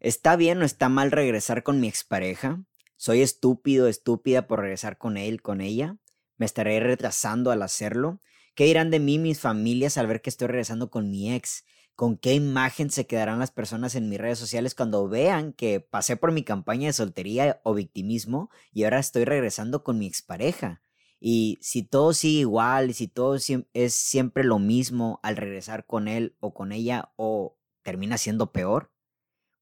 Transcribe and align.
¿Está 0.00 0.36
bien 0.36 0.62
o 0.62 0.64
está 0.64 0.88
mal 0.88 1.10
regresar 1.10 1.62
con 1.62 1.78
mi 1.78 1.86
expareja? 1.86 2.64
¿Soy 2.96 3.20
estúpido, 3.20 3.86
estúpida 3.86 4.46
por 4.46 4.60
regresar 4.60 4.96
con 4.96 5.18
él, 5.18 5.42
con 5.42 5.60
ella? 5.60 5.98
¿Me 6.38 6.46
estaré 6.46 6.80
retrasando 6.80 7.50
al 7.50 7.60
hacerlo? 7.60 8.18
¿Qué 8.54 8.64
dirán 8.64 8.90
de 8.90 8.98
mí 8.98 9.18
mis 9.18 9.40
familias 9.40 9.98
al 9.98 10.06
ver 10.06 10.22
que 10.22 10.30
estoy 10.30 10.48
regresando 10.48 10.90
con 10.90 11.10
mi 11.10 11.34
ex? 11.34 11.66
¿Con 11.96 12.16
qué 12.16 12.32
imagen 12.32 12.88
se 12.88 13.06
quedarán 13.06 13.40
las 13.40 13.50
personas 13.50 13.94
en 13.94 14.08
mis 14.08 14.18
redes 14.18 14.38
sociales 14.38 14.74
cuando 14.74 15.06
vean 15.06 15.52
que 15.52 15.80
pasé 15.80 16.16
por 16.16 16.32
mi 16.32 16.44
campaña 16.44 16.86
de 16.86 16.94
soltería 16.94 17.60
o 17.62 17.74
victimismo 17.74 18.48
y 18.72 18.84
ahora 18.84 19.00
estoy 19.00 19.26
regresando 19.26 19.84
con 19.84 19.98
mi 19.98 20.06
expareja? 20.06 20.82
Y 21.20 21.58
si 21.60 21.82
todo 21.82 22.14
sigue 22.14 22.40
igual 22.40 22.94
si 22.94 23.06
todo 23.06 23.36
es 23.36 23.94
siempre 23.94 24.44
lo 24.44 24.58
mismo 24.58 25.20
al 25.22 25.36
regresar 25.36 25.84
con 25.84 26.08
él 26.08 26.38
o 26.40 26.54
con 26.54 26.72
ella 26.72 27.12
o 27.16 27.58
termina 27.82 28.16
siendo 28.16 28.50
peor, 28.50 28.90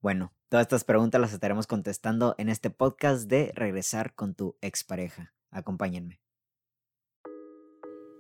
bueno, 0.00 0.32
todas 0.48 0.64
estas 0.64 0.84
preguntas 0.84 1.20
las 1.20 1.32
estaremos 1.32 1.66
contestando 1.66 2.34
en 2.38 2.48
este 2.48 2.70
podcast 2.70 3.28
de 3.28 3.52
Regresar 3.54 4.14
con 4.14 4.34
tu 4.34 4.56
expareja. 4.60 5.34
Acompáñenme. 5.50 6.20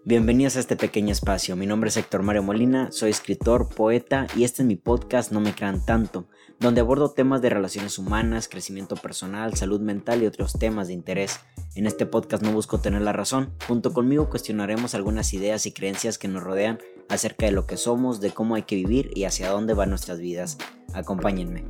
Bienvenidos 0.04 0.56
a 0.56 0.60
este 0.60 0.74
pequeño 0.74 1.12
espacio. 1.12 1.54
Mi 1.54 1.66
nombre 1.66 1.88
es 1.88 1.96
Héctor 1.96 2.22
Mario 2.22 2.42
Molina, 2.42 2.90
soy 2.90 3.10
escritor, 3.10 3.68
poeta 3.68 4.26
y 4.34 4.44
este 4.44 4.62
es 4.62 4.66
mi 4.66 4.74
podcast 4.74 5.32
No 5.32 5.40
me 5.40 5.54
crean 5.54 5.84
tanto, 5.84 6.28
donde 6.58 6.80
abordo 6.80 7.10
temas 7.10 7.42
de 7.42 7.50
relaciones 7.50 7.98
humanas, 7.98 8.48
crecimiento 8.48 8.96
personal, 8.96 9.54
salud 9.54 9.80
mental 9.80 10.22
y 10.22 10.26
otros 10.26 10.54
temas 10.54 10.88
de 10.88 10.94
interés. 10.94 11.40
En 11.74 11.86
este 11.86 12.06
podcast 12.06 12.42
no 12.42 12.52
busco 12.52 12.80
tener 12.80 13.02
la 13.02 13.12
razón. 13.12 13.52
Junto 13.68 13.92
conmigo 13.92 14.30
cuestionaremos 14.30 14.94
algunas 14.94 15.34
ideas 15.34 15.66
y 15.66 15.72
creencias 15.72 16.16
que 16.16 16.26
nos 16.26 16.42
rodean 16.42 16.78
acerca 17.08 17.46
de 17.46 17.52
lo 17.52 17.66
que 17.66 17.76
somos, 17.76 18.20
de 18.20 18.30
cómo 18.30 18.54
hay 18.54 18.62
que 18.62 18.76
vivir 18.76 19.10
y 19.14 19.24
hacia 19.24 19.50
dónde 19.50 19.74
van 19.74 19.90
nuestras 19.90 20.18
vidas. 20.18 20.58
Acompáñenme. 20.94 21.64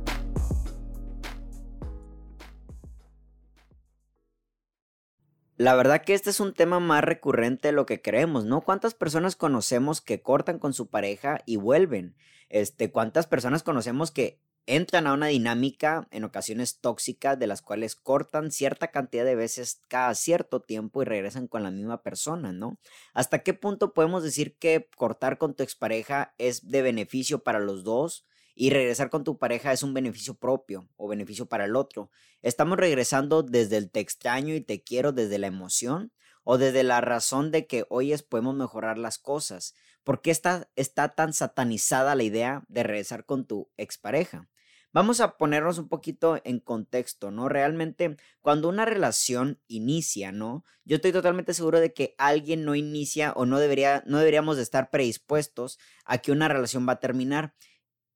La 5.59 5.75
verdad 5.75 6.01
que 6.03 6.13
este 6.13 6.29
es 6.29 6.39
un 6.39 6.53
tema 6.53 6.79
más 6.79 7.03
recurrente 7.03 7.67
de 7.67 7.71
lo 7.73 7.85
que 7.85 8.01
creemos, 8.01 8.45
¿no? 8.45 8.61
¿Cuántas 8.61 8.93
personas 8.93 9.35
conocemos 9.35 9.99
que 9.99 10.21
cortan 10.21 10.57
con 10.57 10.73
su 10.73 10.87
pareja 10.87 11.41
y 11.45 11.57
vuelven? 11.57 12.15
Este, 12.47 12.91
¿cuántas 12.91 13.27
personas 13.27 13.61
conocemos 13.61 14.11
que 14.11 14.39
entran 14.69 15.07
a 15.07 15.13
una 15.13 15.27
dinámica 15.27 16.07
en 16.11 16.23
ocasiones 16.23 16.79
tóxicas 16.79 17.37
de 17.39 17.47
las 17.47 17.61
cuales 17.61 17.95
cortan 17.95 18.51
cierta 18.51 18.89
cantidad 18.89 19.25
de 19.25 19.35
veces 19.35 19.81
cada 19.87 20.13
cierto 20.15 20.61
tiempo 20.61 21.01
y 21.01 21.05
regresan 21.05 21.47
con 21.47 21.63
la 21.63 21.71
misma 21.71 22.03
persona, 22.03 22.53
¿no? 22.53 22.79
¿Hasta 23.13 23.39
qué 23.39 23.53
punto 23.53 23.93
podemos 23.93 24.23
decir 24.23 24.55
que 24.57 24.87
cortar 24.95 25.39
con 25.39 25.55
tu 25.55 25.63
expareja 25.63 26.35
es 26.37 26.69
de 26.69 26.83
beneficio 26.83 27.43
para 27.43 27.59
los 27.59 27.83
dos? 27.83 28.28
Y 28.61 28.71
regresar 28.71 29.09
con 29.09 29.23
tu 29.23 29.37
pareja 29.37 29.71
es 29.71 29.83
un 29.83 29.93
beneficio 29.93 30.33
propio 30.33 30.89
o 30.97 31.07
beneficio 31.07 31.45
para 31.45 31.63
el 31.63 31.77
otro. 31.77 32.11
Estamos 32.41 32.77
regresando 32.77 33.41
desde 33.41 33.77
el 33.77 33.89
te 33.89 34.01
extraño 34.01 34.53
y 34.53 34.59
te 34.59 34.83
quiero, 34.83 35.13
desde 35.13 35.39
la 35.39 35.47
emoción 35.47 36.11
o 36.43 36.57
desde 36.57 36.83
la 36.83 36.99
razón 36.99 37.51
de 37.51 37.67
que 37.67 37.85
hoy 37.87 38.13
podemos 38.27 38.55
mejorar 38.55 38.97
las 38.97 39.17
cosas. 39.17 39.75
¿Por 40.03 40.21
qué 40.21 40.31
está, 40.31 40.69
está 40.75 41.15
tan 41.15 41.31
satanizada 41.31 42.15
la 42.15 42.23
idea 42.23 42.65
de 42.67 42.83
regresar 42.83 43.23
con 43.23 43.45
tu 43.45 43.71
expareja? 43.77 44.49
Vamos 44.91 45.21
a 45.21 45.37
ponernos 45.37 45.77
un 45.77 45.87
poquito 45.87 46.41
en 46.43 46.59
contexto, 46.59 47.29
¿no? 47.29 47.47
Realmente, 47.47 48.17
cuando 48.41 48.67
una 48.67 48.85
relación 48.85 49.61
inicia, 49.67 50.31
¿no? 50.31 50.65
Yo 50.83 50.95
estoy 50.95 51.11
totalmente 51.11 51.53
seguro 51.53 51.79
de 51.79 51.93
que 51.93 52.15
alguien 52.17 52.65
no 52.65 52.73
inicia 52.73 53.31
o 53.33 53.45
no 53.45 53.59
debería, 53.59 54.03
no 54.07 54.17
deberíamos 54.17 54.57
de 54.57 54.63
estar 54.63 54.89
predispuestos 54.89 55.77
a 56.05 56.17
que 56.17 56.31
una 56.31 56.47
relación 56.47 56.87
va 56.89 56.93
a 56.93 56.99
terminar. 56.99 57.53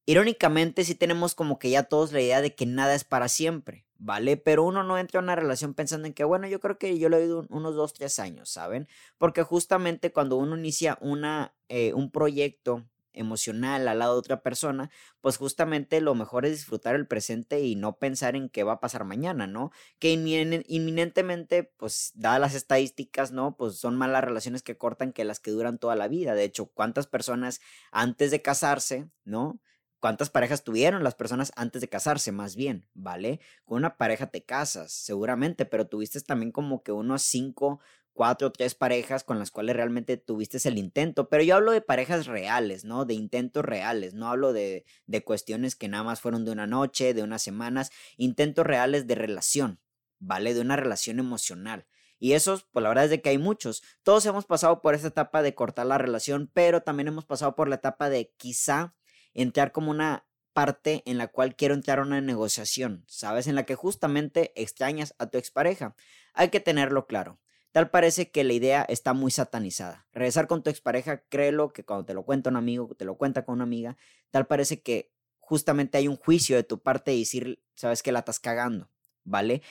Irónicamente, 0.06 0.84
sí 0.84 0.96
tenemos 0.96 1.34
como 1.34 1.60
que 1.60 1.70
ya 1.70 1.84
todos 1.84 2.12
la 2.12 2.22
idea 2.22 2.42
de 2.42 2.54
que 2.56 2.66
nada 2.66 2.94
es 2.94 3.06
para 3.06 3.30
siempre, 3.30 3.86
¿vale? 3.98 4.36
Pero 4.36 4.64
uno 4.66 4.84
no 4.84 4.98
entra 4.98 5.20
en 5.20 5.26
una 5.26 5.36
relación 5.38 5.74
pensando 5.74 6.08
en 6.08 6.14
que, 6.14 6.26
bueno, 6.26 6.46
yo 6.48 6.60
creo 6.60 6.78
que 6.78 7.00
yo 7.00 7.08
le 7.08 7.26
doy 7.26 7.46
unos 7.50 7.76
dos, 7.76 7.94
tres 7.94 8.20
años, 8.20 8.50
¿saben? 8.50 8.88
Porque 9.18 9.44
justamente 9.44 10.12
cuando 10.12 10.36
uno 10.36 10.58
inicia 10.58 10.98
una, 11.00 11.56
eh, 11.70 11.94
un 11.94 12.12
proyecto 12.12 12.86
emocional 13.14 13.88
al 13.88 14.00
lado 14.00 14.14
de 14.14 14.20
otra 14.20 14.42
persona, 14.42 14.90
pues 15.22 15.38
justamente 15.38 16.02
lo 16.02 16.16
mejor 16.16 16.46
es 16.46 16.52
disfrutar 16.54 16.96
el 16.96 17.08
presente 17.08 17.62
y 17.62 17.76
no 17.76 17.98
pensar 17.98 18.36
en 18.36 18.50
qué 18.50 18.64
va 18.64 18.74
a 18.74 18.80
pasar 18.82 19.06
mañana, 19.06 19.48
¿no? 19.48 19.72
Que 20.00 20.12
inminentemente, 20.12 21.64
pues 21.64 22.12
dadas 22.16 22.42
las 22.42 22.56
estadísticas, 22.56 23.32
¿no? 23.32 23.56
Pues 23.56 23.78
son 23.78 23.96
más 23.98 24.10
las 24.10 24.24
relaciones 24.24 24.64
que 24.64 24.78
cortan 24.78 25.14
que 25.14 25.24
las 25.24 25.40
que 25.40 25.52
duran 25.52 25.78
toda 25.78 25.96
la 25.96 26.08
vida. 26.08 26.34
De 26.36 26.44
hecho, 26.44 26.66
¿cuántas 26.66 27.08
personas 27.08 27.62
antes 27.92 28.32
de 28.32 28.42
casarse, 28.42 29.08
¿no? 29.24 29.60
¿Cuántas 30.04 30.30
parejas 30.30 30.66
tuvieron 30.66 31.02
las 31.02 31.16
personas 31.16 31.54
antes 31.56 31.80
de 31.80 31.88
casarse? 31.88 32.34
Más 32.34 32.58
bien, 32.58 32.86
¿vale? 32.94 33.40
Con 33.64 33.78
una 33.78 33.96
pareja 33.96 34.28
te 34.28 34.44
casas, 34.44 34.92
seguramente, 34.92 35.64
pero 35.66 35.88
tuviste 35.88 36.20
también 36.20 36.52
como 36.52 36.84
que 36.84 36.92
unos 36.92 37.22
cinco, 37.22 37.80
cuatro, 38.12 38.52
tres 38.52 38.76
parejas 38.76 39.24
con 39.24 39.40
las 39.40 39.50
cuales 39.50 39.78
realmente 39.78 40.18
tuviste 40.18 40.58
el 40.68 40.78
intento. 40.78 41.30
Pero 41.30 41.44
yo 41.44 41.56
hablo 41.56 41.72
de 41.72 41.80
parejas 41.80 42.28
reales, 42.28 42.84
¿no? 42.84 43.06
De 43.06 43.14
intentos 43.14 43.64
reales. 43.64 44.14
No 44.14 44.28
hablo 44.28 44.52
de, 44.52 44.84
de 45.08 45.24
cuestiones 45.24 45.78
que 45.78 45.88
nada 45.88 46.04
más 46.04 46.20
fueron 46.20 46.44
de 46.44 46.52
una 46.52 46.68
noche, 46.68 47.14
de 47.14 47.24
unas 47.24 47.42
semanas. 47.42 47.90
Intentos 48.18 48.66
reales 48.66 49.08
de 49.08 49.16
relación, 49.16 49.80
¿vale? 50.20 50.54
De 50.54 50.60
una 50.60 50.76
relación 50.76 51.20
emocional. 51.20 51.86
Y 52.20 52.34
esos, 52.34 52.66
pues 52.74 52.84
la 52.84 52.90
verdad 52.90 53.06
es 53.06 53.10
de 53.10 53.22
que 53.22 53.30
hay 53.30 53.38
muchos. 53.38 53.84
Todos 54.04 54.26
hemos 54.26 54.44
pasado 54.44 54.82
por 54.82 54.96
esa 54.96 55.08
etapa 55.08 55.42
de 55.42 55.56
cortar 55.56 55.86
la 55.86 55.98
relación, 55.98 56.52
pero 56.54 56.84
también 56.84 57.08
hemos 57.08 57.24
pasado 57.24 57.56
por 57.56 57.70
la 57.70 57.76
etapa 57.76 58.10
de 58.10 58.34
quizá 58.36 58.96
entrar 59.34 59.72
como 59.72 59.92
una 59.92 60.26
parte 60.54 61.02
en 61.06 61.18
la 61.18 61.28
cual 61.28 61.56
quiero 61.56 61.74
entrar 61.74 62.00
a 62.00 62.04
una 62.04 62.22
negociación, 62.22 63.04
¿sabes? 63.08 63.48
En 63.48 63.56
la 63.56 63.66
que 63.66 63.76
justamente 63.76 64.54
extrañas 64.56 65.16
a 65.18 65.28
tu 65.28 65.38
expareja. 65.38 65.96
Hay 66.34 66.50
que 66.50 66.60
tenerlo 66.60 67.08
claro. 67.08 67.40
Tal 67.72 67.90
parece 67.90 68.30
que 68.30 68.44
la 68.44 68.54
idea 68.54 68.84
está 68.84 69.14
muy 69.14 69.32
satanizada. 69.32 70.08
Regresar 70.12 70.48
con 70.48 70.62
tu 70.62 70.70
expareja, 70.70 71.24
créelo 71.28 71.74
que 71.74 71.84
cuando 71.84 72.06
te 72.06 72.14
lo 72.14 72.24
cuenta 72.24 72.52
un 72.52 72.56
amigo, 72.56 72.94
te 72.96 73.04
lo 73.04 73.18
cuenta 73.18 73.46
con 73.46 73.56
una 73.56 73.64
amiga, 73.64 73.98
tal 74.30 74.46
parece 74.46 74.84
que 74.84 75.12
justamente 75.40 75.98
hay 75.98 76.08
un 76.08 76.16
juicio 76.16 76.56
de 76.56 76.64
tu 76.64 76.84
parte 76.84 77.14
y 77.14 77.20
decir, 77.20 77.64
sabes 77.74 78.04
que 78.04 78.12
la 78.12 78.20
estás 78.20 78.40
cagando, 78.40 78.92
¿vale? 79.24 79.64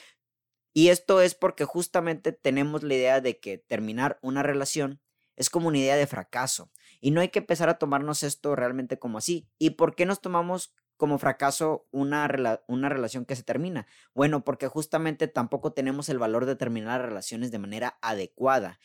Y 0.73 0.89
esto 0.89 1.21
es 1.21 1.33
porque 1.33 1.63
justamente 1.63 2.33
tenemos 2.33 2.83
la 2.83 2.95
idea 2.95 3.21
de 3.21 3.39
que 3.39 3.57
terminar 3.57 4.19
una 4.21 4.43
relación 4.43 5.01
es 5.35 5.49
como 5.49 5.69
una 5.69 5.77
idea 5.77 5.95
de 5.95 6.07
fracaso. 6.07 6.71
Y 7.03 7.11
no 7.11 7.19
hay 7.19 7.27
que 7.27 7.39
empezar 7.39 7.67
a 7.67 7.77
tomarnos 7.77 8.23
esto 8.23 8.55
realmente 8.55 8.97
como 8.97 9.17
así. 9.17 9.49
¿Y 9.59 9.71
por 9.71 9.93
qué 9.93 10.05
nos 10.05 10.21
tomamos 10.21 10.73
como 10.95 11.17
fracaso 11.17 11.85
una, 11.91 12.29
una 12.69 12.87
relación 12.87 13.25
que 13.25 13.35
se 13.35 13.43
termina? 13.43 13.87
Bueno, 14.15 14.45
porque 14.45 14.69
justamente 14.69 15.27
tampoco 15.27 15.73
tenemos 15.73 16.07
el 16.07 16.17
valor 16.17 16.45
de 16.45 16.55
terminar 16.55 17.01
relaciones 17.01 17.51
de 17.51 17.59
manera 17.59 17.97
adecuada. 18.01 18.79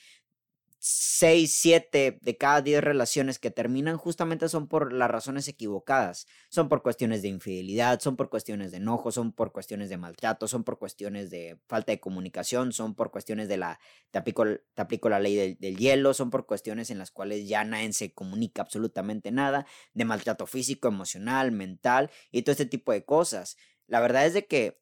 6, 0.80 1.52
7 1.56 2.18
de 2.22 2.36
cada 2.36 2.62
10 2.62 2.84
relaciones 2.84 3.40
que 3.40 3.50
terminan 3.50 3.96
justamente 3.96 4.48
son 4.48 4.68
por 4.68 4.92
las 4.92 5.10
razones 5.10 5.48
equivocadas. 5.48 6.26
Son 6.50 6.68
por 6.68 6.82
cuestiones 6.82 7.22
de 7.22 7.28
infidelidad, 7.28 7.98
son 8.00 8.16
por 8.16 8.30
cuestiones 8.30 8.70
de 8.70 8.76
enojo, 8.76 9.10
son 9.10 9.32
por 9.32 9.50
cuestiones 9.50 9.88
de 9.88 9.96
maltrato, 9.96 10.46
son 10.46 10.62
por 10.62 10.78
cuestiones 10.78 11.30
de 11.30 11.58
falta 11.66 11.90
de 11.90 11.98
comunicación, 12.00 12.72
son 12.72 12.94
por 12.94 13.10
cuestiones 13.10 13.48
de 13.48 13.56
la, 13.56 13.80
te 14.12 14.18
aplico, 14.18 14.44
aplico 14.76 15.08
la 15.08 15.18
ley 15.18 15.34
del, 15.34 15.58
del, 15.58 15.76
hielo, 15.76 16.14
son 16.14 16.30
por 16.30 16.46
cuestiones 16.46 16.90
en 16.90 16.98
las 16.98 17.10
cuales 17.10 17.48
ya 17.48 17.64
nadie 17.64 17.92
se 17.92 18.12
comunica 18.14 18.62
absolutamente 18.62 19.32
nada, 19.32 19.66
de 19.94 20.04
maltrato 20.04 20.46
físico, 20.46 20.86
emocional, 20.86 21.50
mental 21.50 22.10
y 22.30 22.42
todo 22.42 22.52
este 22.52 22.66
tipo 22.66 22.92
de 22.92 23.04
cosas. 23.04 23.56
La 23.88 24.00
verdad 24.00 24.26
es 24.26 24.34
de 24.34 24.46
que 24.46 24.80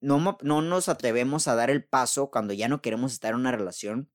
no, 0.00 0.38
no 0.42 0.62
nos 0.62 0.88
atrevemos 0.88 1.46
a 1.46 1.54
dar 1.54 1.70
el 1.70 1.84
paso 1.84 2.30
cuando 2.30 2.54
ya 2.54 2.68
no 2.68 2.82
queremos 2.82 3.12
estar 3.12 3.34
en 3.34 3.40
una 3.40 3.52
relación 3.52 4.10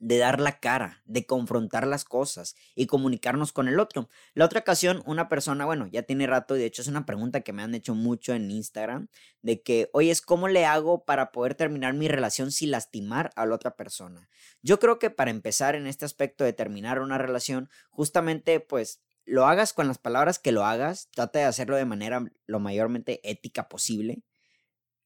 de 0.00 0.18
dar 0.18 0.40
la 0.40 0.58
cara, 0.58 1.02
de 1.04 1.26
confrontar 1.26 1.86
las 1.86 2.04
cosas 2.04 2.56
y 2.74 2.86
comunicarnos 2.86 3.52
con 3.52 3.68
el 3.68 3.78
otro. 3.78 4.08
La 4.34 4.46
otra 4.46 4.60
ocasión, 4.60 5.02
una 5.06 5.28
persona, 5.28 5.66
bueno, 5.66 5.86
ya 5.86 6.02
tiene 6.02 6.26
rato 6.26 6.56
y 6.56 6.58
de 6.58 6.64
hecho 6.64 6.82
es 6.82 6.88
una 6.88 7.06
pregunta 7.06 7.42
que 7.42 7.52
me 7.52 7.62
han 7.62 7.74
hecho 7.74 7.94
mucho 7.94 8.32
en 8.32 8.50
Instagram, 8.50 9.08
de 9.42 9.62
que, 9.62 9.90
oye, 9.92 10.12
¿cómo 10.24 10.48
le 10.48 10.64
hago 10.64 11.04
para 11.04 11.30
poder 11.32 11.54
terminar 11.54 11.94
mi 11.94 12.08
relación 12.08 12.50
sin 12.50 12.70
lastimar 12.70 13.30
a 13.36 13.44
la 13.44 13.54
otra 13.54 13.76
persona? 13.76 14.28
Yo 14.62 14.80
creo 14.80 14.98
que 14.98 15.10
para 15.10 15.30
empezar 15.30 15.76
en 15.76 15.86
este 15.86 16.06
aspecto 16.06 16.44
de 16.44 16.54
terminar 16.54 17.00
una 17.00 17.18
relación, 17.18 17.68
justamente 17.90 18.58
pues 18.58 19.00
lo 19.26 19.46
hagas 19.46 19.74
con 19.74 19.86
las 19.86 19.98
palabras 19.98 20.38
que 20.38 20.50
lo 20.50 20.64
hagas, 20.64 21.10
trata 21.12 21.40
de 21.40 21.44
hacerlo 21.44 21.76
de 21.76 21.84
manera 21.84 22.24
lo 22.46 22.58
mayormente 22.58 23.20
ética 23.22 23.68
posible. 23.68 24.22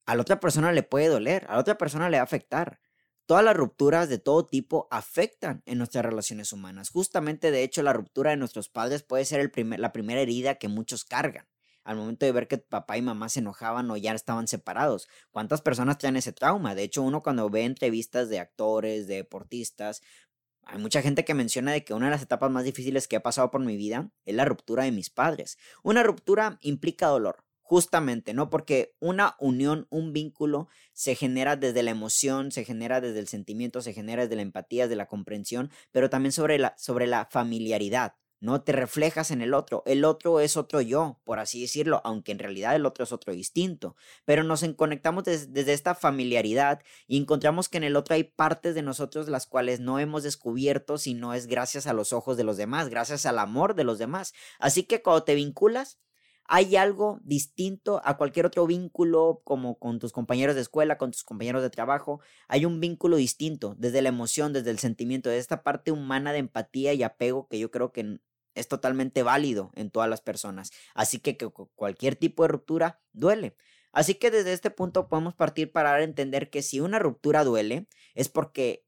A 0.07 0.15
la 0.15 0.23
otra 0.23 0.39
persona 0.39 0.71
le 0.71 0.85
puede 0.85 1.09
doler, 1.09 1.47
a 1.49 1.55
la 1.55 1.61
otra 1.61 1.77
persona 1.77 2.09
le 2.09 2.19
va 2.19 2.23
a 2.23 2.25
afectar. 2.25 2.79
Todas 3.27 3.45
las 3.45 3.57
rupturas 3.57 4.11
de 4.11 4.19
todo 4.19 4.45
tipo 4.45 4.87
afectan 4.91 5.63
en 5.65 5.79
nuestras 5.79 6.05
relaciones 6.05 6.53
humanas. 6.53 6.91
Justamente, 6.91 7.51
de 7.51 7.63
hecho, 7.63 7.83
la 7.83 7.95
ruptura 7.95 8.31
de 8.31 8.37
nuestros 8.37 8.69
padres 8.69 9.03
puede 9.03 9.25
ser 9.25 9.51
la 9.57 9.93
primera 9.93 10.21
herida 10.21 10.57
que 10.57 10.69
muchos 10.69 11.05
cargan. 11.05 11.47
Al 11.85 11.97
momento 11.97 12.27
de 12.27 12.33
ver 12.33 12.49
que 12.49 12.59
papá 12.59 12.97
y 12.97 13.03
mamá 13.03 13.29
se 13.29 13.41
enojaban 13.41 13.91
o 13.91 13.97
ya 13.97 14.13
estaban 14.13 14.47
separados. 14.47 15.09
¿Cuántas 15.31 15.63
personas 15.63 15.99
traen 15.99 16.17
ese 16.17 16.33
trauma? 16.33 16.75
De 16.75 16.83
hecho, 16.83 17.03
uno 17.03 17.23
cuando 17.23 17.49
ve 17.49 17.65
entrevistas 17.65 18.29
de 18.29 18.41
actores, 18.41 19.07
de 19.07 19.17
deportistas, 19.17 20.03
hay 20.67 20.79
mucha 20.79 21.03
gente 21.03 21.25
que 21.25 21.35
menciona 21.35 21.73
de 21.73 21.85
que 21.85 21.95
una 21.95 22.07
de 22.07 22.13
las 22.13 22.23
etapas 22.23 22.51
más 22.51 22.65
difíciles 22.65 23.07
que 23.07 23.17
ha 23.17 23.23
pasado 23.23 23.51
por 23.51 23.61
mi 23.61 23.77
vida 23.77 24.11
es 24.25 24.35
la 24.35 24.45
ruptura 24.47 24.85
de 24.85 24.93
mis 24.93 25.11
padres. 25.11 25.59
Una 25.83 26.03
ruptura 26.03 26.59
implica 26.63 27.07
dolor, 27.07 27.44
justamente, 27.65 28.35
¿no? 28.35 28.51
Porque 28.51 28.95
una 29.01 29.37
unión, 29.41 29.87
un 29.91 30.13
vínculo 30.13 30.69
se 30.93 31.15
genera 31.15 31.57
desde 31.57 31.83
la 31.83 31.91
emoción, 31.91 32.53
se 32.53 32.65
genera 32.65 33.01
desde 33.01 33.19
el 33.19 33.27
sentimiento, 33.27 33.81
se 33.81 33.95
genera 33.95 34.25
desde 34.25 34.37
la 34.37 34.43
empatía, 34.43 34.85
desde 34.85 34.97
la 34.97 35.07
comprensión, 35.07 35.71
pero 35.91 36.11
también 36.11 36.33
sobre 36.33 36.59
la, 36.59 36.75
sobre 36.77 37.07
la 37.07 37.27
familiaridad. 37.31 38.15
¿no? 38.41 38.61
Te 38.61 38.73
reflejas 38.73 39.31
en 39.31 39.41
el 39.41 39.55
otro. 39.55 39.83
El 39.87 40.05
otro 40.05 40.41
es 40.41 40.59
otro 40.59 40.83
yo, 40.83 41.19
por 41.25 41.39
así 41.39 41.63
decirlo, 41.63 42.03
aunque 42.05 42.33
en 42.33 42.39
realidad 42.39 42.77
el 42.77 42.85
otro 42.85 43.05
es 43.05 43.13
otro 43.13 43.33
distinto. 43.33 43.97
Pero 44.27 44.45
nos 44.45 44.63
conectamos 44.77 45.25
desde 45.25 45.73
esta 45.73 45.95
familiaridad 45.95 46.83
y 47.07 47.17
encontramos 47.17 47.71
que 47.71 47.79
en 47.79 47.85
el 47.85 47.97
otro 47.97 48.15
hay 48.15 48.25
partes 48.25 48.75
de 48.75 48.83
nosotros 48.83 49.29
las 49.29 49.47
cuales 49.47 49.81
no 49.81 49.99
hemos 49.99 50.23
descubierto 50.23 50.99
si 50.99 51.15
no 51.15 51.33
es 51.33 51.47
gracias 51.47 51.87
a 51.87 51.95
los 51.95 52.13
ojos 52.13 52.37
de 52.37 52.45
los 52.45 52.59
demás, 52.59 52.91
gracias 52.91 53.25
al 53.25 53.39
amor 53.39 53.75
de 53.75 53.85
los 53.85 53.99
demás. 53.99 54.35
Así 54.59 54.83
que 54.83 55.01
cuando 55.01 55.25
te 55.25 55.35
vinculas, 55.35 55.99
hay 56.47 56.77
algo 56.77 57.21
distinto 57.23 58.01
a 58.05 58.17
cualquier 58.17 58.47
otro 58.47 58.67
vínculo, 58.67 59.41
como 59.45 59.79
con 59.79 59.99
tus 59.99 60.13
compañeros 60.13 60.55
de 60.55 60.61
escuela, 60.61 60.99
con 60.99 61.11
tus 61.11 61.25
compañeros 61.25 61.63
de 61.63 61.71
trabajo. 61.71 62.21
Hay 62.49 62.65
un 62.65 62.81
vínculo 62.81 63.17
distinto, 63.17 63.75
desde 63.79 64.03
la 64.03 64.11
emoción, 64.11 64.53
desde 64.53 64.71
el 64.71 64.79
sentimiento, 64.79 65.31
de 65.31 65.39
esta 65.39 65.63
parte 65.63 65.91
humana 65.91 66.33
de 66.33 66.39
empatía 66.39 66.93
y 66.93 67.03
apego 67.03 67.49
que 67.49 67.59
yo 67.59 67.71
creo 67.71 67.93
que 67.93 68.21
es 68.55 68.69
totalmente 68.69 69.23
válido 69.23 69.71
en 69.75 69.91
todas 69.91 70.09
las 70.09 70.21
personas. 70.21 70.71
Así 70.95 71.19
que, 71.19 71.37
cualquier 71.75 72.17
tipo 72.17 72.43
de 72.43 72.49
ruptura 72.49 73.01
duele. 73.13 73.57
Así 73.93 74.17
que 74.17 74.31
desde 74.31 74.53
este 74.53 74.71
punto 74.71 75.09
podemos 75.09 75.35
partir 75.35 75.73
para 75.73 76.03
entender 76.03 76.51
que 76.51 76.63
si 76.63 76.81
una 76.81 76.99
ruptura 76.99 77.45
duele 77.45 77.89
es 78.15 78.29
porque 78.29 78.85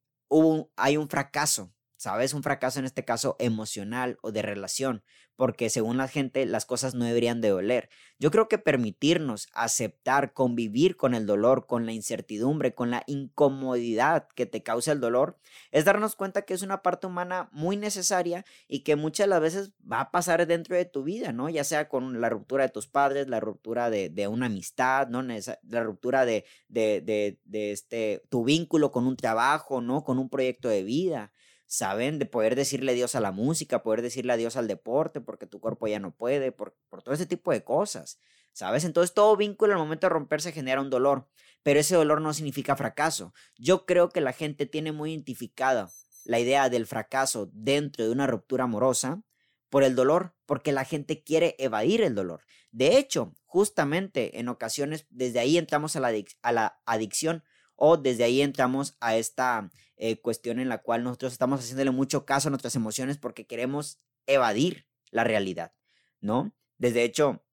hay 0.77 0.97
un 0.97 1.09
fracaso, 1.09 1.73
¿sabes? 1.97 2.35
Un 2.35 2.43
fracaso 2.43 2.79
en 2.79 2.85
este 2.85 3.05
caso 3.05 3.37
emocional 3.39 4.19
o 4.23 4.33
de 4.33 4.43
relación, 4.43 5.03
porque 5.37 5.69
según 5.71 5.99
la 5.99 6.09
gente 6.09 6.47
las 6.47 6.65
cosas 6.65 6.95
no 6.95 7.05
deberían 7.05 7.41
de 7.41 7.51
doler. 7.51 7.91
Yo 8.19 8.31
creo 8.31 8.49
que 8.49 8.59
permitirnos 8.59 9.49
aceptar, 9.53 10.33
convivir 10.33 10.97
con 10.97 11.15
el 11.15 11.27
dolor, 11.27 11.67
con 11.67 11.85
la 11.85 11.93
incertidumbre, 11.93 12.75
con 12.75 12.91
la 12.91 13.03
incomodidad 13.07 14.29
que 14.35 14.47
te 14.47 14.63
causa 14.63 14.93
el 14.93 15.01
dolor, 15.01 15.39
es 15.71 15.85
darnos 15.85 16.17
cuenta 16.17 16.43
que 16.43 16.55
es 16.55 16.63
una 16.63 16.83
parte 16.83 17.07
humana 17.07 17.51
muy 17.53 17.77
necesaria 17.77 18.45
y 18.67 18.81
que 18.81 18.97
muchas 18.97 19.25
de 19.25 19.29
las 19.29 19.41
veces 19.41 19.73
va 19.91 20.01
a 20.01 20.11
pasar 20.11 20.47
dentro 20.47 20.77
de 20.77 20.87
tu 20.87 21.03
vida, 21.03 21.33
¿no? 21.33 21.51
Ya 21.51 21.65
sea 21.65 21.89
con 21.89 22.21
la 22.21 22.31
ruptura 22.31 22.65
de 22.65 22.71
tus 22.71 22.87
padres, 22.87 23.29
la 23.29 23.41
ruptura 23.41 23.91
de, 23.91 24.09
de 24.09 24.29
una 24.29 24.47
amistad, 24.47 25.09
¿no? 25.09 25.23
La 25.23 25.83
ruptura 25.83 26.25
de, 26.25 26.45
de, 26.69 27.03
de, 27.03 27.39
de 27.45 27.73
este, 27.73 28.23
tu 28.31 28.45
vínculo 28.45 28.91
con 28.91 29.07
un 29.07 29.17
trabajo, 29.17 29.81
¿no? 29.81 30.03
Con 30.05 30.19
un 30.19 30.31
proyecto 30.31 30.69
de 30.69 30.83
vida. 30.83 31.33
¿Saben? 31.67 32.19
De 32.19 32.27
poder 32.27 32.57
decirle 32.57 32.93
adiós 32.93 33.15
a 33.15 33.21
la 33.21 33.33
música, 33.33 33.83
poder 33.83 34.03
decirle 34.03 34.33
adiós 34.33 34.57
al 34.57 34.69
deporte 34.69 35.21
porque 35.21 35.47
tu 35.47 35.61
cuerpo 35.61 35.87
ya 35.87 35.99
no 35.99 36.15
puede, 36.15 36.53
por, 36.53 36.77
por 36.89 37.03
todo 37.03 37.15
ese 37.15 37.27
tipo 37.27 37.53
de 37.53 37.65
cosas, 37.65 38.19
¿sabes? 38.53 38.85
Entonces 38.85 39.15
todo 39.15 39.37
vínculo 39.37 39.73
al 39.73 39.79
momento 39.79 40.07
de 40.07 40.11
romperse 40.11 40.53
genera 40.53 40.81
un 40.81 40.91
dolor, 40.91 41.29
pero 41.63 41.81
ese 41.81 41.97
dolor 41.97 42.21
no 42.21 42.33
significa 42.33 42.77
fracaso. 42.77 43.33
Yo 43.57 43.87
creo 43.87 44.09
que 44.11 44.21
la 44.21 44.33
gente 44.33 44.67
tiene 44.67 44.93
muy 44.93 45.11
identificada 45.13 45.91
la 46.25 46.39
idea 46.39 46.69
del 46.69 46.87
fracaso 46.87 47.51
dentro 47.53 48.05
de 48.05 48.11
una 48.11 48.27
ruptura 48.27 48.65
amorosa 48.65 49.23
por 49.69 49.83
el 49.83 49.95
dolor, 49.95 50.35
porque 50.47 50.73
la 50.73 50.85
gente 50.85 51.23
quiere 51.23 51.57
evadir 51.59 52.01
el 52.03 52.15
dolor. 52.15 52.43
De 52.71 52.99
hecho, 52.99 53.35
justamente 53.45 54.39
en 54.39 54.49
ocasiones 54.49 55.07
desde 55.11 55.41
ahí 55.41 55.59
entramos 55.59 55.97
a 55.97 56.01
la, 56.01 56.13
a 56.43 56.53
la 56.53 56.81
adicción 56.87 57.43
o 57.77 57.97
desde 57.97 58.25
ahí 58.25 58.43
entramos 58.43 58.97
a 59.01 59.17
esta 59.17 59.71
eh, 59.97 60.21
cuestión 60.21 60.59
en 60.59 60.69
la 60.69 60.79
cual 60.79 61.05
nosotros 61.05 61.33
estamos 61.33 61.61
haciéndole 61.61 61.91
mucho 61.91 62.27
caso 62.27 62.49
a 62.49 62.51
nuestras 62.51 62.75
emociones 62.75 63.19
porque 63.19 63.47
queremos 63.47 64.01
evadir 64.27 64.87
la 65.11 65.25
realidad, 65.25 65.73
¿no? 66.21 66.55
Desde 66.79 67.05
hecho, 67.05 67.45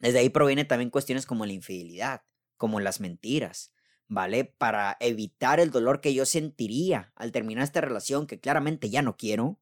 desde 0.00 0.20
ahí 0.20 0.30
proviene 0.30 0.64
también 0.64 0.90
cuestiones 0.90 1.26
como 1.26 1.46
la 1.46 1.52
infidelidad, 1.52 2.22
como 2.56 2.80
las 2.80 3.00
mentiras, 3.00 3.72
¿vale? 4.08 4.44
Para 4.44 4.96
evitar 5.00 5.60
el 5.60 5.70
dolor 5.70 6.00
que 6.00 6.14
yo 6.14 6.26
sentiría 6.26 7.12
al 7.14 7.32
terminar 7.32 7.64
esta 7.64 7.80
relación 7.80 8.26
que 8.26 8.40
claramente 8.40 8.90
ya 8.90 9.02
no 9.02 9.16
quiero, 9.16 9.60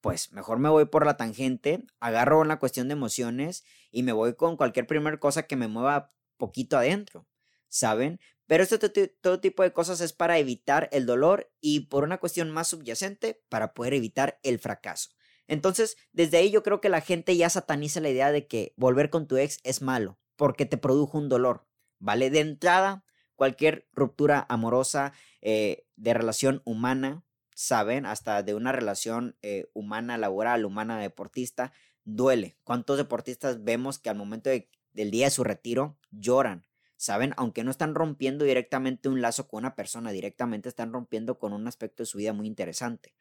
pues 0.00 0.32
mejor 0.32 0.58
me 0.58 0.68
voy 0.68 0.84
por 0.84 1.06
la 1.06 1.16
tangente, 1.16 1.84
agarro 1.98 2.40
una 2.40 2.58
cuestión 2.58 2.88
de 2.88 2.92
emociones 2.92 3.64
y 3.90 4.02
me 4.02 4.12
voy 4.12 4.34
con 4.34 4.56
cualquier 4.56 4.86
primer 4.86 5.18
cosa 5.18 5.44
que 5.46 5.56
me 5.56 5.68
mueva 5.68 6.12
poquito 6.36 6.76
adentro, 6.76 7.26
¿saben? 7.68 8.20
Pero 8.46 8.62
este 8.62 9.08
todo 9.08 9.40
tipo 9.40 9.62
de 9.62 9.72
cosas 9.72 10.00
es 10.00 10.12
para 10.12 10.38
evitar 10.38 10.88
el 10.92 11.06
dolor 11.06 11.50
y 11.60 11.80
por 11.86 12.04
una 12.04 12.18
cuestión 12.18 12.50
más 12.50 12.68
subyacente, 12.68 13.42
para 13.48 13.72
poder 13.72 13.94
evitar 13.94 14.38
el 14.42 14.58
fracaso. 14.58 15.10
Entonces, 15.46 15.96
desde 16.12 16.38
ahí 16.38 16.50
yo 16.50 16.62
creo 16.62 16.80
que 16.80 16.88
la 16.88 17.00
gente 17.00 17.36
ya 17.36 17.50
sataniza 17.50 18.00
la 18.00 18.10
idea 18.10 18.32
de 18.32 18.46
que 18.46 18.72
volver 18.76 19.10
con 19.10 19.26
tu 19.26 19.36
ex 19.36 19.60
es 19.62 19.82
malo, 19.82 20.18
porque 20.36 20.66
te 20.66 20.78
produjo 20.78 21.18
un 21.18 21.28
dolor, 21.28 21.66
¿vale? 21.98 22.30
De 22.30 22.40
entrada, 22.40 23.04
cualquier 23.34 23.88
ruptura 23.92 24.46
amorosa, 24.48 25.12
eh, 25.42 25.86
de 25.96 26.14
relación 26.14 26.62
humana, 26.64 27.24
¿saben? 27.54 28.06
Hasta 28.06 28.42
de 28.42 28.54
una 28.54 28.72
relación 28.72 29.36
eh, 29.42 29.66
humana 29.74 30.18
laboral, 30.18 30.64
humana 30.64 30.98
deportista, 30.98 31.72
duele. 32.04 32.56
¿Cuántos 32.64 32.96
deportistas 32.96 33.64
vemos 33.64 33.98
que 33.98 34.10
al 34.10 34.16
momento 34.16 34.50
del 34.50 35.10
día 35.10 35.26
de 35.26 35.30
su 35.30 35.44
retiro 35.44 35.98
lloran? 36.10 36.64
¿Saben? 36.96 37.34
Aunque 37.36 37.64
no 37.64 37.70
están 37.70 37.94
rompiendo 37.94 38.44
directamente 38.44 39.08
un 39.08 39.20
lazo 39.20 39.48
con 39.48 39.58
una 39.58 39.74
persona, 39.74 40.12
directamente 40.12 40.68
están 40.68 40.92
rompiendo 40.92 41.38
con 41.38 41.52
un 41.52 41.66
aspecto 41.66 42.02
de 42.02 42.06
su 42.06 42.18
vida 42.18 42.32
muy 42.32 42.46
interesante. 42.46 43.14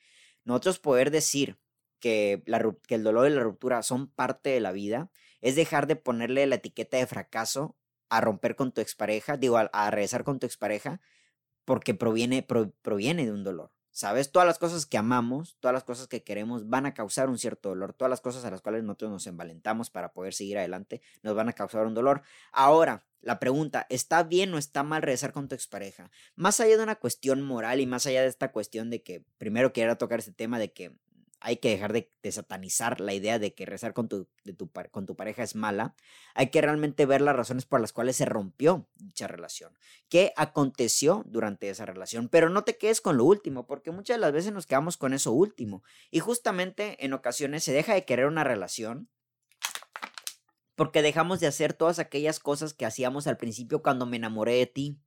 Nosotros 0.46 0.80
poder 0.80 1.12
decir 1.12 1.58
que, 2.00 2.44
la, 2.46 2.62
que 2.88 2.96
el 2.96 3.04
dolor 3.04 3.30
y 3.30 3.34
la 3.34 3.44
ruptura 3.44 3.82
son 3.84 4.08
parte 4.08 4.50
de 4.50 4.60
la 4.60 4.72
vida 4.72 5.10
es 5.42 5.56
dejar 5.56 5.88
de 5.88 5.96
ponerle 5.96 6.46
la 6.48 6.56
etiqueta 6.56 6.98
de 6.98 7.08
fracaso 7.08 7.78
a 8.10 8.22
romper 8.22 8.56
con 8.56 8.72
tu 8.72 8.82
expareja, 8.82 9.38
digo, 9.38 9.58
a, 9.58 9.70
a 9.74 9.90
regresar 9.90 10.24
con 10.24 10.40
tu 10.40 10.46
expareja, 10.46 11.02
porque 11.66 11.94
proviene, 11.94 12.46
proviene 12.82 13.26
de 13.26 13.32
un 13.32 13.44
dolor. 13.44 13.72
¿Sabes? 13.94 14.32
Todas 14.32 14.48
las 14.48 14.58
cosas 14.58 14.88
que 14.88 14.98
amamos, 14.98 15.56
todas 15.60 15.74
las 15.74 15.84
cosas 15.84 16.08
que 16.08 16.24
queremos 16.24 16.68
van 16.68 16.88
a 16.88 16.96
causar 16.96 17.30
un 17.30 17.38
cierto 17.38 17.70
dolor. 17.70 17.94
Todas 17.94 18.10
las 18.10 18.22
cosas 18.22 18.44
a 18.44 18.50
las 18.50 18.60
cuales 18.60 18.84
nosotros 18.84 19.12
nos 19.12 19.28
envalentamos 19.28 19.92
para 19.92 20.14
poder 20.14 20.34
seguir 20.34 20.58
adelante 20.58 21.04
nos 21.22 21.36
van 21.36 21.48
a 21.50 21.54
causar 21.54 21.86
un 21.86 21.94
dolor. 21.94 22.24
Ahora, 22.52 23.06
la 23.22 23.40
pregunta, 23.40 23.86
¿está 23.90 24.24
bien 24.24 24.52
o 24.56 24.58
está 24.58 24.82
mal 24.82 25.04
regresar 25.04 25.32
con 25.32 25.48
tu 25.48 25.54
expareja? 25.54 26.10
Más 26.36 26.60
allá 26.60 26.76
de 26.76 26.82
una 26.82 26.96
cuestión 26.96 27.44
moral 27.44 27.82
y 27.82 27.86
más 27.86 28.08
allá 28.08 28.24
de 28.24 28.30
esta 28.30 28.52
cuestión 28.52 28.90
de 28.90 29.04
que 29.04 29.24
primero 29.38 29.74
quiera 29.74 29.96
tocar 29.96 30.18
este 30.18 30.34
tema 30.34 30.58
de 30.58 30.74
que 30.74 30.98
hay 31.44 31.58
que 31.58 31.70
dejar 31.70 31.92
de, 31.92 32.10
satanizar 32.32 33.02
la 33.02 33.14
idea 33.14 33.38
de 33.38 33.54
que 33.54 33.66
rezar 33.66 33.94
con 33.94 34.08
tu, 34.08 34.30
con 34.92 35.06
tu 35.06 35.16
pareja 35.18 35.44
es 35.44 35.56
mala. 35.56 35.94
Hay 36.36 36.50
que 36.52 36.62
realmente 36.62 37.06
ver 37.06 37.20
las 37.20 37.36
razones 37.36 37.66
por 37.66 37.82
las 37.82 37.92
cuales 37.92 38.16
se 38.16 38.24
rompió 38.24 38.88
dicha 38.96 39.28
relación. 39.28 39.78
¿Qué 40.08 40.32
aconteció 40.38 41.24
durante 41.28 41.70
esa 41.70 41.86
relación? 41.86 42.30
Pero 42.30 42.50
no 42.50 42.64
te 42.64 42.78
quedes 42.78 43.02
con 43.02 43.18
lo 43.18 43.26
último, 43.26 43.68
porque 43.68 43.92
muchas 43.92 44.16
de 44.16 44.22
las 44.22 44.32
veces 44.32 44.54
nos 44.54 44.66
quedamos 44.66 44.96
con 44.96 45.14
eso 45.14 45.34
último. 45.34 45.84
Y 46.12 46.20
justamente 46.20 47.04
en 47.06 47.12
ocasiones 47.12 47.66
se 47.66 47.74
deja 47.74 47.94
de 47.94 48.06
querer 48.06 48.28
una 48.28 48.46
relación 48.46 49.10
porque 50.76 51.02
dejamos 51.02 51.42
de 51.42 51.48
hacer 51.48 51.74
todas 51.74 52.00
aquellas 52.00 52.40
cosas 52.40 52.74
que 52.74 52.86
hacíamos 52.86 53.28
al 53.28 53.38
principio 53.38 53.84
cuando 53.84 54.06
me 54.06 54.16
enamoré 54.16 54.54
de 54.54 54.66
ti, 54.66 55.00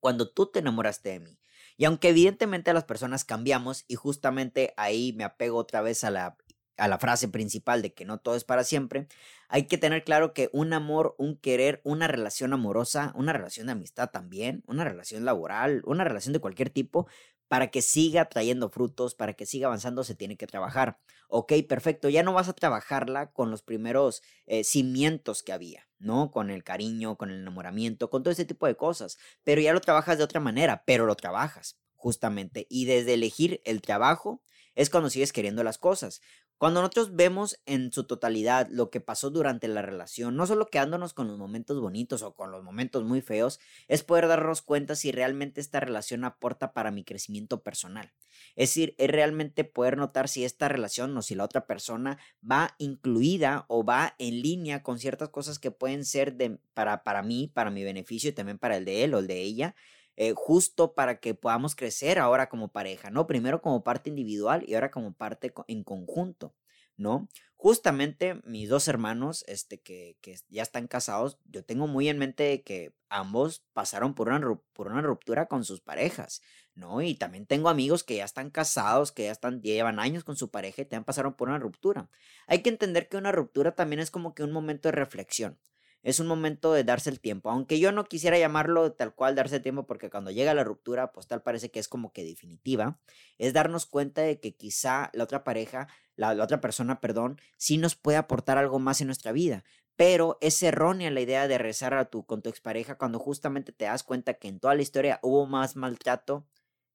cuando 0.00 0.32
tú 0.32 0.50
te 0.50 0.60
enamoraste 0.60 1.10
de 1.10 1.20
mí. 1.20 1.38
Y 1.76 1.84
aunque 1.84 2.08
evidentemente 2.10 2.72
las 2.72 2.84
personas 2.84 3.24
cambiamos 3.24 3.84
y 3.88 3.94
justamente 3.96 4.72
ahí 4.76 5.12
me 5.12 5.24
apego 5.24 5.58
otra 5.58 5.82
vez 5.82 6.04
a 6.04 6.10
la, 6.10 6.36
a 6.76 6.88
la 6.88 6.98
frase 6.98 7.28
principal 7.28 7.82
de 7.82 7.92
que 7.92 8.04
no 8.04 8.18
todo 8.18 8.34
es 8.34 8.44
para 8.44 8.64
siempre, 8.64 9.08
hay 9.48 9.66
que 9.66 9.78
tener 9.78 10.04
claro 10.04 10.32
que 10.32 10.50
un 10.52 10.72
amor, 10.72 11.14
un 11.18 11.36
querer, 11.36 11.80
una 11.84 12.08
relación 12.08 12.52
amorosa, 12.52 13.12
una 13.14 13.32
relación 13.32 13.66
de 13.66 13.72
amistad 13.72 14.10
también, 14.10 14.62
una 14.66 14.84
relación 14.84 15.24
laboral, 15.24 15.82
una 15.84 16.04
relación 16.04 16.32
de 16.32 16.40
cualquier 16.40 16.70
tipo, 16.70 17.06
para 17.48 17.70
que 17.70 17.82
siga 17.82 18.28
trayendo 18.28 18.68
frutos, 18.70 19.14
para 19.14 19.34
que 19.34 19.46
siga 19.46 19.66
avanzando, 19.68 20.04
se 20.04 20.14
tiene 20.14 20.36
que 20.36 20.46
trabajar. 20.46 20.98
Ok, 21.28 21.52
perfecto, 21.68 22.08
ya 22.08 22.22
no 22.22 22.32
vas 22.32 22.48
a 22.48 22.52
trabajarla 22.54 23.32
con 23.32 23.50
los 23.50 23.62
primeros 23.62 24.22
eh, 24.46 24.64
cimientos 24.64 25.42
que 25.42 25.52
había, 25.52 25.88
¿no? 25.98 26.30
Con 26.30 26.50
el 26.50 26.64
cariño, 26.64 27.16
con 27.16 27.30
el 27.30 27.40
enamoramiento, 27.40 28.10
con 28.10 28.22
todo 28.22 28.32
ese 28.32 28.44
tipo 28.44 28.66
de 28.66 28.76
cosas, 28.76 29.18
pero 29.44 29.60
ya 29.60 29.72
lo 29.72 29.80
trabajas 29.80 30.18
de 30.18 30.24
otra 30.24 30.40
manera, 30.40 30.84
pero 30.86 31.06
lo 31.06 31.14
trabajas, 31.16 31.78
justamente. 31.94 32.66
Y 32.70 32.84
desde 32.86 33.14
elegir 33.14 33.60
el 33.64 33.80
trabajo 33.82 34.42
es 34.74 34.90
cuando 34.90 35.10
sigues 35.10 35.32
queriendo 35.32 35.64
las 35.64 35.78
cosas. 35.78 36.20
Cuando 36.58 36.80
nosotros 36.80 37.14
vemos 37.14 37.60
en 37.66 37.92
su 37.92 38.04
totalidad 38.04 38.68
lo 38.70 38.88
que 38.88 39.02
pasó 39.02 39.28
durante 39.28 39.68
la 39.68 39.82
relación, 39.82 40.36
no 40.36 40.46
solo 40.46 40.68
quedándonos 40.68 41.12
con 41.12 41.28
los 41.28 41.36
momentos 41.36 41.78
bonitos 41.80 42.22
o 42.22 42.34
con 42.34 42.50
los 42.50 42.64
momentos 42.64 43.04
muy 43.04 43.20
feos, 43.20 43.60
es 43.88 44.02
poder 44.02 44.26
darnos 44.26 44.62
cuenta 44.62 44.94
si 44.96 45.12
realmente 45.12 45.60
esta 45.60 45.80
relación 45.80 46.24
aporta 46.24 46.72
para 46.72 46.90
mi 46.90 47.04
crecimiento 47.04 47.62
personal. 47.62 48.14
Es 48.54 48.70
decir, 48.70 48.94
es 48.96 49.10
realmente 49.10 49.64
poder 49.64 49.98
notar 49.98 50.28
si 50.28 50.44
esta 50.46 50.68
relación 50.68 51.14
o 51.14 51.20
si 51.20 51.34
la 51.34 51.44
otra 51.44 51.66
persona 51.66 52.18
va 52.48 52.74
incluida 52.78 53.66
o 53.68 53.84
va 53.84 54.14
en 54.18 54.40
línea 54.40 54.82
con 54.82 54.98
ciertas 54.98 55.28
cosas 55.28 55.58
que 55.58 55.70
pueden 55.70 56.06
ser 56.06 56.36
de, 56.36 56.58
para, 56.72 57.04
para 57.04 57.22
mí, 57.22 57.50
para 57.52 57.70
mi 57.70 57.84
beneficio 57.84 58.30
y 58.30 58.32
también 58.32 58.58
para 58.58 58.78
el 58.78 58.86
de 58.86 59.04
él 59.04 59.12
o 59.12 59.18
el 59.18 59.26
de 59.26 59.42
ella. 59.42 59.74
Eh, 60.16 60.32
justo 60.34 60.94
para 60.94 61.20
que 61.20 61.34
podamos 61.34 61.76
crecer 61.76 62.18
ahora 62.18 62.48
como 62.48 62.72
pareja, 62.72 63.10
¿no? 63.10 63.26
Primero 63.26 63.60
como 63.60 63.84
parte 63.84 64.08
individual 64.08 64.64
y 64.66 64.74
ahora 64.74 64.90
como 64.90 65.12
parte 65.12 65.52
en 65.68 65.84
conjunto, 65.84 66.54
¿no? 66.96 67.28
Justamente 67.56 68.40
mis 68.44 68.70
dos 68.70 68.88
hermanos, 68.88 69.44
este, 69.46 69.78
que, 69.80 70.16
que 70.22 70.36
ya 70.48 70.62
están 70.62 70.86
casados, 70.86 71.38
yo 71.44 71.64
tengo 71.64 71.86
muy 71.86 72.08
en 72.08 72.18
mente 72.18 72.62
que 72.62 72.94
ambos 73.10 73.64
pasaron 73.74 74.14
por 74.14 74.28
una, 74.28 74.40
por 74.72 74.88
una 74.88 75.02
ruptura 75.02 75.48
con 75.48 75.64
sus 75.64 75.82
parejas, 75.82 76.40
¿no? 76.74 77.02
Y 77.02 77.14
también 77.14 77.44
tengo 77.44 77.68
amigos 77.68 78.02
que 78.02 78.16
ya 78.16 78.24
están 78.24 78.50
casados, 78.50 79.12
que 79.12 79.24
ya 79.24 79.32
están, 79.32 79.60
llevan 79.60 79.98
años 79.98 80.24
con 80.24 80.36
su 80.36 80.50
pareja 80.50 80.80
y 80.82 80.84
también 80.86 81.04
pasaron 81.04 81.34
por 81.34 81.48
una 81.48 81.58
ruptura. 81.58 82.08
Hay 82.46 82.62
que 82.62 82.70
entender 82.70 83.08
que 83.08 83.18
una 83.18 83.32
ruptura 83.32 83.74
también 83.74 84.00
es 84.00 84.10
como 84.10 84.34
que 84.34 84.44
un 84.44 84.52
momento 84.52 84.88
de 84.88 84.92
reflexión 84.92 85.58
es 86.06 86.20
un 86.20 86.28
momento 86.28 86.72
de 86.72 86.84
darse 86.84 87.10
el 87.10 87.18
tiempo. 87.18 87.50
Aunque 87.50 87.80
yo 87.80 87.90
no 87.90 88.04
quisiera 88.04 88.38
llamarlo 88.38 88.92
tal 88.92 89.12
cual 89.12 89.34
darse 89.34 89.56
el 89.56 89.62
tiempo, 89.62 89.86
porque 89.86 90.08
cuando 90.08 90.30
llega 90.30 90.54
la 90.54 90.62
ruptura, 90.62 91.10
pues 91.10 91.26
tal 91.26 91.42
parece 91.42 91.72
que 91.72 91.80
es 91.80 91.88
como 91.88 92.12
que 92.12 92.22
definitiva, 92.22 93.00
es 93.38 93.52
darnos 93.52 93.86
cuenta 93.86 94.22
de 94.22 94.38
que 94.38 94.54
quizá 94.54 95.10
la 95.14 95.24
otra 95.24 95.42
pareja, 95.42 95.88
la, 96.14 96.30
otra 96.40 96.60
persona, 96.60 97.00
perdón, 97.00 97.40
sí 97.56 97.76
nos 97.76 97.96
puede 97.96 98.18
aportar 98.18 98.56
algo 98.56 98.78
más 98.78 99.00
en 99.00 99.08
nuestra 99.08 99.32
vida. 99.32 99.64
Pero 99.96 100.38
es 100.40 100.62
errónea 100.62 101.10
la 101.10 101.22
idea 101.22 101.48
de 101.48 101.58
rezar 101.58 101.92
a 101.94 102.04
tu, 102.04 102.24
con 102.24 102.40
tu 102.40 102.50
expareja 102.50 102.96
cuando 102.96 103.18
justamente 103.18 103.72
te 103.72 103.86
das 103.86 104.04
cuenta 104.04 104.34
que 104.34 104.46
en 104.46 104.60
toda 104.60 104.76
la 104.76 104.82
historia 104.82 105.18
hubo 105.22 105.46
más 105.46 105.74
maltrato 105.74 106.46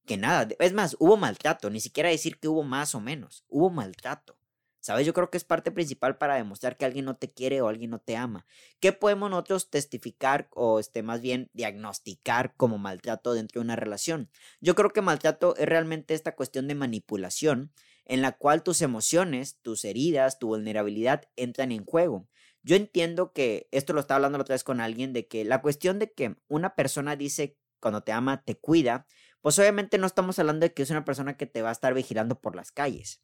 que 0.05 0.15
nada. 0.15 0.47
Es 0.57 0.71
más, 0.71 0.95
hubo 0.99 1.17
maltrato, 1.17 1.69
ni 1.69 1.81
siquiera 1.81 2.07
decir 2.07 2.39
que 2.39 2.47
hubo 2.47 2.63
más 2.63 2.95
o 2.95 3.01
menos, 3.01 3.43
hubo 3.49 3.69
maltrato. 3.71 4.37
¿Sabes? 4.81 5.05
Yo 5.05 5.13
creo 5.13 5.29
que 5.29 5.37
es 5.37 5.43
parte 5.43 5.71
principal 5.71 6.17
para 6.17 6.35
demostrar 6.35 6.75
que 6.75 6.85
alguien 6.85 7.05
no 7.05 7.15
te 7.15 7.31
quiere 7.31 7.61
o 7.61 7.67
alguien 7.67 7.91
no 7.91 7.99
te 7.99 8.17
ama. 8.17 8.47
¿Qué 8.79 8.91
podemos 8.91 9.29
nosotros 9.29 9.69
testificar 9.69 10.49
o 10.51 10.79
este, 10.79 11.03
más 11.03 11.21
bien 11.21 11.51
diagnosticar 11.53 12.55
como 12.57 12.79
maltrato 12.79 13.33
dentro 13.33 13.59
de 13.61 13.65
una 13.65 13.75
relación? 13.75 14.31
Yo 14.59 14.73
creo 14.73 14.89
que 14.89 15.01
maltrato 15.01 15.55
es 15.55 15.67
realmente 15.67 16.15
esta 16.15 16.35
cuestión 16.35 16.67
de 16.67 16.73
manipulación 16.73 17.71
en 18.05 18.23
la 18.23 18.31
cual 18.31 18.63
tus 18.63 18.81
emociones, 18.81 19.59
tus 19.61 19.85
heridas, 19.85 20.39
tu 20.39 20.47
vulnerabilidad 20.47 21.29
entran 21.35 21.71
en 21.71 21.85
juego. 21.85 22.27
Yo 22.63 22.75
entiendo 22.75 23.33
que 23.33 23.67
esto 23.69 23.93
lo 23.93 23.99
estaba 23.99 24.15
hablando 24.15 24.39
la 24.39 24.43
otra 24.43 24.55
vez 24.55 24.63
con 24.63 24.81
alguien 24.81 25.13
de 25.13 25.27
que 25.27 25.45
la 25.45 25.61
cuestión 25.61 25.99
de 25.99 26.11
que 26.11 26.37
una 26.47 26.73
persona 26.73 27.15
dice 27.15 27.55
cuando 27.79 28.01
te 28.01 28.11
ama, 28.11 28.43
te 28.43 28.57
cuida, 28.57 29.05
pues 29.41 29.59
obviamente 29.59 29.99
no 29.99 30.07
estamos 30.07 30.39
hablando 30.39 30.65
de 30.65 30.73
que 30.73 30.81
es 30.81 30.89
una 30.89 31.05
persona 31.05 31.37
que 31.37 31.45
te 31.45 31.61
va 31.61 31.69
a 31.69 31.73
estar 31.73 31.93
vigilando 31.93 32.41
por 32.41 32.55
las 32.55 32.71
calles. 32.71 33.21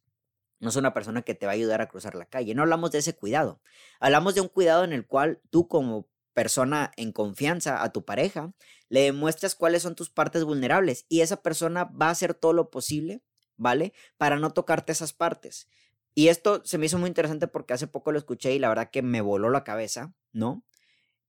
No 0.59 0.69
es 0.69 0.75
una 0.75 0.93
persona 0.93 1.21
que 1.21 1.35
te 1.35 1.45
va 1.45 1.51
a 1.51 1.55
ayudar 1.55 1.81
a 1.81 1.87
cruzar 1.87 2.15
la 2.15 2.25
calle. 2.25 2.55
No 2.55 2.63
hablamos 2.63 2.91
de 2.91 2.99
ese 2.99 3.15
cuidado. 3.15 3.61
Hablamos 3.99 4.35
de 4.35 4.41
un 4.41 4.47
cuidado 4.47 4.83
en 4.83 4.93
el 4.93 5.05
cual 5.05 5.41
tú 5.49 5.67
como 5.67 6.09
persona 6.33 6.91
en 6.97 7.11
confianza 7.11 7.83
a 7.83 7.91
tu 7.91 8.05
pareja 8.05 8.53
le 8.89 9.01
demuestras 9.01 9.55
cuáles 9.55 9.81
son 9.81 9.95
tus 9.95 10.11
partes 10.11 10.43
vulnerables 10.43 11.05
y 11.09 11.21
esa 11.21 11.41
persona 11.41 11.85
va 11.85 12.07
a 12.07 12.11
hacer 12.11 12.35
todo 12.35 12.53
lo 12.53 12.69
posible, 12.69 13.23
¿vale? 13.55 13.93
Para 14.17 14.37
no 14.37 14.51
tocarte 14.51 14.91
esas 14.91 15.13
partes. 15.13 15.67
Y 16.13 16.29
esto 16.29 16.61
se 16.63 16.77
me 16.77 16.85
hizo 16.85 16.97
muy 16.97 17.07
interesante 17.07 17.47
porque 17.47 17.73
hace 17.73 17.87
poco 17.87 18.11
lo 18.11 18.19
escuché 18.19 18.53
y 18.53 18.59
la 18.59 18.69
verdad 18.69 18.89
que 18.91 19.01
me 19.01 19.21
voló 19.21 19.49
la 19.49 19.63
cabeza, 19.63 20.13
¿no? 20.31 20.63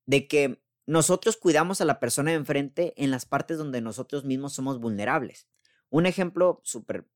De 0.06 0.28
que 0.28 0.62
nosotros 0.87 1.37
cuidamos 1.37 1.80
a 1.80 1.85
la 1.85 2.00
persona 2.00 2.30
de 2.30 2.37
enfrente 2.37 2.94
en 2.97 3.11
las 3.11 3.26
partes 3.26 3.58
donde 3.58 3.80
nosotros 3.80 4.25
mismos 4.25 4.54
somos 4.54 4.80
vulnerables. 4.80 5.49
Un 5.90 6.06
ejemplo 6.06 6.61
súper 6.64 7.06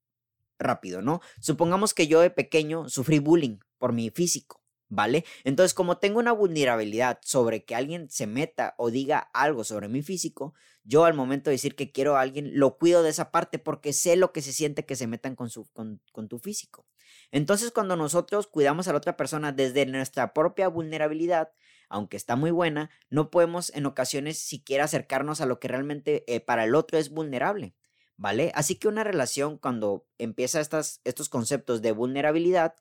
rápido, 0.63 1.03
¿no? 1.03 1.21
Supongamos 1.41 1.95
que 1.95 2.07
yo 2.07 2.21
de 2.21 2.31
pequeño 2.31 2.89
sufrí 2.89 3.19
bullying 3.19 3.59
por 3.79 3.93
mi 3.93 4.11
físico, 4.11 4.63
¿vale? 4.89 5.25
Entonces, 5.45 5.75
como 5.75 5.99
tengo 5.99 6.19
una 6.19 6.33
vulnerabilidad 6.33 7.19
sobre 7.23 7.65
que 7.65 7.75
alguien 7.75 8.11
se 8.11 8.27
meta 8.27 8.75
o 8.79 8.91
diga 8.91 9.19
algo 9.33 9.65
sobre 9.65 9.89
mi 9.89 10.03
físico, 10.03 10.55
yo 10.85 11.05
al 11.05 11.15
momento 11.15 11.51
de 11.51 11.55
decir 11.55 11.75
que 11.75 11.93
quiero 11.93 12.17
a 12.17 12.21
alguien, 12.21 12.59
lo 12.59 12.77
cuido 12.77 13.03
de 13.03 13.11
esa 13.11 13.31
parte 13.31 13.59
porque 13.59 13.93
sé 13.93 14.17
lo 14.17 14.33
que 14.33 14.43
se 14.43 14.53
siente 14.53 14.85
que 14.85 14.97
se 14.97 15.07
metan 15.07 15.37
con, 15.37 15.51
su, 15.51 15.71
con, 15.73 16.01
con 16.13 16.29
tu 16.29 16.39
físico. 16.39 16.87
Entonces, 17.31 17.71
cuando 17.71 17.97
nosotros 17.97 18.47
cuidamos 18.47 18.89
a 18.89 18.93
la 18.93 18.99
otra 18.99 19.17
persona 19.17 19.53
desde 19.53 19.87
nuestra 19.87 20.35
propia 20.35 20.69
vulnerabilidad, 20.69 21.53
aunque 21.89 22.17
está 22.17 22.37
muy 22.37 22.51
buena, 22.51 22.91
no 23.11 23.31
podemos 23.31 23.71
en 23.75 23.87
ocasiones 23.87 24.39
siquiera 24.39 24.85
acercarnos 24.85 25.41
a 25.41 25.47
lo 25.47 25.61
que 25.61 25.69
realmente 25.69 26.25
eh, 26.27 26.41
para 26.41 26.65
el 26.65 26.75
otro 26.75 26.99
es 26.99 27.11
vulnerable. 27.11 27.75
¿Vale? 28.23 28.53
Así 28.55 28.77
que 28.77 28.87
una 28.87 29.03
relación 29.03 29.59
cuando 29.59 30.07
empieza 30.17 30.61
estas, 30.61 31.01
estos 31.03 31.29
conceptos 31.29 31.83
de 31.83 31.91
vulnerabilidad 31.91 32.77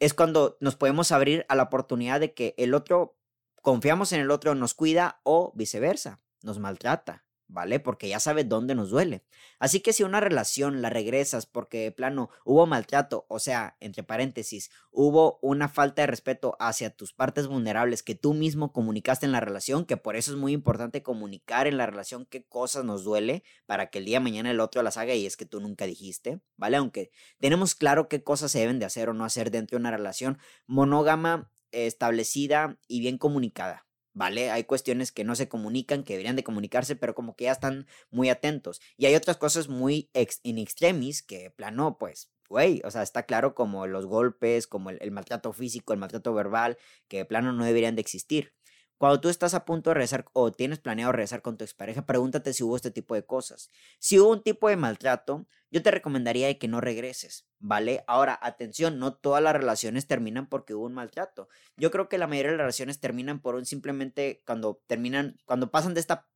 es 0.00 0.12
cuando 0.12 0.58
nos 0.60 0.74
podemos 0.74 1.12
abrir 1.12 1.46
a 1.48 1.54
la 1.54 1.62
oportunidad 1.62 2.18
de 2.18 2.34
que 2.34 2.52
el 2.58 2.74
otro, 2.74 3.16
confiamos 3.62 4.12
en 4.12 4.20
el 4.20 4.32
otro, 4.32 4.56
nos 4.56 4.74
cuida 4.74 5.20
o 5.22 5.52
viceversa, 5.54 6.20
nos 6.42 6.58
maltrata. 6.58 7.25
¿Vale? 7.48 7.80
Porque 7.80 8.08
ya 8.08 8.20
sabes 8.20 8.48
dónde 8.48 8.74
nos 8.74 8.90
duele. 8.90 9.24
Así 9.58 9.80
que 9.80 9.92
si 9.92 10.02
una 10.02 10.20
relación 10.20 10.82
la 10.82 10.90
regresas 10.90 11.46
porque 11.46 11.78
de 11.78 11.92
plano 11.92 12.30
hubo 12.44 12.66
maltrato, 12.66 13.26
o 13.28 13.38
sea, 13.38 13.76
entre 13.80 14.02
paréntesis, 14.02 14.70
hubo 14.90 15.38
una 15.42 15.68
falta 15.68 16.02
de 16.02 16.06
respeto 16.06 16.56
hacia 16.58 16.90
tus 16.90 17.12
partes 17.12 17.46
vulnerables 17.46 18.02
que 18.02 18.14
tú 18.14 18.34
mismo 18.34 18.72
comunicaste 18.72 19.26
en 19.26 19.32
la 19.32 19.40
relación, 19.40 19.84
que 19.84 19.96
por 19.96 20.16
eso 20.16 20.32
es 20.32 20.36
muy 20.36 20.52
importante 20.52 21.02
comunicar 21.02 21.66
en 21.66 21.76
la 21.76 21.86
relación 21.86 22.26
qué 22.26 22.44
cosas 22.44 22.84
nos 22.84 23.04
duele 23.04 23.44
para 23.66 23.90
que 23.90 23.98
el 23.98 24.04
día 24.04 24.16
de 24.18 24.24
mañana 24.24 24.50
el 24.50 24.60
otro 24.60 24.82
las 24.82 24.96
haga 24.96 25.14
y 25.14 25.26
es 25.26 25.36
que 25.36 25.46
tú 25.46 25.60
nunca 25.60 25.86
dijiste, 25.86 26.40
¿vale? 26.56 26.76
Aunque 26.76 27.10
tenemos 27.38 27.74
claro 27.74 28.08
qué 28.08 28.22
cosas 28.22 28.52
se 28.52 28.60
deben 28.60 28.78
de 28.78 28.86
hacer 28.86 29.08
o 29.08 29.14
no 29.14 29.24
hacer 29.24 29.50
dentro 29.50 29.76
de 29.76 29.80
una 29.80 29.90
relación 29.90 30.38
monógama 30.66 31.50
establecida 31.72 32.78
y 32.88 33.00
bien 33.00 33.18
comunicada. 33.18 33.85
¿Vale? 34.16 34.50
Hay 34.50 34.64
cuestiones 34.64 35.12
que 35.12 35.24
no 35.24 35.36
se 35.36 35.48
comunican, 35.48 36.02
que 36.02 36.14
deberían 36.14 36.36
de 36.36 36.42
comunicarse, 36.42 36.96
pero 36.96 37.14
como 37.14 37.36
que 37.36 37.44
ya 37.44 37.52
están 37.52 37.86
muy 38.10 38.30
atentos. 38.30 38.80
Y 38.96 39.04
hay 39.04 39.14
otras 39.14 39.36
cosas 39.36 39.68
muy 39.68 40.10
ex 40.14 40.40
in 40.42 40.58
extremis 40.58 41.22
que, 41.22 41.50
plano, 41.50 41.98
pues, 41.98 42.32
güey, 42.48 42.80
o 42.84 42.90
sea, 42.90 43.02
está 43.02 43.24
claro 43.24 43.54
como 43.54 43.86
los 43.86 44.06
golpes, 44.06 44.66
como 44.66 44.88
el, 44.88 44.98
el, 45.02 45.10
maltrato 45.10 45.52
físico, 45.52 45.92
el 45.92 45.98
maltrato 45.98 46.32
verbal, 46.32 46.78
que 47.08 47.18
de 47.18 47.24
plano 47.26 47.52
no 47.52 47.64
deberían 47.66 47.94
de 47.94 48.00
existir. 48.00 48.54
Cuando 48.98 49.20
tú 49.20 49.28
estás 49.28 49.52
a 49.52 49.66
punto 49.66 49.90
de 49.90 49.94
regresar 49.94 50.24
o 50.32 50.52
tienes 50.52 50.78
planeado 50.78 51.12
regresar 51.12 51.42
con 51.42 51.58
tu 51.58 51.64
expareja, 51.64 52.06
pregúntate 52.06 52.54
si 52.54 52.62
hubo 52.62 52.76
este 52.76 52.90
tipo 52.90 53.14
de 53.14 53.26
cosas. 53.26 53.70
Si 53.98 54.18
hubo 54.18 54.30
un 54.30 54.42
tipo 54.42 54.70
de 54.70 54.76
maltrato, 54.76 55.46
yo 55.70 55.82
te 55.82 55.90
recomendaría 55.90 56.58
que 56.58 56.66
no 56.68 56.80
regreses, 56.80 57.46
¿vale? 57.58 58.04
Ahora, 58.06 58.38
atención, 58.40 58.98
no 58.98 59.14
todas 59.14 59.42
las 59.42 59.52
relaciones 59.52 60.06
terminan 60.06 60.48
porque 60.48 60.74
hubo 60.74 60.86
un 60.86 60.94
maltrato. 60.94 61.48
Yo 61.76 61.90
creo 61.90 62.08
que 62.08 62.16
la 62.16 62.26
mayoría 62.26 62.52
de 62.52 62.56
las 62.56 62.64
relaciones 62.64 62.98
terminan 62.98 63.40
por 63.40 63.54
un 63.54 63.66
simplemente 63.66 64.42
cuando 64.46 64.82
terminan, 64.86 65.36
cuando 65.44 65.70
pasan 65.70 65.92
de 65.92 66.00
esta 66.00 66.26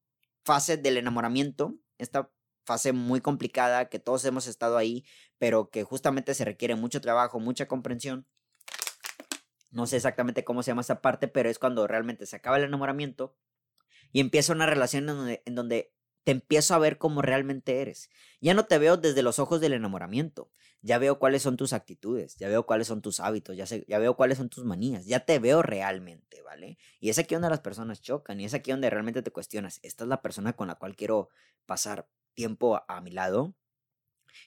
fase 0.44 0.76
del 0.76 0.98
enamoramiento, 0.98 1.78
esta 1.96 2.30
fase 2.66 2.92
muy 2.92 3.22
complicada 3.22 3.88
que 3.88 3.98
todos 3.98 4.24
hemos 4.26 4.46
estado 4.46 4.76
ahí, 4.76 5.04
pero 5.38 5.70
que 5.70 5.82
justamente 5.82 6.34
se 6.34 6.44
requiere 6.44 6.74
mucho 6.74 7.00
trabajo, 7.00 7.40
mucha 7.40 7.66
comprensión 7.66 8.26
no 9.70 9.86
sé 9.86 9.96
exactamente 9.96 10.44
cómo 10.44 10.62
se 10.62 10.70
llama 10.70 10.82
esa 10.82 11.00
parte, 11.00 11.28
pero 11.28 11.48
es 11.48 11.58
cuando 11.58 11.86
realmente 11.86 12.26
se 12.26 12.36
acaba 12.36 12.56
el 12.58 12.64
enamoramiento 12.64 13.36
y 14.12 14.20
empieza 14.20 14.52
una 14.52 14.66
relación 14.66 15.08
en 15.08 15.54
donde, 15.54 15.92
te 16.24 16.32
empiezo 16.32 16.74
a 16.74 16.78
ver 16.78 16.98
como 16.98 17.22
realmente 17.22 17.80
eres. 17.80 18.10
Ya 18.40 18.52
no 18.52 18.66
te 18.66 18.78
veo 18.78 18.98
desde 18.98 19.22
los 19.22 19.38
ojos 19.38 19.60
del 19.60 19.72
enamoramiento. 19.72 20.50
Ya 20.82 20.98
veo 20.98 21.18
cuáles 21.18 21.42
son 21.42 21.56
tus 21.56 21.72
actitudes, 21.72 22.36
ya 22.36 22.48
veo 22.48 22.66
cuáles 22.66 22.86
son 22.88 23.02
tus 23.02 23.20
hábitos, 23.20 23.56
ya, 23.56 23.64
ya 23.64 23.98
veo 23.98 24.16
cuáles 24.16 24.38
son 24.38 24.48
tus 24.48 24.64
manías, 24.64 25.06
ya 25.06 25.20
te 25.20 25.38
veo 25.38 25.62
realmente, 25.62 26.40
¿vale? 26.42 26.78
Y 27.00 27.10
es 27.10 27.18
aquí 27.18 27.34
donde 27.34 27.50
las 27.50 27.60
personas 27.60 28.00
chocan 28.00 28.40
y 28.40 28.46
es 28.46 28.54
aquí 28.54 28.70
donde 28.70 28.88
realmente 28.88 29.22
te 29.22 29.30
cuestionas, 29.30 29.78
¿esta 29.82 30.04
es 30.04 30.08
la 30.08 30.22
persona 30.22 30.54
con 30.54 30.68
la 30.68 30.76
cual 30.76 30.96
quiero 30.96 31.28
pasar 31.66 32.08
tiempo 32.34 32.82
a 32.88 33.00
mi 33.02 33.10
lado? 33.10 33.54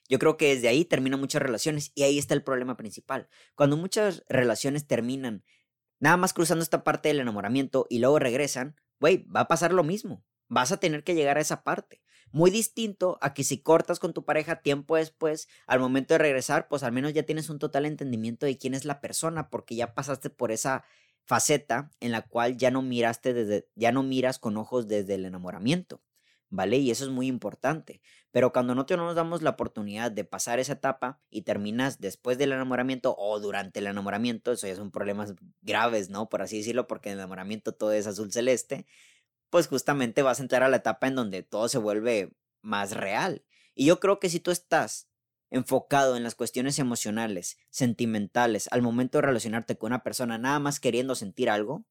Yo 0.09 0.19
creo 0.19 0.37
que 0.37 0.55
desde 0.55 0.67
ahí 0.67 0.85
terminan 0.85 1.19
muchas 1.19 1.41
relaciones 1.41 1.91
y 1.95 2.03
ahí 2.03 2.17
está 2.17 2.33
el 2.33 2.43
problema 2.43 2.77
principal. 2.77 3.29
Cuando 3.55 3.77
muchas 3.77 4.23
relaciones 4.27 4.87
terminan 4.87 5.43
nada 5.99 6.17
más 6.17 6.33
cruzando 6.33 6.63
esta 6.63 6.83
parte 6.83 7.09
del 7.09 7.19
enamoramiento 7.19 7.85
y 7.89 7.99
luego 7.99 8.19
regresan, 8.19 8.75
güey, 8.99 9.25
va 9.25 9.41
a 9.41 9.47
pasar 9.47 9.73
lo 9.73 9.83
mismo. 9.83 10.23
Vas 10.49 10.71
a 10.71 10.77
tener 10.77 11.03
que 11.03 11.15
llegar 11.15 11.37
a 11.37 11.41
esa 11.41 11.63
parte. 11.63 12.01
Muy 12.31 12.51
distinto 12.51 13.17
a 13.21 13.33
que 13.33 13.43
si 13.43 13.61
cortas 13.61 13.99
con 13.99 14.13
tu 14.13 14.25
pareja 14.25 14.61
tiempo 14.61 14.95
después, 14.95 15.47
al 15.67 15.79
momento 15.79 16.13
de 16.15 16.17
regresar, 16.17 16.67
pues 16.67 16.83
al 16.83 16.91
menos 16.91 17.13
ya 17.13 17.23
tienes 17.23 17.49
un 17.49 17.59
total 17.59 17.85
entendimiento 17.85 18.45
de 18.45 18.57
quién 18.57 18.73
es 18.73 18.85
la 18.85 19.01
persona, 19.01 19.49
porque 19.49 19.75
ya 19.75 19.93
pasaste 19.93 20.29
por 20.29 20.51
esa 20.51 20.83
faceta 21.25 21.91
en 21.99 22.11
la 22.11 22.23
cual 22.23 22.57
ya 22.57 22.71
no 22.71 22.81
miraste 22.81 23.33
desde, 23.33 23.69
ya 23.75 23.91
no 23.91 24.03
miras 24.03 24.39
con 24.39 24.57
ojos 24.57 24.87
desde 24.87 25.15
el 25.15 25.25
enamoramiento. 25.25 26.01
¿Vale? 26.53 26.77
Y 26.77 26.91
eso 26.91 27.03
es 27.03 27.09
muy 27.09 27.25
importante. 27.27 27.99
Pero 28.31 28.53
cuando 28.53 28.75
no, 28.75 28.85
te, 28.85 28.95
nos 28.95 29.15
damos 29.15 29.41
la 29.41 29.49
oportunidad 29.51 30.11
de 30.11 30.23
pasar 30.23 30.59
esa 30.59 30.73
etapa 30.73 31.19
y 31.31 31.41
terminas 31.41 31.99
después 31.99 32.37
del 32.37 32.51
enamoramiento 32.51 33.15
o 33.17 33.39
durante 33.39 33.79
el 33.79 33.87
enamoramiento, 33.87 34.51
eso 34.51 34.67
ya 34.67 34.75
son 34.75 34.91
problemas 34.91 35.33
graves, 35.61 36.09
¿no? 36.09 36.29
Por 36.29 36.43
así 36.43 36.59
decirlo, 36.59 36.85
porque 36.85 37.09
en 37.09 37.13
el 37.13 37.19
enamoramiento 37.19 37.73
todo 37.73 37.91
es 37.91 38.05
azul 38.05 38.31
celeste, 38.31 38.85
pues 39.49 39.67
justamente 39.67 40.21
vas 40.21 40.39
a 40.39 40.43
entrar 40.43 40.61
a 40.61 40.69
la 40.69 40.77
etapa 40.77 41.07
en 41.07 41.15
donde 41.15 41.41
todo 41.41 41.67
se 41.69 41.79
vuelve 41.79 42.35
más 42.61 42.91
real. 42.91 43.43
Y 43.73 43.85
yo 43.85 43.99
creo 43.99 44.19
que 44.19 44.29
si 44.29 44.39
tú 44.39 44.51
estás 44.51 45.09
enfocado 45.49 46.17
en 46.17 46.23
las 46.23 46.35
cuestiones 46.35 46.77
emocionales, 46.77 47.57
sentimentales, 47.71 48.67
al 48.71 48.83
momento 48.83 49.17
de 49.17 49.23
relacionarte 49.23 49.75
con 49.75 49.87
una 49.87 50.03
persona, 50.03 50.37
nada 50.37 50.59
más 50.59 50.79
queriendo 50.79 51.15
sentir 51.15 51.49
algo, 51.49 51.83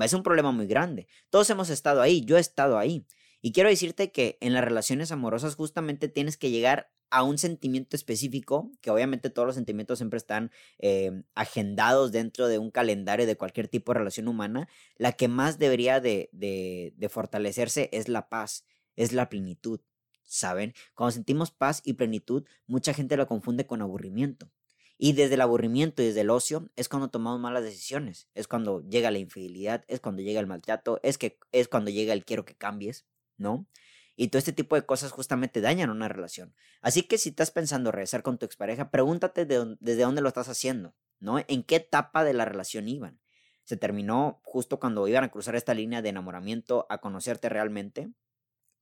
es 0.00 0.12
un 0.14 0.24
problema 0.24 0.50
muy 0.50 0.66
grande. 0.66 1.06
Todos 1.30 1.48
hemos 1.50 1.70
estado 1.70 2.02
ahí, 2.02 2.24
yo 2.24 2.36
he 2.38 2.40
estado 2.40 2.76
ahí. 2.76 3.06
Y 3.42 3.52
quiero 3.52 3.70
decirte 3.70 4.12
que 4.12 4.36
en 4.40 4.52
las 4.52 4.64
relaciones 4.64 5.12
amorosas 5.12 5.54
justamente 5.54 6.08
tienes 6.08 6.36
que 6.36 6.50
llegar 6.50 6.92
a 7.10 7.22
un 7.22 7.38
sentimiento 7.38 7.96
específico, 7.96 8.70
que 8.80 8.90
obviamente 8.90 9.30
todos 9.30 9.46
los 9.46 9.54
sentimientos 9.56 9.98
siempre 9.98 10.18
están 10.18 10.52
em, 10.78 11.24
agendados 11.34 12.12
dentro 12.12 12.46
de 12.48 12.58
un 12.58 12.70
calendario 12.70 13.26
de 13.26 13.36
cualquier 13.36 13.68
tipo 13.68 13.92
de 13.92 13.98
relación 13.98 14.28
humana, 14.28 14.68
la 14.96 15.12
que 15.12 15.26
más 15.26 15.58
debería 15.58 16.00
de, 16.00 16.30
de 16.32 17.08
fortalecerse 17.08 17.88
es 17.92 18.08
la 18.08 18.28
paz, 18.28 18.64
es 18.96 19.12
la 19.12 19.28
plenitud. 19.28 19.80
¿Saben? 20.22 20.74
Cuando 20.94 21.10
sentimos 21.10 21.50
paz 21.50 21.82
y 21.84 21.94
plenitud, 21.94 22.44
mucha 22.68 22.94
gente 22.94 23.16
lo 23.16 23.26
confunde 23.26 23.66
con 23.66 23.82
aburrimiento. 23.82 24.52
Y 24.96 25.14
desde 25.14 25.34
el 25.34 25.40
aburrimiento 25.40 26.02
y 26.02 26.06
desde 26.06 26.20
el 26.20 26.30
ocio 26.30 26.70
es 26.76 26.88
cuando 26.88 27.08
tomamos 27.08 27.40
malas 27.40 27.64
decisiones, 27.64 28.28
es 28.34 28.46
cuando 28.46 28.86
llega 28.86 29.10
la 29.10 29.18
infidelidad, 29.18 29.82
es 29.88 29.98
cuando 29.98 30.20
llega 30.20 30.38
el 30.40 30.46
maltrato, 30.46 31.00
es, 31.02 31.16
que, 31.18 31.38
es 31.52 31.68
cuando 31.68 31.90
llega 31.90 32.12
el 32.12 32.24
quiero 32.24 32.44
que 32.44 32.54
cambies, 32.54 33.06
¿no? 33.40 33.66
Y 34.16 34.28
todo 34.28 34.38
este 34.38 34.52
tipo 34.52 34.76
de 34.76 34.84
cosas 34.84 35.10
justamente 35.10 35.60
dañan 35.60 35.90
una 35.90 36.08
relación. 36.08 36.54
Así 36.82 37.02
que 37.02 37.18
si 37.18 37.30
estás 37.30 37.50
pensando 37.50 37.90
regresar 37.90 38.22
con 38.22 38.38
tu 38.38 38.44
expareja, 38.44 38.90
pregúntate 38.90 39.46
desde 39.46 40.02
dónde 40.02 40.20
lo 40.20 40.28
estás 40.28 40.48
haciendo, 40.48 40.94
¿no? 41.18 41.38
¿En 41.48 41.62
qué 41.62 41.76
etapa 41.76 42.22
de 42.22 42.34
la 42.34 42.44
relación 42.44 42.86
iban? 42.86 43.18
¿Se 43.64 43.76
terminó 43.76 44.40
justo 44.44 44.78
cuando 44.78 45.08
iban 45.08 45.24
a 45.24 45.30
cruzar 45.30 45.56
esta 45.56 45.74
línea 45.74 46.02
de 46.02 46.10
enamoramiento 46.10 46.86
a 46.90 46.98
conocerte 46.98 47.48
realmente? 47.48 48.12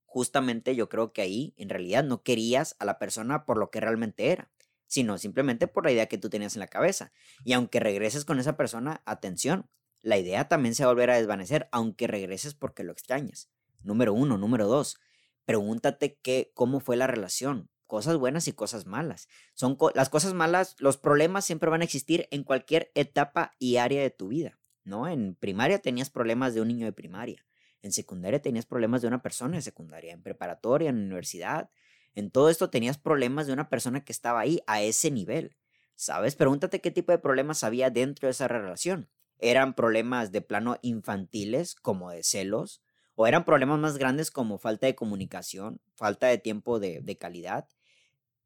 Justamente 0.06 0.74
yo 0.74 0.88
creo 0.88 1.12
que 1.12 1.22
ahí 1.22 1.54
en 1.56 1.68
realidad 1.68 2.02
no 2.02 2.22
querías 2.22 2.74
a 2.80 2.84
la 2.84 2.98
persona 2.98 3.44
por 3.44 3.58
lo 3.58 3.70
que 3.70 3.80
realmente 3.80 4.32
era, 4.32 4.50
sino 4.86 5.18
simplemente 5.18 5.68
por 5.68 5.84
la 5.84 5.92
idea 5.92 6.06
que 6.06 6.18
tú 6.18 6.30
tenías 6.30 6.56
en 6.56 6.60
la 6.60 6.68
cabeza. 6.68 7.12
Y 7.44 7.52
aunque 7.52 7.78
regreses 7.78 8.24
con 8.24 8.40
esa 8.40 8.56
persona, 8.56 9.02
atención, 9.04 9.70
la 10.02 10.16
idea 10.16 10.48
también 10.48 10.74
se 10.74 10.84
va 10.84 10.90
a 10.90 10.94
volver 10.94 11.10
a 11.10 11.16
desvanecer, 11.16 11.68
aunque 11.70 12.06
regreses 12.06 12.54
porque 12.54 12.82
lo 12.82 12.92
extrañas. 12.92 13.50
Número 13.82 14.12
uno. 14.12 14.38
Número 14.38 14.66
dos, 14.66 14.98
pregúntate 15.44 16.18
qué, 16.22 16.50
cómo 16.54 16.80
fue 16.80 16.96
la 16.96 17.06
relación, 17.06 17.70
cosas 17.86 18.16
buenas 18.16 18.48
y 18.48 18.52
cosas 18.52 18.86
malas. 18.86 19.28
Son 19.54 19.76
las 19.94 20.08
cosas 20.08 20.34
malas, 20.34 20.76
los 20.78 20.96
problemas 20.96 21.44
siempre 21.44 21.70
van 21.70 21.80
a 21.80 21.84
existir 21.84 22.28
en 22.30 22.44
cualquier 22.44 22.90
etapa 22.94 23.52
y 23.58 23.76
área 23.76 24.02
de 24.02 24.10
tu 24.10 24.28
vida, 24.28 24.58
¿no? 24.84 25.08
En 25.08 25.34
primaria 25.34 25.78
tenías 25.78 26.10
problemas 26.10 26.54
de 26.54 26.60
un 26.60 26.68
niño 26.68 26.86
de 26.86 26.92
primaria, 26.92 27.46
en 27.82 27.92
secundaria 27.92 28.42
tenías 28.42 28.66
problemas 28.66 29.02
de 29.02 29.08
una 29.08 29.22
persona 29.22 29.56
de 29.56 29.62
secundaria, 29.62 30.12
en 30.12 30.22
preparatoria, 30.22 30.90
en 30.90 30.98
universidad, 30.98 31.70
en 32.14 32.30
todo 32.30 32.50
esto 32.50 32.68
tenías 32.68 32.98
problemas 32.98 33.46
de 33.46 33.52
una 33.52 33.68
persona 33.68 34.04
que 34.04 34.12
estaba 34.12 34.40
ahí 34.40 34.60
a 34.66 34.82
ese 34.82 35.10
nivel. 35.10 35.56
¿Sabes? 35.94 36.36
Pregúntate 36.36 36.80
qué 36.80 36.90
tipo 36.90 37.12
de 37.12 37.18
problemas 37.18 37.64
había 37.64 37.90
dentro 37.90 38.26
de 38.26 38.32
esa 38.32 38.48
relación. 38.48 39.08
¿Eran 39.38 39.74
problemas 39.74 40.30
de 40.32 40.42
plano 40.42 40.78
infantiles, 40.82 41.74
como 41.74 42.10
de 42.10 42.22
celos? 42.22 42.82
O 43.20 43.26
eran 43.26 43.44
problemas 43.44 43.80
más 43.80 43.98
grandes 43.98 44.30
como 44.30 44.58
falta 44.58 44.86
de 44.86 44.94
comunicación, 44.94 45.80
falta 45.96 46.28
de 46.28 46.38
tiempo 46.38 46.78
de, 46.78 47.18
calidad. 47.18 47.66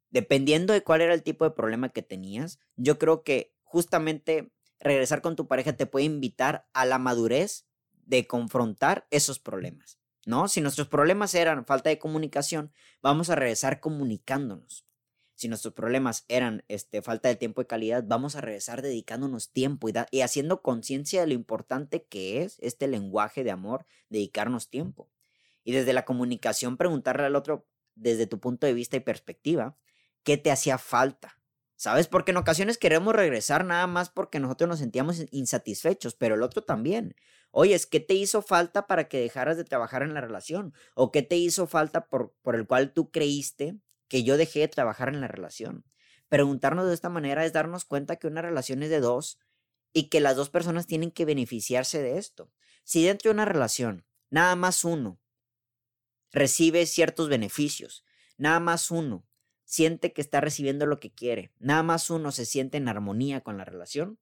Dependiendo 0.09 0.73
de 0.73 0.83
cuál 0.83 1.03
era 1.03 1.13
el 1.13 1.23
tipo 1.23 1.45
de 1.45 1.51
problema 1.51 1.91
que 1.91 2.01
tenías, 2.01 2.59
yo 2.77 2.99
creo 2.99 3.23
que 3.23 3.55
justamente 3.65 4.51
regresar 4.81 5.21
con 5.21 5.37
tu 5.37 5.47
pareja 5.47 5.75
te 5.75 5.85
puede 5.85 6.07
invitar 6.07 6.67
a 6.73 6.87
la 6.87 6.99
madurez 6.99 7.67
de 8.07 8.27
confrontar 8.27 9.07
esos 9.11 9.39
problemas, 9.39 9.99
¿no? 10.25 10.49
Si 10.49 10.63
nuestros 10.63 10.89
problemas 10.89 11.35
eran 11.35 11.67
falta 11.67 11.91
de 11.91 11.99
comunicación, 11.99 12.73
vamos 13.03 13.29
a 13.29 13.35
regresar 13.35 13.79
comunicándonos 13.79 14.87
si 15.43 15.49
nuestros 15.49 15.75
problemas 15.75 16.25
eran 16.29 16.63
este, 16.69 17.03
falta 17.03 17.29
de 17.29 17.35
tiempo 17.35 17.61
y 17.61 17.65
calidad, 17.65 18.05
vamos 18.07 18.37
a 18.37 18.41
regresar 18.41 18.81
dedicándonos 18.81 19.51
tiempo 19.51 19.89
y, 19.89 19.93
y 20.13 20.21
haciendo 20.21 20.63
conciencia 20.63 21.21
de 21.21 21.27
lo 21.27 21.33
importante 21.33 22.05
que 22.05 22.43
es 22.43 22.59
este 22.61 22.87
lenguaje 22.87 23.43
de 23.43 23.51
amor, 23.51 23.85
dedicarnos 24.09 24.71
tiempo. 24.71 25.11
Y 25.65 25.73
desde 25.73 25.95
la 25.95 26.05
comunicación 26.05 26.77
preguntarle 26.77 27.27
al 27.27 27.35
otro, 27.35 27.67
desde 27.97 28.29
tu 28.29 28.39
punto 28.39 28.69
de 28.69 28.73
vista 28.73 28.97
y 28.97 29.01
perspectiva, 29.01 29.77
¿qué 30.23 30.37
te 30.37 30.53
hacía 30.53 30.79
falta? 30.79 31.41
¿Sabes? 31.75 32.07
Porque 32.07 32.31
en 32.31 32.37
ocasiones 32.37 32.79
queremos 32.79 33.13
regresar 33.13 33.65
nada 33.65 33.89
más 33.89 34.11
porque 34.11 34.39
nosotros 34.39 34.69
nos 34.69 34.79
sentíamos 34.79 35.25
insatisfechos, 35.33 36.15
pero 36.15 36.37
el 36.37 36.45
otro 36.45 36.63
también. 36.63 37.17
Oye, 37.51 37.77
¿qué 37.91 37.99
te 37.99 38.15
hizo 38.15 38.43
falta 38.43 38.87
para 38.87 39.09
que 39.09 39.19
dejaras 39.19 39.57
de 39.57 39.65
trabajar 39.65 40.05
en 40.05 40.15
la 40.15 40.21
relación? 40.21 40.73
¿O 40.95 41.11
qué 41.11 41.23
te 41.23 41.35
hizo 41.35 41.67
falta 41.67 42.07
por, 42.07 42.33
por 42.43 42.55
el 42.55 42.65
cual 42.69 42.93
tú 42.93 43.11
creíste 43.11 43.81
que 44.13 44.25
yo 44.25 44.37
dejé 44.37 44.61
de 44.61 44.69
trabajar 44.69 45.09
en 45.09 45.23
la 45.23 45.27
relación. 45.27 45.87
Preguntarnos 46.29 46.87
de 46.87 46.93
esta 46.93 47.09
manera 47.09 47.47
es 47.47 47.55
darnos 47.55 47.87
cuenta 47.87 48.17
que 48.17 48.27
una 48.27 48.43
relación 48.43 48.83
es 48.83 48.91
de 48.91 49.01
dos 49.01 49.39
y 49.95 50.11
que 50.11 50.21
las 50.21 50.37
dos 50.37 50.51
personas 50.51 50.87
tienen 50.87 51.11
que 51.11 51.25
beneficiarse 51.25 52.03
de 52.03 52.19
esto. 52.19 52.53
Si 52.85 53.03
dentro 53.03 53.31
de 53.31 53.37
una 53.37 53.47
relación 53.47 54.05
nada 54.29 54.55
más 54.55 54.85
uno 54.85 55.19
recibe 56.31 56.85
ciertos 56.85 57.31
beneficios, 57.31 58.05
nada 58.37 58.61
más 58.61 58.91
uno 58.91 59.27
siente 59.65 60.13
que 60.13 60.21
está 60.21 60.43
recibiendo 60.43 60.85
lo 60.85 61.01
que 61.01 61.15
quiere, 61.15 61.55
nada 61.59 61.83
más 61.83 62.11
uno 62.11 62.33
se 62.33 62.45
siente 62.45 62.77
en 62.77 62.89
armonía 62.89 63.41
con 63.41 63.57
la 63.57 63.65
relación, 63.65 64.19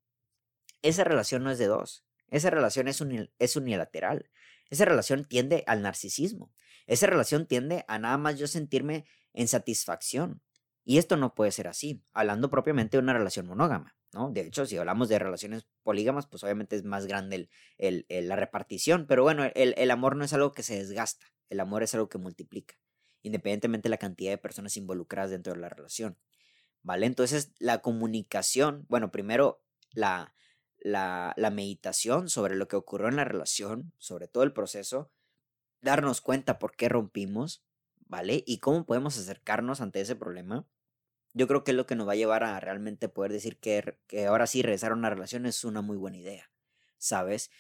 esa 0.83 1.03
relación 1.03 1.43
no 1.43 1.51
es 1.51 1.59
de 1.59 1.67
dos, 1.67 2.05
esa 2.29 2.51
relación 2.51 2.87
es, 2.87 3.03
es 3.41 3.57
unilateral, 3.57 4.31
esa 4.69 4.85
relación 4.85 5.25
tiende 5.25 5.65
al 5.67 5.83
narcisismo, 5.83 6.55
esa 6.87 7.09
relación 7.09 7.49
tiende 7.49 7.85
a 7.89 7.99
nada 7.99 8.19
más 8.19 8.39
yo 8.39 8.47
sentirme 8.47 9.05
en 9.33 9.49
satisfacción. 9.49 10.43
Y 10.85 10.99
esto 10.99 11.17
no 11.17 11.35
puede 11.35 11.53
ser 11.53 11.69
así, 11.69 12.03
hablando 12.13 12.51
propiamente 12.51 12.97
de 12.97 13.03
una 13.03 13.13
relación 13.13 13.47
monógama, 13.47 13.97
¿no? 14.13 14.31
De 14.31 14.41
hecho, 14.41 14.67
si 14.67 14.77
hablamos 14.77 15.09
de 15.09 15.19
relaciones 15.19 15.67
polígamas, 15.83 16.27
pues 16.27 16.43
obviamente 16.43 16.75
es 16.75 16.85
más 16.85 17.07
grande 17.07 17.49
el, 17.79 18.07
la 18.09 18.37
repartición, 18.37 19.07
pero 19.07 19.23
bueno, 19.23 19.45
el, 19.55 19.75
el 19.77 19.91
amor 19.91 20.17
no 20.17 20.25
es 20.25 20.33
algo 20.33 20.53
que 20.53 20.63
se 20.63 20.77
desgasta, 20.77 21.27
el 21.49 21.61
amor 21.61 21.83
es 21.83 21.95
algo 21.95 22.09
que 22.09 22.19
multiplica, 22.19 22.77
independientemente 23.23 23.89
de 23.89 23.91
la 23.91 23.99
cantidad 23.99 24.33
de 24.33 24.39
personas 24.39 24.77
involucradas 24.77 25.31
dentro 25.31 25.53
de 25.53 25.61
la 25.61 25.69
relación, 25.69 26.19
¿vale? 26.83 27.07
Entonces, 27.07 27.53
la 27.59 27.83
comunicación, 27.83 28.87
bueno, 28.89 29.13
primero 29.13 29.63
la, 29.93 30.35
la 30.79 31.51
meditación 31.53 32.31
sobre 32.31 32.57
lo 32.57 32.69
que 32.69 32.77
ocurrió 32.77 33.09
en 33.09 33.17
la 33.17 33.25
relación, 33.25 33.93
sobre 33.99 34.29
todo 34.29 34.45
el 34.45 34.55
proceso, 34.55 35.13
darnos 35.83 36.21
cuenta 36.21 36.59
por 36.59 36.75
qué 36.75 36.89
rompimos, 36.89 37.63
¿vale? 38.11 38.43
Y 38.45 38.59
cómo 38.59 38.85
podemos 38.85 39.17
acercarnos 39.17 39.81
ante 39.81 40.01
ese 40.01 40.17
problema. 40.17 40.67
Yo 41.33 41.47
creo 41.47 41.63
que 41.63 41.71
es 41.71 41.77
lo 41.77 41.87
que 41.87 41.95
nos 41.95 42.09
va 42.09 42.13
a 42.13 42.17
llevar 42.17 42.43
a 42.43 42.59
realmente 42.59 43.09
poder 43.09 43.33
decir 43.33 43.59
que, 43.61 43.99
que 44.09 44.27
ahora 44.27 44.49
sí 44.49 44.63
regresar 44.63 44.91
a 44.91 44.97
una 44.97 45.11
relación 45.11 45.47
es 45.47 45.63
una 45.65 45.81
muy 45.81 45.97
buena 45.97 46.19
idea, 46.19 46.51
¿sabes? 46.99 47.51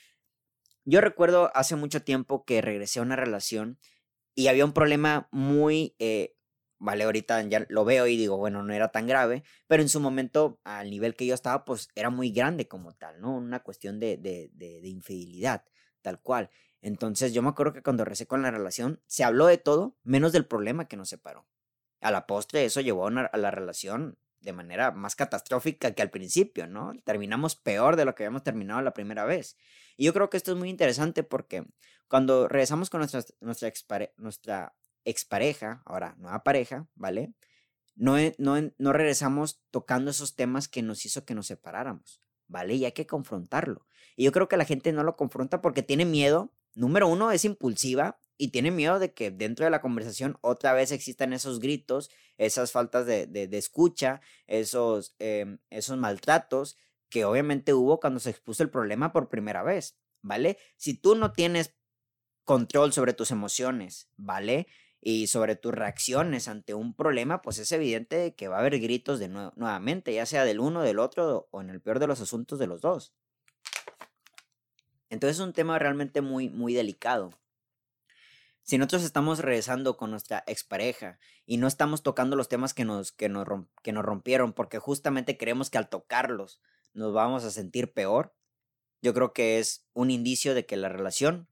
Yo 0.84 1.00
recuerdo 1.00 1.52
hace 1.54 1.76
mucho 1.76 2.02
tiempo 2.02 2.44
que 2.44 2.60
regresé 2.62 2.98
a 2.98 3.02
una 3.02 3.14
relación 3.14 3.78
y 4.34 4.48
había 4.48 4.64
un 4.64 4.72
problema 4.72 5.28
muy, 5.30 5.94
eh, 6.00 6.34
vale, 6.80 7.04
ahorita 7.04 7.42
ya 7.44 7.64
lo 7.68 7.84
veo 7.84 8.08
y 8.08 8.16
digo, 8.16 8.36
bueno, 8.36 8.64
no 8.64 8.72
era 8.74 8.90
tan 8.90 9.06
grave, 9.06 9.44
pero 9.68 9.82
en 9.82 9.88
su 9.88 10.00
momento, 10.00 10.60
al 10.64 10.90
nivel 10.90 11.14
que 11.14 11.26
yo 11.26 11.34
estaba, 11.34 11.64
pues 11.64 11.90
era 11.94 12.10
muy 12.10 12.32
grande 12.32 12.66
como 12.66 12.92
tal, 12.94 13.20
¿no? 13.20 13.36
Una 13.36 13.60
cuestión 13.60 14.00
de, 14.00 14.16
de, 14.16 14.50
de, 14.52 14.80
de 14.80 14.88
infidelidad, 14.88 15.64
tal 16.02 16.20
cual. 16.20 16.50
Entonces 16.82 17.34
yo 17.34 17.42
me 17.42 17.50
acuerdo 17.50 17.72
que 17.72 17.82
cuando 17.82 18.04
recé 18.04 18.26
con 18.26 18.42
la 18.42 18.50
relación 18.50 19.00
se 19.06 19.24
habló 19.24 19.46
de 19.46 19.58
todo 19.58 19.96
menos 20.02 20.32
del 20.32 20.46
problema 20.46 20.88
que 20.88 20.96
nos 20.96 21.08
separó. 21.08 21.46
A 22.00 22.10
la 22.10 22.26
postre 22.26 22.64
eso 22.64 22.80
llevó 22.80 23.06
a, 23.06 23.10
la 23.10 23.50
relación 23.50 24.18
de 24.40 24.52
manera 24.54 24.90
más 24.90 25.16
catastrófica 25.16 25.92
que 25.92 26.00
al 26.00 26.10
principio, 26.10 26.66
¿no? 26.66 26.94
Terminamos 27.04 27.56
peor 27.56 27.96
de 27.96 28.06
lo 28.06 28.14
que 28.14 28.24
habíamos 28.24 28.42
terminado 28.42 28.80
la 28.80 28.94
primera 28.94 29.26
vez. 29.26 29.58
Y 29.98 30.06
yo 30.06 30.14
creo 30.14 30.30
que 30.30 30.38
esto 30.38 30.52
es 30.52 30.56
muy 30.56 30.70
interesante 30.70 31.22
porque 31.22 31.66
cuando 32.08 32.48
regresamos 32.48 32.88
con 32.88 33.00
nuestra, 33.00 33.22
nuestra, 33.40 33.68
expare, 33.68 34.14
nuestra 34.16 34.74
expareja, 35.04 35.82
ahora 35.84 36.14
nueva 36.16 36.42
pareja, 36.42 36.88
¿vale? 36.94 37.34
No, 37.96 38.16
no, 38.38 38.72
no 38.78 38.92
regresamos 38.94 39.62
tocando 39.70 40.10
esos 40.10 40.36
temas 40.36 40.68
que 40.68 40.80
nos 40.80 41.04
hizo 41.04 41.26
que 41.26 41.34
nos 41.34 41.48
separáramos, 41.48 42.22
¿vale? 42.48 42.74
Y 42.74 42.86
hay 42.86 42.92
que 42.92 43.06
confrontarlo. 43.06 43.86
Y 44.16 44.24
yo 44.24 44.32
creo 44.32 44.48
que 44.48 44.56
la 44.56 44.64
gente 44.64 44.92
no 44.92 45.04
lo 45.04 45.16
confronta 45.16 45.60
porque 45.60 45.82
tiene 45.82 46.06
miedo 46.06 46.50
número 46.80 47.08
uno, 47.08 47.30
es 47.30 47.44
impulsiva 47.44 48.20
y 48.36 48.48
tiene 48.48 48.70
miedo 48.70 48.98
de 48.98 49.12
que 49.12 49.30
dentro 49.30 49.64
de 49.64 49.70
la 49.70 49.82
conversación 49.82 50.38
otra 50.40 50.72
vez 50.72 50.92
existan 50.92 51.32
esos 51.34 51.60
gritos, 51.60 52.10
esas 52.38 52.72
faltas 52.72 53.04
de, 53.04 53.26
de, 53.26 53.58
escucha, 53.58 54.22
esos, 54.46 55.14
em, 55.18 55.58
esos 55.68 55.98
maltratos 55.98 56.78
que 57.10 57.26
obviamente 57.26 57.74
hubo 57.74 58.00
cuando 58.00 58.18
se 58.18 58.30
expuso 58.30 58.62
el 58.62 58.70
problema 58.70 59.12
por 59.12 59.28
primera 59.28 59.62
vez, 59.62 59.98
¿vale? 60.22 60.58
Si 60.76 60.94
tú 60.94 61.16
no 61.16 61.32
tienes 61.32 61.76
control 62.44 62.92
sobre 62.92 63.12
tus 63.12 63.30
emociones, 63.30 64.08
¿vale? 64.16 64.66
Y 65.02 65.26
sobre 65.26 65.56
tus 65.56 65.72
reacciones 65.72 66.48
ante 66.48 66.72
un 66.72 66.94
problema, 66.94 67.42
pues 67.42 67.58
es 67.58 67.70
evidente 67.72 68.34
que 68.34 68.48
va 68.48 68.56
a 68.56 68.60
haber 68.60 68.80
gritos 68.80 69.18
de 69.18 69.28
nuevamente, 69.28 70.14
ya 70.14 70.24
sea 70.24 70.44
del 70.44 70.60
uno, 70.60 70.82
del 70.82 70.98
otro 70.98 71.48
o 71.50 71.60
en 71.60 71.70
el 71.70 71.82
peor 71.82 71.98
de 71.98 72.06
los 72.06 72.20
asuntos 72.20 72.58
de 72.58 72.66
los 72.66 72.80
dos. 72.80 73.12
Entonces 75.10 75.36
es 75.36 75.44
un 75.44 75.52
tema 75.52 75.78
realmente 75.78 76.22
muy, 76.22 76.48
muy 76.48 76.72
delicado. 76.72 77.38
Si 78.62 78.78
nosotros 78.78 79.02
estamos 79.02 79.40
regresando 79.40 79.96
con 79.96 80.10
nuestra 80.10 80.44
expareja 80.46 81.18
y 81.44 81.56
no 81.56 81.66
estamos 81.66 82.02
tocando 82.02 82.36
los 82.36 82.48
temas 82.48 82.72
que 82.72 82.84
nos, 82.84 83.10
que 83.10 83.28
nos, 83.28 83.46
que 83.82 83.92
nos 83.92 84.04
rompieron 84.04 84.52
porque 84.52 84.78
justamente 84.78 85.36
creemos 85.36 85.70
que 85.70 85.78
al 85.78 85.88
tocarlos 85.88 86.60
nos 86.94 87.12
vamos 87.12 87.44
a 87.44 87.50
sentir 87.50 87.92
peor, 87.92 88.34
yo 89.02 89.12
creo 89.12 89.32
que 89.32 89.58
es 89.58 89.88
un 89.92 90.10
indicio 90.10 90.54
de 90.54 90.66
que 90.66 90.76
la 90.76 90.88
relación 90.88 91.48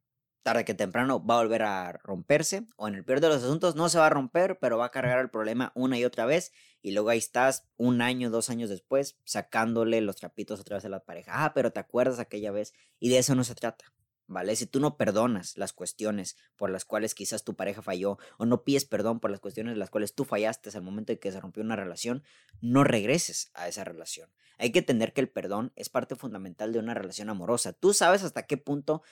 tarde 0.48 0.64
que 0.64 0.72
temprano 0.72 1.22
va 1.22 1.34
a 1.34 1.42
volver 1.42 1.62
a 1.62 1.92
romperse, 1.92 2.64
o 2.76 2.88
en 2.88 2.94
el 2.94 3.04
peor 3.04 3.20
de 3.20 3.28
los 3.28 3.44
asuntos 3.44 3.76
no 3.76 3.90
se 3.90 3.98
va 3.98 4.06
a 4.06 4.10
romper, 4.10 4.58
pero 4.58 4.78
va 4.78 4.86
a 4.86 4.90
cargar 4.90 5.18
el 5.18 5.28
problema 5.28 5.72
una 5.74 5.98
y 5.98 6.06
otra 6.06 6.24
vez, 6.24 6.52
y 6.80 6.92
luego 6.92 7.10
ahí 7.10 7.18
estás 7.18 7.68
un 7.76 8.00
año, 8.00 8.30
dos 8.30 8.48
años 8.48 8.70
después, 8.70 9.18
sacándole 9.24 10.00
los 10.00 10.16
trapitos 10.16 10.58
otra 10.58 10.78
vez 10.78 10.86
a 10.86 10.88
la 10.88 11.04
pareja. 11.04 11.44
Ah, 11.44 11.52
pero 11.52 11.70
te 11.70 11.80
acuerdas 11.80 12.18
aquella 12.18 12.50
vez, 12.50 12.72
y 12.98 13.10
de 13.10 13.18
eso 13.18 13.34
no 13.34 13.44
se 13.44 13.54
trata. 13.54 13.92
¿Vale? 14.26 14.56
Si 14.56 14.66
tú 14.66 14.80
no 14.80 14.96
perdonas 14.96 15.56
las 15.58 15.74
cuestiones 15.74 16.36
por 16.56 16.70
las 16.70 16.84
cuales 16.86 17.14
quizás 17.14 17.44
tu 17.44 17.54
pareja 17.54 17.80
falló 17.80 18.18
o 18.36 18.44
no 18.44 18.62
pides 18.62 18.84
perdón 18.84 19.20
por 19.20 19.30
las 19.30 19.40
cuestiones 19.40 19.72
en 19.72 19.78
las 19.78 19.88
cuales 19.88 20.14
tú 20.14 20.24
fallaste 20.26 20.70
al 20.74 20.82
momento 20.82 21.12
de 21.12 21.18
que 21.18 21.32
se 21.32 21.40
rompió 21.40 21.62
una 21.62 21.76
relación, 21.76 22.22
no 22.60 22.84
regreses 22.84 23.50
a 23.54 23.68
esa 23.68 23.84
relación. 23.84 24.30
Hay 24.58 24.70
que 24.70 24.80
entender 24.80 25.14
que 25.14 25.22
el 25.22 25.30
perdón 25.30 25.72
es 25.76 25.88
parte 25.88 26.14
fundamental 26.14 26.72
de 26.72 26.78
una 26.78 26.92
relación 26.92 27.30
amorosa. 27.30 27.72
Tú 27.72 27.94
sabes 27.94 28.22
hasta 28.22 28.44
qué 28.44 28.58
punto 28.58 29.02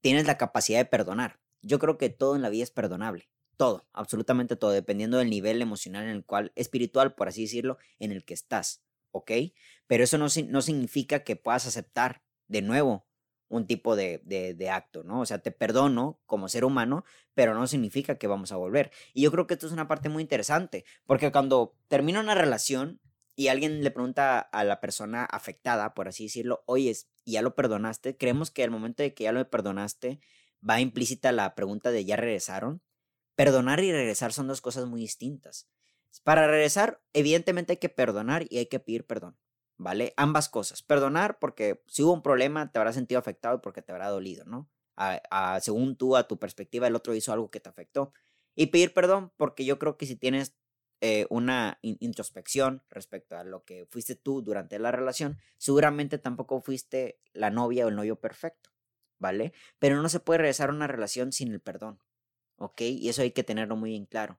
tienes 0.00 0.26
la 0.26 0.38
capacidad 0.38 0.78
de 0.78 0.84
perdonar. 0.84 1.40
Yo 1.62 1.78
creo 1.78 1.98
que 1.98 2.08
todo 2.10 2.36
en 2.36 2.42
la 2.42 2.48
vida 2.48 2.64
es 2.64 2.70
perdonable. 2.70 3.30
Todo, 3.56 3.86
absolutamente 3.92 4.56
todo, 4.56 4.70
dependiendo 4.70 5.18
del 5.18 5.28
nivel 5.28 5.60
emocional 5.60 6.04
en 6.04 6.10
el 6.10 6.24
cual, 6.24 6.52
espiritual, 6.54 7.14
por 7.14 7.28
así 7.28 7.42
decirlo, 7.42 7.76
en 7.98 8.12
el 8.12 8.24
que 8.24 8.34
estás. 8.34 8.82
¿Ok? 9.12 9.32
Pero 9.86 10.04
eso 10.04 10.18
no, 10.18 10.28
significa 10.28 11.24
que 11.24 11.36
puedas 11.36 11.66
aceptar 11.66 12.22
de 12.48 12.62
nuevo 12.62 13.06
un 13.48 13.66
tipo 13.66 13.96
de, 13.96 14.70
acto, 14.72 15.02
¿no? 15.02 15.20
O 15.20 15.26
sea, 15.26 15.40
te 15.40 15.50
perdono 15.50 16.20
como 16.24 16.48
ser 16.48 16.64
humano, 16.64 17.04
pero 17.34 17.54
no 17.54 17.66
significa 17.66 18.16
que 18.16 18.28
vamos 18.28 18.52
a 18.52 18.56
volver. 18.56 18.92
Y 19.12 19.22
yo 19.22 19.32
creo 19.32 19.46
que 19.46 19.54
esto 19.54 19.66
es 19.66 19.72
una 19.72 19.88
parte 19.88 20.08
muy 20.08 20.22
interesante, 20.22 20.84
porque 21.04 21.32
cuando 21.32 21.76
termina 21.88 22.20
una 22.20 22.36
relación 22.36 23.00
y 23.34 23.48
alguien 23.48 23.82
le 23.82 23.90
pregunta 23.90 24.38
a 24.38 24.64
la 24.64 24.80
persona 24.80 25.24
afectada, 25.24 25.94
por 25.94 26.08
así 26.08 26.24
decirlo, 26.24 26.62
oye, 26.66 26.94
ya 27.24 27.42
lo 27.42 27.54
perdonaste, 27.54 28.16
creemos 28.16 28.50
que 28.50 28.64
al 28.64 28.70
momento 28.70 29.02
de 29.02 29.14
que 29.14 29.24
ya 29.24 29.32
lo 29.32 29.48
perdonaste 29.48 30.20
va 30.68 30.80
implícita 30.80 31.32
la 31.32 31.54
pregunta 31.54 31.90
de 31.90 32.04
ya 32.04 32.16
regresaron. 32.16 32.82
Perdonar 33.34 33.80
y 33.80 33.92
regresar 33.92 34.32
son 34.32 34.48
dos 34.48 34.60
cosas 34.60 34.86
muy 34.86 35.00
distintas. 35.00 35.68
Para 36.24 36.46
regresar, 36.46 37.00
evidentemente 37.12 37.74
hay 37.74 37.76
que 37.78 37.88
perdonar 37.88 38.46
y 38.50 38.58
hay 38.58 38.66
que 38.66 38.80
pedir 38.80 39.06
perdón, 39.06 39.38
¿vale? 39.76 40.12
Ambas 40.16 40.48
cosas. 40.48 40.82
Perdonar 40.82 41.38
porque 41.38 41.82
si 41.86 42.02
hubo 42.02 42.12
un 42.12 42.22
problema 42.22 42.70
te 42.72 42.78
habrá 42.78 42.92
sentido 42.92 43.18
afectado 43.18 43.56
y 43.56 43.60
porque 43.60 43.82
te 43.82 43.92
habrá 43.92 44.08
dolido, 44.08 44.44
¿no? 44.44 44.70
según 45.62 45.96
tú, 45.96 46.14
a 46.14 46.28
tu 46.28 46.38
perspectiva, 46.38 46.86
el 46.86 46.94
otro 46.94 47.14
hizo 47.14 47.32
algo 47.32 47.50
que 47.50 47.60
te 47.60 47.70
afectó. 47.70 48.12
Y 48.54 48.66
pedir 48.66 48.92
perdón 48.92 49.32
porque 49.38 49.64
yo 49.64 49.78
creo 49.78 49.96
que 49.96 50.04
si 50.04 50.14
tienes 50.14 50.59
eh, 51.00 51.26
una 51.30 51.78
introspección 51.82 52.82
respecto 52.90 53.36
a 53.36 53.44
lo 53.44 53.64
que 53.64 53.86
fuiste 53.86 54.16
tú 54.16 54.42
durante 54.42 54.78
la 54.78 54.90
relación, 54.90 55.38
seguramente 55.56 56.18
tampoco 56.18 56.60
fuiste 56.60 57.18
la 57.32 57.50
novia 57.50 57.86
o 57.86 57.88
el 57.88 57.96
novio 57.96 58.16
perfecto, 58.20 58.70
¿vale? 59.18 59.52
Pero 59.78 60.02
no 60.02 60.08
se 60.08 60.20
puede 60.20 60.38
regresar 60.38 60.70
a 60.70 60.74
una 60.74 60.86
relación 60.86 61.32
sin 61.32 61.52
el 61.52 61.60
perdón, 61.60 62.00
¿ok? 62.56 62.82
Y 62.82 63.08
eso 63.08 63.22
hay 63.22 63.30
que 63.30 63.44
tenerlo 63.44 63.76
muy 63.76 63.96
en 63.96 64.04
claro, 64.04 64.38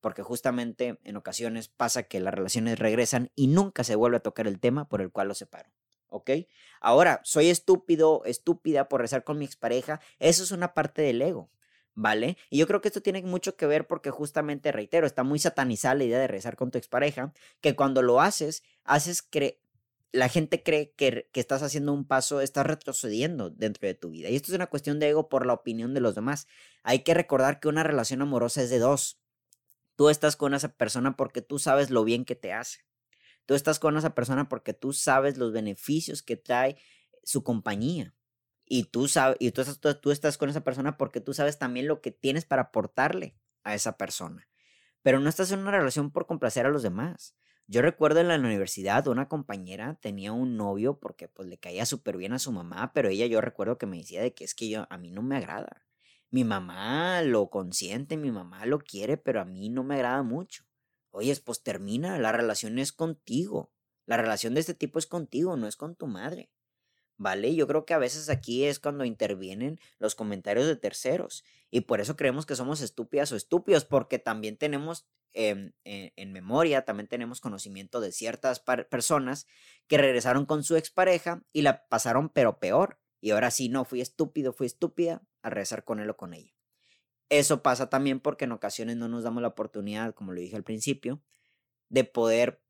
porque 0.00 0.22
justamente 0.22 0.98
en 1.04 1.16
ocasiones 1.16 1.68
pasa 1.68 2.02
que 2.02 2.20
las 2.20 2.34
relaciones 2.34 2.78
regresan 2.78 3.30
y 3.36 3.46
nunca 3.46 3.84
se 3.84 3.94
vuelve 3.94 4.16
a 4.16 4.22
tocar 4.22 4.46
el 4.46 4.58
tema 4.58 4.88
por 4.88 5.02
el 5.02 5.12
cual 5.12 5.28
los 5.28 5.38
separo. 5.38 5.70
¿ok? 6.10 6.30
Ahora, 6.80 7.20
soy 7.24 7.48
estúpido, 7.48 8.22
estúpida 8.24 8.88
por 8.88 9.00
rezar 9.00 9.24
con 9.24 9.38
mi 9.38 9.44
expareja, 9.44 10.00
eso 10.18 10.42
es 10.42 10.50
una 10.50 10.74
parte 10.74 11.02
del 11.02 11.22
ego, 11.22 11.50
¿vale? 11.94 12.36
Y 12.50 12.58
yo 12.58 12.66
creo 12.66 12.80
que 12.80 12.88
esto 12.88 13.02
tiene 13.02 13.22
mucho 13.22 13.56
que 13.56 13.66
ver 13.66 13.86
porque 13.86 14.10
justamente, 14.10 14.72
reitero, 14.72 15.06
está 15.06 15.22
muy 15.22 15.38
satanizada 15.38 15.94
la 15.96 16.04
idea 16.04 16.18
de 16.18 16.28
rezar 16.28 16.56
con 16.56 16.70
tu 16.70 16.78
expareja, 16.78 17.32
que 17.60 17.76
cuando 17.76 18.02
lo 18.02 18.20
haces, 18.20 18.62
haces 18.84 19.22
que 19.22 19.60
la 20.12 20.28
gente 20.28 20.62
cree 20.62 20.92
que, 20.96 21.28
que, 21.32 21.40
estás 21.40 21.62
haciendo 21.62 21.92
un 21.92 22.04
paso, 22.06 22.40
estás 22.40 22.66
retrocediendo 22.66 23.50
dentro 23.50 23.86
de 23.86 23.94
tu 23.94 24.10
vida. 24.10 24.28
Y 24.28 24.36
esto 24.36 24.50
es 24.50 24.56
una 24.56 24.66
cuestión 24.66 24.98
de 24.98 25.08
ego 25.10 25.28
por 25.28 25.46
la 25.46 25.52
opinión 25.52 25.94
de 25.94 26.00
los 26.00 26.14
demás. 26.14 26.48
Hay 26.82 27.00
que 27.00 27.14
recordar 27.14 27.60
que 27.60 27.68
una 27.68 27.84
relación 27.84 28.22
amorosa 28.22 28.62
es 28.62 28.70
de 28.70 28.78
dos. 28.80 29.20
Tú 29.94 30.08
estás 30.08 30.36
con 30.36 30.54
esa 30.54 30.76
persona 30.76 31.16
porque 31.16 31.42
tú 31.42 31.58
sabes 31.58 31.90
lo 31.90 32.02
bien 32.04 32.24
que 32.24 32.34
te 32.34 32.52
hace. 32.52 32.80
Tú 33.46 33.54
estás 33.54 33.78
con 33.78 33.96
esa 33.96 34.14
persona 34.14 34.48
porque 34.48 34.72
tú 34.74 34.92
sabes 34.92 35.36
los 35.36 35.52
beneficios 35.52 36.22
que 36.22 36.36
trae 36.36 36.76
su 37.22 37.44
compañía 37.44 38.14
y 38.72 38.84
tú 38.84 39.08
sabes, 39.08 39.36
y 39.40 39.50
tú 39.50 39.62
estás, 39.62 40.00
tú, 40.00 40.12
estás 40.12 40.38
con 40.38 40.48
esa 40.48 40.62
persona 40.62 40.96
porque 40.96 41.20
tú 41.20 41.34
sabes 41.34 41.58
también 41.58 41.88
lo 41.88 42.00
que 42.00 42.12
tienes 42.12 42.44
para 42.44 42.62
aportarle 42.62 43.36
a 43.64 43.74
esa 43.74 43.96
persona. 43.96 44.48
Pero 45.02 45.18
no 45.18 45.28
estás 45.28 45.50
en 45.50 45.58
una 45.58 45.72
relación 45.72 46.12
por 46.12 46.28
complacer 46.28 46.66
a 46.66 46.70
los 46.70 46.84
demás. 46.84 47.34
Yo 47.66 47.82
recuerdo 47.82 48.20
en 48.20 48.28
la 48.28 48.38
universidad 48.38 49.08
una 49.08 49.28
compañera 49.28 49.98
tenía 50.00 50.30
un 50.30 50.56
novio 50.56 51.00
porque 51.00 51.26
pues 51.26 51.48
le 51.48 51.58
caía 51.58 51.84
súper 51.84 52.16
bien 52.16 52.32
a 52.32 52.38
su 52.38 52.52
mamá, 52.52 52.92
pero 52.92 53.08
ella 53.08 53.26
yo 53.26 53.40
recuerdo 53.40 53.76
que 53.76 53.86
me 53.86 53.96
decía 53.96 54.22
de 54.22 54.34
que 54.34 54.44
es 54.44 54.54
que 54.54 54.68
yo 54.68 54.86
a 54.88 54.98
mí 54.98 55.10
no 55.10 55.22
me 55.22 55.36
agrada. 55.36 55.84
Mi 56.30 56.44
mamá 56.44 57.22
lo 57.22 57.50
consiente, 57.50 58.16
mi 58.16 58.30
mamá 58.30 58.66
lo 58.66 58.78
quiere, 58.78 59.16
pero 59.16 59.40
a 59.40 59.44
mí 59.44 59.68
no 59.68 59.82
me 59.82 59.96
agrada 59.96 60.22
mucho. 60.22 60.64
Oye, 61.10 61.34
pues 61.44 61.64
termina, 61.64 62.20
la 62.20 62.30
relación 62.30 62.78
es 62.78 62.92
contigo. 62.92 63.72
La 64.06 64.16
relación 64.16 64.54
de 64.54 64.60
este 64.60 64.74
tipo 64.74 65.00
es 65.00 65.06
contigo, 65.06 65.56
no 65.56 65.66
es 65.66 65.74
con 65.74 65.96
tu 65.96 66.06
madre. 66.06 66.52
¿Vale? 67.20 67.54
Yo 67.54 67.66
creo 67.66 67.84
que 67.84 67.92
a 67.92 67.98
veces 67.98 68.30
aquí 68.30 68.64
es 68.64 68.80
cuando 68.80 69.04
intervienen 69.04 69.78
los 69.98 70.14
comentarios 70.14 70.66
de 70.66 70.74
terceros 70.74 71.44
y 71.70 71.82
por 71.82 72.00
eso 72.00 72.16
creemos 72.16 72.46
que 72.46 72.56
somos 72.56 72.80
estúpidas 72.80 73.30
o 73.30 73.36
estúpidos, 73.36 73.84
porque 73.84 74.18
también 74.18 74.56
tenemos 74.56 75.06
en, 75.34 75.74
memoria, 76.32 76.86
también 76.86 77.08
tenemos 77.08 77.42
conocimiento 77.42 78.00
de 78.00 78.10
ciertas 78.10 78.60
personas 78.88 79.46
que 79.86 79.98
regresaron 79.98 80.46
con 80.46 80.64
su 80.64 80.76
expareja 80.76 81.44
y 81.52 81.60
la 81.60 81.86
pasaron 81.88 82.30
pero 82.30 82.58
peor. 82.58 82.98
Y 83.20 83.32
ahora 83.32 83.50
sí, 83.50 83.68
no, 83.68 83.84
fui 83.84 84.00
estúpido, 84.00 84.54
fui 84.54 84.66
estúpida 84.66 85.22
a 85.42 85.50
regresar 85.50 85.84
con 85.84 86.00
él 86.00 86.08
o 86.08 86.16
con 86.16 86.32
ella. 86.32 86.54
Eso 87.28 87.62
pasa 87.62 87.90
también 87.90 88.20
porque 88.20 88.46
en 88.46 88.52
ocasiones 88.52 88.96
no 88.96 89.08
nos 89.08 89.24
damos 89.24 89.42
la 89.42 89.48
oportunidad, 89.48 90.14
como 90.14 90.32
lo 90.32 90.40
dije 90.40 90.56
al 90.56 90.64
principio, 90.64 91.22
de 91.90 92.04
poder 92.04 92.62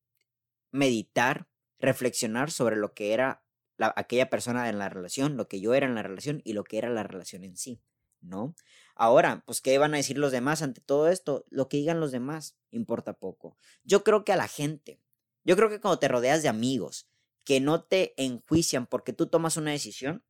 meditar, 0.73 1.47
reflexionar 1.79 2.51
sobre 2.51 2.75
lo 2.75 2.95
que 2.95 3.13
era 3.13 3.45
aquella 3.81 4.31
persona 4.31 4.69
en 4.69 4.79
la 4.79 4.89
relación, 4.89 5.37
lo 5.37 5.49
que 5.49 5.61
yo 5.61 5.75
era 5.75 5.87
en 5.87 5.95
la 5.95 6.03
relación 6.03 6.43
y 6.45 6.53
lo 6.53 6.65
que 6.65 6.79
era 6.79 6.91
la 6.91 7.03
relación 7.03 7.45
en 7.45 7.57
sí, 7.57 7.81
¿no? 8.21 8.55
Ahora, 8.95 9.43
pues, 9.47 9.61
¿qué 9.61 9.79
van 9.79 9.95
a 9.95 9.97
decir 9.97 10.19
los 10.19 10.33
demás 10.33 10.63
ante 10.63 10.81
todo 10.81 11.09
esto? 11.09 11.47
Lo 11.49 11.69
que 11.69 11.79
digan 11.79 12.01
los 12.01 12.13
demás 12.13 12.57
importa 12.71 13.15
poco. 13.15 13.57
Yo 13.83 14.05
creo 14.05 14.25
que 14.25 14.33
a 14.33 14.37
la 14.37 14.49
gente, 14.49 15.01
yo 15.45 15.57
creo 15.57 15.69
que 15.69 15.81
cuando 15.81 15.99
te 15.99 16.09
rodeas 16.09 16.43
de 16.43 16.49
amigos 16.49 17.09
que 17.45 17.61
no 17.61 17.83
te 17.83 18.15
enjuician 18.23 18.87
porque 18.87 19.13
tú 19.13 19.27
tomas 19.27 19.57
una 19.57 19.71
decisión, 19.71 20.25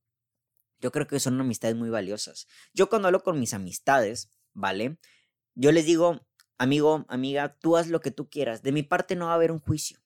yo 0.80 0.92
creo 0.92 1.06
que 1.06 1.20
son 1.20 1.40
amistades 1.40 1.76
muy 1.76 1.90
valiosas. 1.90 2.46
Yo 2.72 2.88
cuando 2.88 3.08
hablo 3.08 3.22
con 3.22 3.38
mis 3.38 3.54
amistades, 3.54 4.30
¿vale? 4.54 4.98
Yo 5.54 5.72
les 5.72 5.84
digo, 5.84 6.26
amigo, 6.58 7.04
amiga, 7.08 7.56
tú 7.58 7.76
haz 7.76 7.88
lo 7.88 8.00
que 8.00 8.10
tú 8.10 8.30
quieras. 8.30 8.62
De 8.62 8.72
mi 8.72 8.82
parte 8.82 9.16
no 9.16 9.26
va 9.26 9.32
a 9.32 9.34
haber 9.34 9.52
un 9.52 9.60
juicio. 9.60 9.99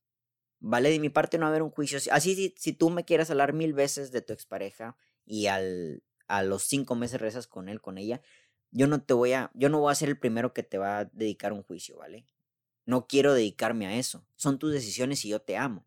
¿Vale? 0.64 0.90
De 0.90 0.98
mi 0.98 1.10
parte 1.10 1.36
no 1.36 1.46
haber 1.46 1.62
un 1.62 1.70
juicio. 1.70 1.98
Así, 2.10 2.34
si, 2.34 2.54
si 2.56 2.72
tú 2.72 2.88
me 2.88 3.04
quieres 3.04 3.30
hablar 3.30 3.52
mil 3.52 3.74
veces 3.74 4.12
de 4.12 4.22
tu 4.22 4.32
expareja 4.32 4.96
y 5.26 5.46
al, 5.46 6.02
a 6.26 6.42
los 6.42 6.62
cinco 6.62 6.94
meses 6.94 7.20
rezas 7.20 7.46
con 7.46 7.68
él, 7.68 7.82
con 7.82 7.98
ella, 7.98 8.22
yo 8.70 8.86
no 8.86 9.02
te 9.02 9.12
voy 9.12 9.34
a, 9.34 9.50
yo 9.54 9.68
no 9.68 9.80
voy 9.80 9.92
a 9.92 9.94
ser 9.94 10.08
el 10.08 10.18
primero 10.18 10.54
que 10.54 10.62
te 10.62 10.78
va 10.78 11.00
a 11.00 11.04
dedicar 11.04 11.52
un 11.52 11.62
juicio, 11.62 11.98
¿vale? 11.98 12.26
No 12.86 13.06
quiero 13.06 13.34
dedicarme 13.34 13.86
a 13.86 13.96
eso. 13.96 14.26
Son 14.36 14.58
tus 14.58 14.72
decisiones 14.72 15.24
y 15.26 15.28
yo 15.28 15.42
te 15.42 15.58
amo, 15.58 15.86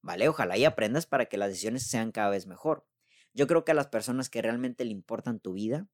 ¿vale? 0.00 0.26
Ojalá 0.28 0.56
y 0.56 0.64
aprendas 0.64 1.04
para 1.04 1.26
que 1.26 1.36
las 1.36 1.50
decisiones 1.50 1.86
sean 1.86 2.10
cada 2.10 2.30
vez 2.30 2.46
mejor. 2.46 2.86
Yo 3.34 3.46
creo 3.46 3.64
que 3.64 3.72
a 3.72 3.74
las 3.74 3.88
personas 3.88 4.30
que 4.30 4.40
realmente 4.40 4.86
le 4.86 4.92
importan 4.92 5.38
tu 5.38 5.52
vida, 5.52 5.86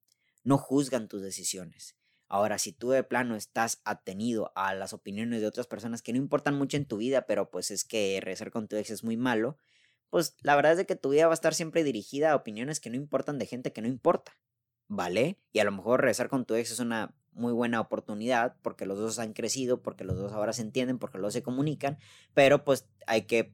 no 0.44 0.56
juzgan 0.56 1.08
tus 1.08 1.20
decisiones. 1.20 1.96
Ahora, 2.32 2.58
si 2.58 2.70
tú 2.70 2.90
de 2.90 3.02
plano 3.02 3.34
estás 3.34 3.82
atenido 3.84 4.52
a 4.54 4.72
las 4.72 4.92
opiniones 4.92 5.40
de 5.40 5.48
otras 5.48 5.66
personas 5.66 6.00
que 6.00 6.12
no 6.12 6.18
importan 6.18 6.56
mucho 6.56 6.76
en 6.76 6.86
tu 6.86 6.98
vida, 6.98 7.26
pero 7.26 7.50
pues 7.50 7.72
es 7.72 7.82
que 7.82 8.20
rezar 8.22 8.52
con 8.52 8.68
tu 8.68 8.76
ex 8.76 8.90
es 8.90 9.02
muy 9.02 9.16
malo, 9.16 9.58
pues 10.10 10.36
la 10.42 10.54
verdad 10.54 10.72
es 10.72 10.78
de 10.78 10.86
que 10.86 10.94
tu 10.94 11.10
vida 11.10 11.26
va 11.26 11.32
a 11.32 11.34
estar 11.34 11.54
siempre 11.54 11.82
dirigida 11.82 12.30
a 12.30 12.36
opiniones 12.36 12.78
que 12.78 12.88
no 12.88 12.94
importan 12.94 13.40
de 13.40 13.46
gente 13.46 13.72
que 13.72 13.82
no 13.82 13.88
importa, 13.88 14.38
¿vale? 14.86 15.40
Y 15.52 15.58
a 15.58 15.64
lo 15.64 15.72
mejor 15.72 16.02
rezar 16.02 16.28
con 16.28 16.44
tu 16.44 16.54
ex 16.54 16.70
es 16.70 16.78
una 16.78 17.16
muy 17.32 17.52
buena 17.52 17.80
oportunidad 17.80 18.54
porque 18.62 18.86
los 18.86 18.96
dos 18.96 19.18
han 19.18 19.32
crecido, 19.32 19.82
porque 19.82 20.04
los 20.04 20.16
dos 20.16 20.30
ahora 20.30 20.52
se 20.52 20.62
entienden, 20.62 21.00
porque 21.00 21.18
los 21.18 21.26
dos 21.26 21.32
se 21.32 21.42
comunican, 21.42 21.98
pero 22.32 22.62
pues 22.64 22.86
hay 23.08 23.22
que 23.22 23.52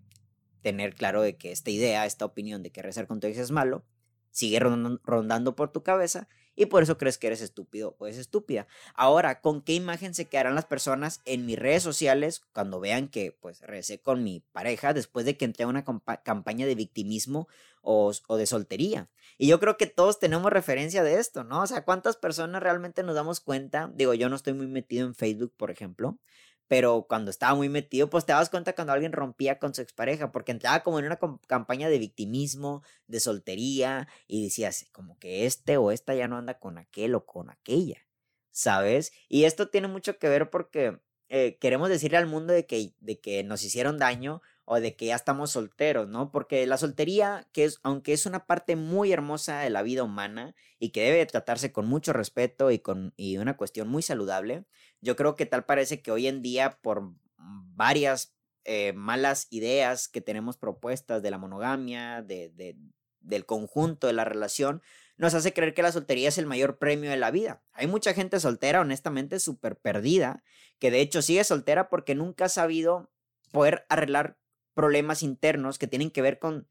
tener 0.61 0.95
claro 0.95 1.23
de 1.23 1.39
que 1.39 1.51
esta 1.51 1.71
idea, 1.71 2.05
esta 2.05 2.27
opinión 2.27 2.63
de 2.63 2.73
que 2.73 2.83
rezar 2.83 3.07
con 3.07 3.21
tu 3.21 3.27
ex 3.27 3.39
es 3.39 3.53
malo, 3.53 3.87
sigue 4.33 4.61
rondando 4.61 5.57
por 5.57 5.73
tu 5.73 5.83
cabeza 5.83 6.29
y 6.57 6.67
por 6.67 6.83
eso 6.83 6.99
crees 6.99 7.19
que 7.19 7.29
eres 7.29 7.43
estúpido 7.43 7.95
o 7.99 8.07
es 8.07 8.17
estúpida. 8.17 8.67
Ahora, 8.95 9.41
¿con 9.41 9.63
qué 9.63 9.75
imagen 9.75 10.15
se 10.15 10.25
quedarán 10.25 10.55
las 10.55 10.65
personas 10.65 11.21
en 11.25 11.47
mis 11.47 11.59
redes 11.59 11.83
sociales 11.83 12.43
cuando 12.53 12.81
vean 12.81 13.09
que 13.09 13.37
pues 13.41 13.61
recé 13.61 14.01
con 14.01 14.25
mi 14.25 14.41
pareja 14.53 14.95
después 14.95 15.27
de 15.27 15.37
que 15.37 15.45
entré 15.45 15.65
a 15.65 15.69
una 15.69 15.85
campaña 16.25 16.67
de 16.67 16.75
victimismo 16.75 17.47
o, 17.83 18.13
o, 18.27 18.37
de 18.37 18.47
soltería? 18.47 19.09
Y 19.39 19.47
yo 19.49 19.61
creo 19.61 19.77
que 19.77 19.87
todos 19.87 20.19
tenemos 20.19 20.51
referencia 20.51 21.03
de 21.03 21.21
esto, 21.21 21.45
¿no? 21.45 21.63
O 21.63 21.67
sea, 21.67 21.85
¿cuántas 21.85 22.17
personas 22.17 22.63
realmente 22.63 23.03
nos 23.03 23.15
damos 23.15 23.41
cuenta? 23.41 23.93
Digo, 23.95 24.15
yo 24.15 24.29
no 24.29 24.37
estoy 24.37 24.55
muy 24.55 24.67
metido 24.67 25.07
en 25.07 25.15
Facebook, 25.15 25.53
por 25.57 25.71
ejemplo, 25.71 26.19
pero 26.69 27.07
cuando 27.09 27.31
estaba 27.31 27.55
muy 27.55 27.69
metido, 27.69 28.11
pues 28.11 28.27
te 28.27 28.33
das 28.33 28.51
cuenta 28.51 28.75
cuando 28.75 28.93
alguien 28.93 29.13
rompía 29.13 29.59
con 29.59 29.75
su 29.75 29.83
expareja, 29.83 30.33
porque 30.33 30.53
entraba 30.53 30.83
como 30.83 30.99
en 30.99 31.07
una 31.07 31.19
campaña 31.47 31.89
de 31.89 31.99
victimismo, 31.99 32.83
de 33.07 33.21
soltería, 33.21 34.09
y 34.27 34.45
decías, 34.45 34.87
como 34.93 35.19
que 35.19 35.47
este 35.47 35.77
o 35.77 35.91
esta 35.91 36.15
ya 36.15 36.29
no 36.29 36.37
anda 36.37 36.59
con 36.59 36.79
aquel 36.79 37.15
o 37.15 37.25
con 37.25 37.51
aquella, 37.51 38.07
¿sabes? 38.51 39.13
Y 39.29 39.45
esto 39.45 39.69
tiene 39.69 39.89
mucho 39.89 40.19
que 40.19 40.29
ver 40.29 40.51
porque 40.51 41.01
eh, 41.29 41.59
queremos 41.61 41.89
decirle 41.89 42.19
al 42.19 42.27
mundo 42.27 42.53
de 42.53 42.67
que, 42.67 42.95
de 43.01 43.21
que 43.21 43.43
nos 43.45 43.65
hicieron 43.65 43.99
daño 43.99 44.43
o 44.67 44.81
de 44.81 44.97
que 44.97 45.07
ya 45.07 45.15
estamos 45.15 45.53
solteros, 45.53 46.09
¿no? 46.09 46.33
Porque 46.33 46.67
la 46.67 46.77
soltería, 46.77 47.49
que 47.53 47.65
es, 47.65 47.79
aunque 47.85 48.13
es 48.13 48.27
una 48.27 48.47
parte 48.47 48.75
muy 48.75 49.13
hermosa 49.13 49.61
de 49.61 49.71
la 49.71 49.83
vida 49.83 50.03
humana 50.03 50.57
y 50.81 50.91
que 50.91 51.05
debe 51.05 51.25
tratarse 51.25 51.73
con 51.73 51.87
mucho 51.87 52.13
respeto 52.13 52.73
y 52.73 52.81
con 52.81 53.15
y 53.17 53.39
una 53.39 53.57
cuestión 53.57 53.89
muy 53.89 54.03
saludable, 54.03 54.65
yo 55.01 55.15
creo 55.15 55.37
que 55.37 55.47
tal 55.47 55.65
parece 55.65 56.03
que 56.03 56.11
hoy 56.11 56.27
en 56.27 56.43
día 56.43 56.79
por 56.83 57.13
varias 57.39 58.35
eh, 58.65 58.93
malas 58.93 59.47
ideas 59.51 60.09
que 60.09 60.21
tenemos 60.21 60.57
propuestas 60.57 61.23
de 61.23 61.31
la 61.31 61.39
monogamia, 61.39 62.23
de, 62.23 62.49
de, 62.49 62.77
del 63.21 63.47
conjunto 63.47 64.09
de 64.09 64.15
la 64.15 64.25
relación, 64.25 64.83
nos 65.17 65.35
hace 65.35 65.53
creer 65.53 65.75
que 65.75 65.83
la 65.83 65.93
soltería 65.93 66.29
es 66.29 66.39
el 66.39 66.47
mayor 66.47 66.79
premio 66.79 67.09
de 67.09 67.17
la 67.17 67.31
vida. 67.31 67.63
Hay 67.73 67.87
mucha 67.87 68.15
gente 68.15 68.41
soltera, 68.41 68.81
honestamente, 68.81 69.39
súper 69.39 69.77
perdida, 69.77 70.43
que 70.81 70.91
de 70.91 71.01
hecho 71.01 71.23
sigue 71.23 71.45
soltera 71.45 71.89
porque 71.89 72.17
nunca 72.17 72.47
ha 72.47 72.49
sabido 72.49 73.13
poder 73.53 73.87
arreglar 73.89 74.37
problemas 74.77 75.23
internos 75.23 75.79
que 75.79 75.89
tienen 75.89 76.11
que 76.11 76.21
ver 76.21 76.39
con, 76.39 76.69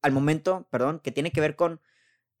al 0.00 0.10
momento, 0.10 0.66
perdón, 0.70 1.00
que 1.00 1.12
tiene 1.12 1.30
que 1.30 1.42
ver 1.42 1.54
con 1.54 1.80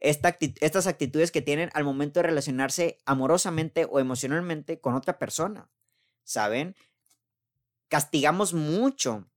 esta 0.00 0.36
estas 0.60 0.86
actitudes 0.86 1.30
que 1.30 1.42
tienen 1.42 1.70
al 1.74 1.84
momento 1.84 2.20
de 2.20 2.28
relacionarse 2.28 2.98
amorosamente 3.04 3.86
o 3.90 4.00
emocionalmente 4.00 4.80
con 4.80 4.94
otra 4.94 5.18
persona. 5.18 5.68
¿Saben? 6.24 6.76
Castigamos 7.88 8.54
mucho 8.54 9.28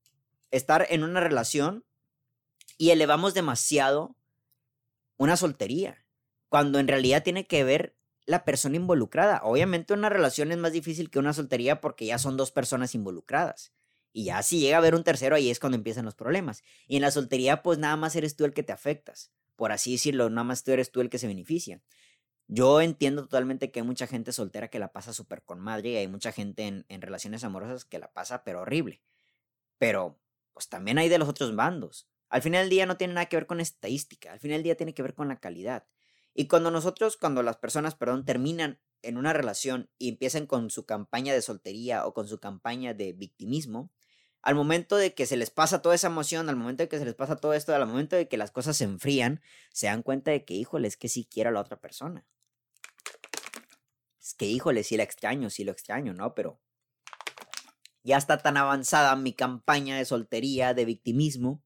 estar 0.50 0.86
en 0.88 1.04
una 1.04 1.20
relación 1.20 1.84
y 2.78 2.90
elevamos 2.90 3.34
demasiado 3.34 4.16
una 5.16 5.36
soltería, 5.36 6.06
cuando 6.48 6.78
en 6.78 6.88
realidad 6.88 7.22
tiene 7.22 7.46
que 7.46 7.64
ver 7.64 7.96
la 8.24 8.44
persona 8.44 8.76
involucrada. 8.76 9.40
Obviamente 9.44 9.92
una 9.92 10.08
relación 10.08 10.52
es 10.52 10.58
más 10.58 10.72
difícil 10.72 11.10
que 11.10 11.18
una 11.18 11.34
soltería 11.34 11.80
porque 11.82 12.06
ya 12.06 12.18
son 12.18 12.38
dos 12.38 12.50
personas 12.50 12.94
involucradas. 12.94 13.72
Y 14.12 14.24
ya 14.24 14.42
si 14.42 14.60
llega 14.60 14.76
a 14.76 14.78
haber 14.78 14.94
un 14.94 15.04
tercero, 15.04 15.36
ahí 15.36 15.50
es 15.50 15.58
cuando 15.58 15.76
empiezan 15.76 16.04
los 16.04 16.14
problemas. 16.14 16.62
Y 16.86 16.96
en 16.96 17.02
la 17.02 17.10
soltería, 17.10 17.62
pues 17.62 17.78
nada 17.78 17.96
más 17.96 18.14
eres 18.14 18.36
tú 18.36 18.44
el 18.44 18.52
que 18.52 18.62
te 18.62 18.72
afectas. 18.72 19.32
Por 19.56 19.72
así 19.72 19.92
decirlo, 19.92 20.28
nada 20.28 20.44
más 20.44 20.64
tú 20.64 20.72
eres 20.72 20.90
tú 20.90 21.00
el 21.00 21.10
que 21.10 21.18
se 21.18 21.26
beneficia. 21.26 21.82
Yo 22.48 22.80
entiendo 22.80 23.22
totalmente 23.22 23.70
que 23.70 23.80
hay 23.80 23.86
mucha 23.86 24.06
gente 24.06 24.32
soltera 24.32 24.68
que 24.68 24.78
la 24.78 24.92
pasa 24.92 25.12
súper 25.12 25.42
con 25.42 25.60
madre 25.60 25.90
y 25.90 25.96
hay 25.96 26.08
mucha 26.08 26.32
gente 26.32 26.66
en, 26.66 26.84
en 26.88 27.00
relaciones 27.00 27.44
amorosas 27.44 27.84
que 27.84 27.98
la 27.98 28.12
pasa 28.12 28.44
pero 28.44 28.60
horrible. 28.60 29.02
Pero, 29.78 30.20
pues 30.52 30.68
también 30.68 30.98
hay 30.98 31.08
de 31.08 31.18
los 31.18 31.28
otros 31.28 31.56
bandos. 31.56 32.08
Al 32.28 32.42
final 32.42 32.64
del 32.64 32.70
día 32.70 32.86
no 32.86 32.96
tiene 32.96 33.14
nada 33.14 33.26
que 33.26 33.36
ver 33.36 33.46
con 33.46 33.60
estadística, 33.60 34.32
al 34.32 34.40
final 34.40 34.56
del 34.58 34.64
día 34.64 34.76
tiene 34.76 34.94
que 34.94 35.02
ver 35.02 35.14
con 35.14 35.28
la 35.28 35.40
calidad. 35.40 35.86
Y 36.34 36.48
cuando 36.48 36.70
nosotros, 36.70 37.16
cuando 37.16 37.42
las 37.42 37.56
personas, 37.58 37.94
perdón, 37.94 38.24
terminan 38.24 38.80
en 39.02 39.18
una 39.18 39.32
relación 39.32 39.90
y 39.98 40.08
empiezan 40.08 40.46
con 40.46 40.70
su 40.70 40.86
campaña 40.86 41.34
de 41.34 41.42
soltería 41.42 42.06
o 42.06 42.14
con 42.14 42.28
su 42.28 42.38
campaña 42.38 42.94
de 42.94 43.12
victimismo, 43.12 43.90
al 44.42 44.56
momento 44.56 44.96
de 44.96 45.14
que 45.14 45.24
se 45.26 45.36
les 45.36 45.50
pasa 45.50 45.82
toda 45.82 45.94
esa 45.94 46.08
emoción, 46.08 46.48
al 46.48 46.56
momento 46.56 46.82
de 46.82 46.88
que 46.88 46.98
se 46.98 47.04
les 47.04 47.14
pasa 47.14 47.36
todo 47.36 47.54
esto, 47.54 47.74
al 47.74 47.86
momento 47.86 48.16
de 48.16 48.28
que 48.28 48.36
las 48.36 48.50
cosas 48.50 48.76
se 48.76 48.84
enfrían, 48.84 49.40
se 49.72 49.86
dan 49.86 50.02
cuenta 50.02 50.32
de 50.32 50.44
que, 50.44 50.54
híjole, 50.54 50.88
es 50.88 50.96
que 50.96 51.08
sí 51.08 51.28
quiero 51.30 51.52
la 51.52 51.60
otra 51.60 51.80
persona. 51.80 52.26
Es 54.20 54.34
que, 54.34 54.46
híjole, 54.46 54.82
sí 54.82 54.96
la 54.96 55.04
extraño, 55.04 55.48
sí 55.48 55.62
lo 55.62 55.70
extraño, 55.70 56.12
¿no? 56.12 56.34
Pero 56.34 56.60
ya 58.02 58.16
está 58.16 58.38
tan 58.38 58.56
avanzada 58.56 59.14
mi 59.14 59.32
campaña 59.32 59.96
de 59.96 60.04
soltería, 60.04 60.74
de 60.74 60.84
victimismo. 60.84 61.62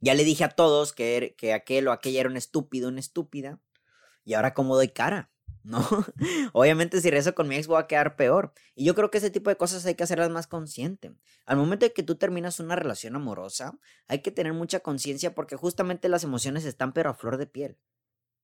Ya 0.00 0.14
le 0.14 0.24
dije 0.24 0.42
a 0.42 0.50
todos 0.50 0.92
que, 0.92 1.16
er, 1.16 1.36
que 1.36 1.52
aquel 1.54 1.86
o 1.86 1.92
aquella 1.92 2.20
era 2.20 2.28
un 2.28 2.36
estúpido, 2.36 2.88
una 2.88 3.00
estúpida. 3.00 3.60
Y 4.24 4.34
ahora, 4.34 4.54
¿cómo 4.54 4.74
doy 4.74 4.88
cara? 4.88 5.30
¿No? 5.66 5.80
Obviamente 6.52 7.00
si 7.00 7.10
rezo 7.10 7.34
con 7.34 7.48
mi 7.48 7.56
ex 7.56 7.66
voy 7.66 7.80
a 7.80 7.86
quedar 7.86 8.16
peor. 8.16 8.52
Y 8.74 8.84
yo 8.84 8.94
creo 8.94 9.10
que 9.10 9.18
ese 9.18 9.30
tipo 9.30 9.50
de 9.50 9.56
cosas 9.56 9.84
hay 9.84 9.94
que 9.94 10.04
hacerlas 10.04 10.30
más 10.30 10.46
consciente. 10.46 11.12
Al 11.44 11.56
momento 11.56 11.84
de 11.84 11.92
que 11.92 12.02
tú 12.02 12.16
terminas 12.16 12.60
una 12.60 12.76
relación 12.76 13.16
amorosa, 13.16 13.78
hay 14.06 14.22
que 14.22 14.30
tener 14.30 14.52
mucha 14.52 14.80
conciencia 14.80 15.34
porque 15.34 15.56
justamente 15.56 16.08
las 16.08 16.24
emociones 16.24 16.64
están 16.64 16.92
pero 16.92 17.10
a 17.10 17.14
flor 17.14 17.36
de 17.36 17.46
piel. 17.46 17.78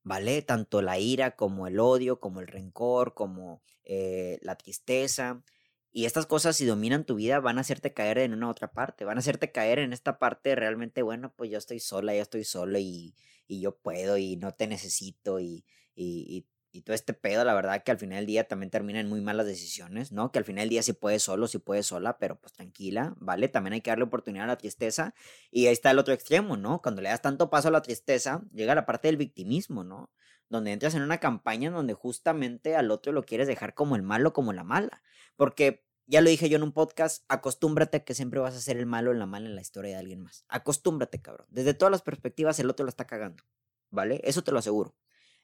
¿Vale? 0.05 0.43
Tanto 0.43 0.83
la 0.83 0.99
ira 0.99 1.37
como 1.37 1.69
el 1.69 1.79
odio, 1.79 2.19
como 2.19 2.41
el 2.41 2.49
rencor, 2.49 3.15
como 3.15 3.63
eh, 3.85 4.39
la 4.43 4.57
tristeza. 4.57 5.45
Y 5.93 6.07
estas 6.07 6.27
cosas, 6.27 6.57
si 6.57 6.67
dominan 6.67 7.05
tu 7.05 7.15
vida, 7.15 7.39
van 7.39 7.59
a 7.59 7.61
hacerte 7.61 7.93
caer 7.93 8.19
en 8.19 8.33
una 8.33 8.51
otra 8.51 8.73
parte. 8.73 9.05
Van 9.05 9.17
a 9.17 9.21
hacerte 9.21 9.53
caer 9.53 9.79
en 9.79 9.93
esta 9.93 10.19
parte 10.19 10.57
realmente, 10.57 11.03
bueno, 11.03 11.33
pues 11.37 11.51
yo 11.51 11.59
estoy 11.59 11.79
sola, 11.79 12.15
ya 12.15 12.23
estoy 12.23 12.43
solo 12.43 12.79
y, 12.79 13.15
y 13.47 13.61
yo 13.61 13.77
puedo 13.77 14.17
y 14.17 14.37
no 14.37 14.55
te 14.55 14.67
necesito 14.67 15.39
y, 15.39 15.65
y 15.95 16.47
todo 16.81 16.95
este 16.95 17.13
pedo, 17.13 17.45
la 17.45 17.53
verdad 17.53 17.83
que 17.83 17.91
al 17.91 17.99
final 17.99 18.21
del 18.21 18.27
día 18.27 18.49
también 18.49 18.71
termina 18.71 18.99
en 18.99 19.09
muy 19.09 19.21
malas 19.21 19.45
decisiones, 19.45 20.11
¿no? 20.11 20.33
Que 20.33 20.39
al 20.39 20.45
final 20.47 20.63
del 20.63 20.71
día 20.71 20.83
sí 20.83 20.95
puedes 20.95 21.23
solo, 21.23 21.47
sí 21.47 21.59
puedes 21.59 21.87
sola, 21.87 22.19
pero 22.19 22.41
pues 22.41 22.55
tranquila, 22.55 23.15
¿vale? 23.19 23.49
También 23.49 23.75
hay 23.75 23.83
que 23.83 23.91
darle 23.91 24.05
oportunidad 24.05 24.45
a 24.45 24.49
la 24.49 24.57
tristeza. 24.57 25.15
Y 25.51 25.67
ahí 25.67 25.73
está 25.73 25.91
el 25.91 25.99
otro 25.99 26.15
extremo, 26.15 26.57
¿no? 26.57 26.81
Cuando 26.81 27.03
le 27.03 27.11
das 27.11 27.21
tanto 27.21 27.51
paso 27.51 27.69
a 27.69 27.71
la 27.71 27.83
tristeza, 27.83 28.43
llega 28.55 28.75
la 28.75 28.87
parte 28.87 29.09
del 29.09 29.19
victimismo, 29.19 29.85
¿no? 29.85 30.11
Donde 30.49 30.73
entras 30.73 30.95
en 30.95 31.03
una 31.03 31.19
campaña 31.19 31.71
donde 31.71 31.93
justamente 31.93 32.75
al 32.75 32.91
otro 32.91 33.13
lo 33.13 33.25
quieres 33.25 33.47
dejar 33.47 33.75
como 33.75 33.95
el 33.95 34.03
malo, 34.03 34.33
como 34.33 34.55
la 34.55 34.65
mala. 34.65 35.03
Porque 35.37 35.85
ya 36.07 36.21
lo 36.21 36.31
dije 36.31 36.49
yo 36.49 36.57
en 36.57 36.63
un 36.63 36.73
podcast, 36.73 37.25
acostúmbrate 37.29 38.05
que 38.05 38.15
siempre 38.15 38.41
vas 38.41 38.55
a 38.57 38.61
ser 38.61 38.77
el 38.77 38.87
malo 38.87 39.13
la 39.15 39.27
mala 39.27 39.47
en 39.47 39.55
la 39.55 39.61
historia 39.61 39.93
de 39.93 39.97
alguien 39.99 40.21
más. 40.21 40.45
Acostúmbrate, 40.49 41.21
cabrón. 41.21 41.47
Desde 41.51 41.75
todas 41.75 41.93
las 41.93 42.03
perspectivas 42.03 42.59
el 42.59 42.71
otro 42.71 42.85
lo 42.85 42.91
está 42.91 43.07
cagando, 43.07 43.45
¿vale? 43.91 44.21
Eso 44.25 44.43
te 44.43 44.53
lo 44.53 44.59
aseguro. 44.59 44.95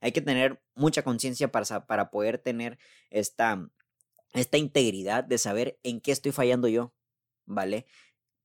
Hay 0.01 0.13
que 0.13 0.21
tener 0.21 0.63
mucha 0.75 1.03
conciencia 1.03 1.51
para, 1.51 1.87
para 1.87 2.11
poder 2.11 2.39
tener 2.39 2.79
esta, 3.11 3.69
esta 4.33 4.59
integridad 4.59 5.25
de 5.25 5.39
saber 5.39 5.79
en 5.83 6.01
qué 6.01 6.13
estoy 6.13 6.33
fallando 6.33 6.69
yo, 6.69 6.95
¿vale? 7.47 7.87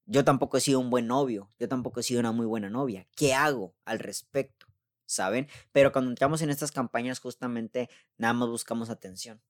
Yo 0.05 0.25
tampoco 0.25 0.57
he 0.57 0.61
sido 0.61 0.79
un 0.79 0.89
buen 0.89 1.07
novio, 1.07 1.49
yo 1.59 1.69
tampoco 1.69 1.99
he 1.99 2.03
sido 2.03 2.19
una 2.19 2.31
muy 2.31 2.45
buena 2.45 2.69
novia. 2.69 3.07
¿Qué 3.15 3.33
hago 3.33 3.75
al 3.85 3.99
respecto? 3.99 4.67
¿Saben? 5.05 5.47
Pero 5.71 5.91
cuando 5.91 6.11
entramos 6.11 6.41
en 6.41 6.49
estas 6.49 6.71
campañas 6.71 7.19
justamente 7.19 7.89
nada 8.17 8.33
más 8.33 8.49
buscamos 8.49 8.89
atención, 8.89 9.41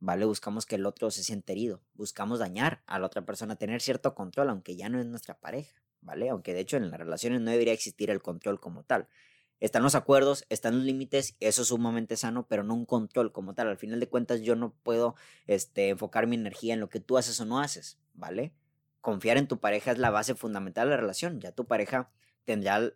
¿vale? 0.00 0.24
Buscamos 0.24 0.66
que 0.66 0.76
el 0.76 0.86
otro 0.86 1.10
se 1.10 1.22
sienta 1.22 1.52
herido, 1.52 1.82
buscamos 1.94 2.40
dañar 2.40 2.82
a 2.86 2.98
la 2.98 3.06
otra 3.06 3.24
persona, 3.24 3.56
tener 3.56 3.80
cierto 3.80 4.14
control, 4.14 4.50
aunque 4.50 4.74
ya 4.74 4.88
no 4.88 4.98
es 4.98 5.06
nuestra 5.06 5.38
pareja, 5.38 5.82
¿vale? 6.00 6.28
Aunque 6.28 6.54
de 6.54 6.60
hecho 6.60 6.76
en 6.76 6.90
las 6.90 6.98
relaciones 6.98 7.40
no 7.40 7.50
debería 7.50 7.72
existir 7.72 8.10
el 8.10 8.22
control 8.22 8.58
como 8.58 8.84
tal. 8.84 9.08
Están 9.62 9.84
los 9.84 9.94
acuerdos, 9.94 10.44
están 10.48 10.74
los 10.74 10.84
límites, 10.84 11.36
eso 11.38 11.62
es 11.62 11.68
sumamente 11.68 12.16
sano, 12.16 12.48
pero 12.48 12.64
no 12.64 12.74
un 12.74 12.84
control 12.84 13.30
como 13.30 13.54
tal. 13.54 13.68
Al 13.68 13.76
final 13.76 14.00
de 14.00 14.08
cuentas, 14.08 14.40
yo 14.40 14.56
no 14.56 14.74
puedo 14.82 15.14
este, 15.46 15.90
enfocar 15.90 16.26
mi 16.26 16.34
energía 16.34 16.74
en 16.74 16.80
lo 16.80 16.88
que 16.88 16.98
tú 16.98 17.16
haces 17.16 17.40
o 17.40 17.44
no 17.44 17.60
haces, 17.60 17.96
¿vale? 18.12 18.52
Confiar 19.00 19.36
en 19.36 19.46
tu 19.46 19.60
pareja 19.60 19.92
es 19.92 19.98
la 19.98 20.10
base 20.10 20.34
fundamental 20.34 20.88
de 20.88 20.96
la 20.96 21.00
relación. 21.00 21.40
Ya 21.40 21.52
tu 21.52 21.64
pareja 21.64 22.10
tendrá 22.44 22.92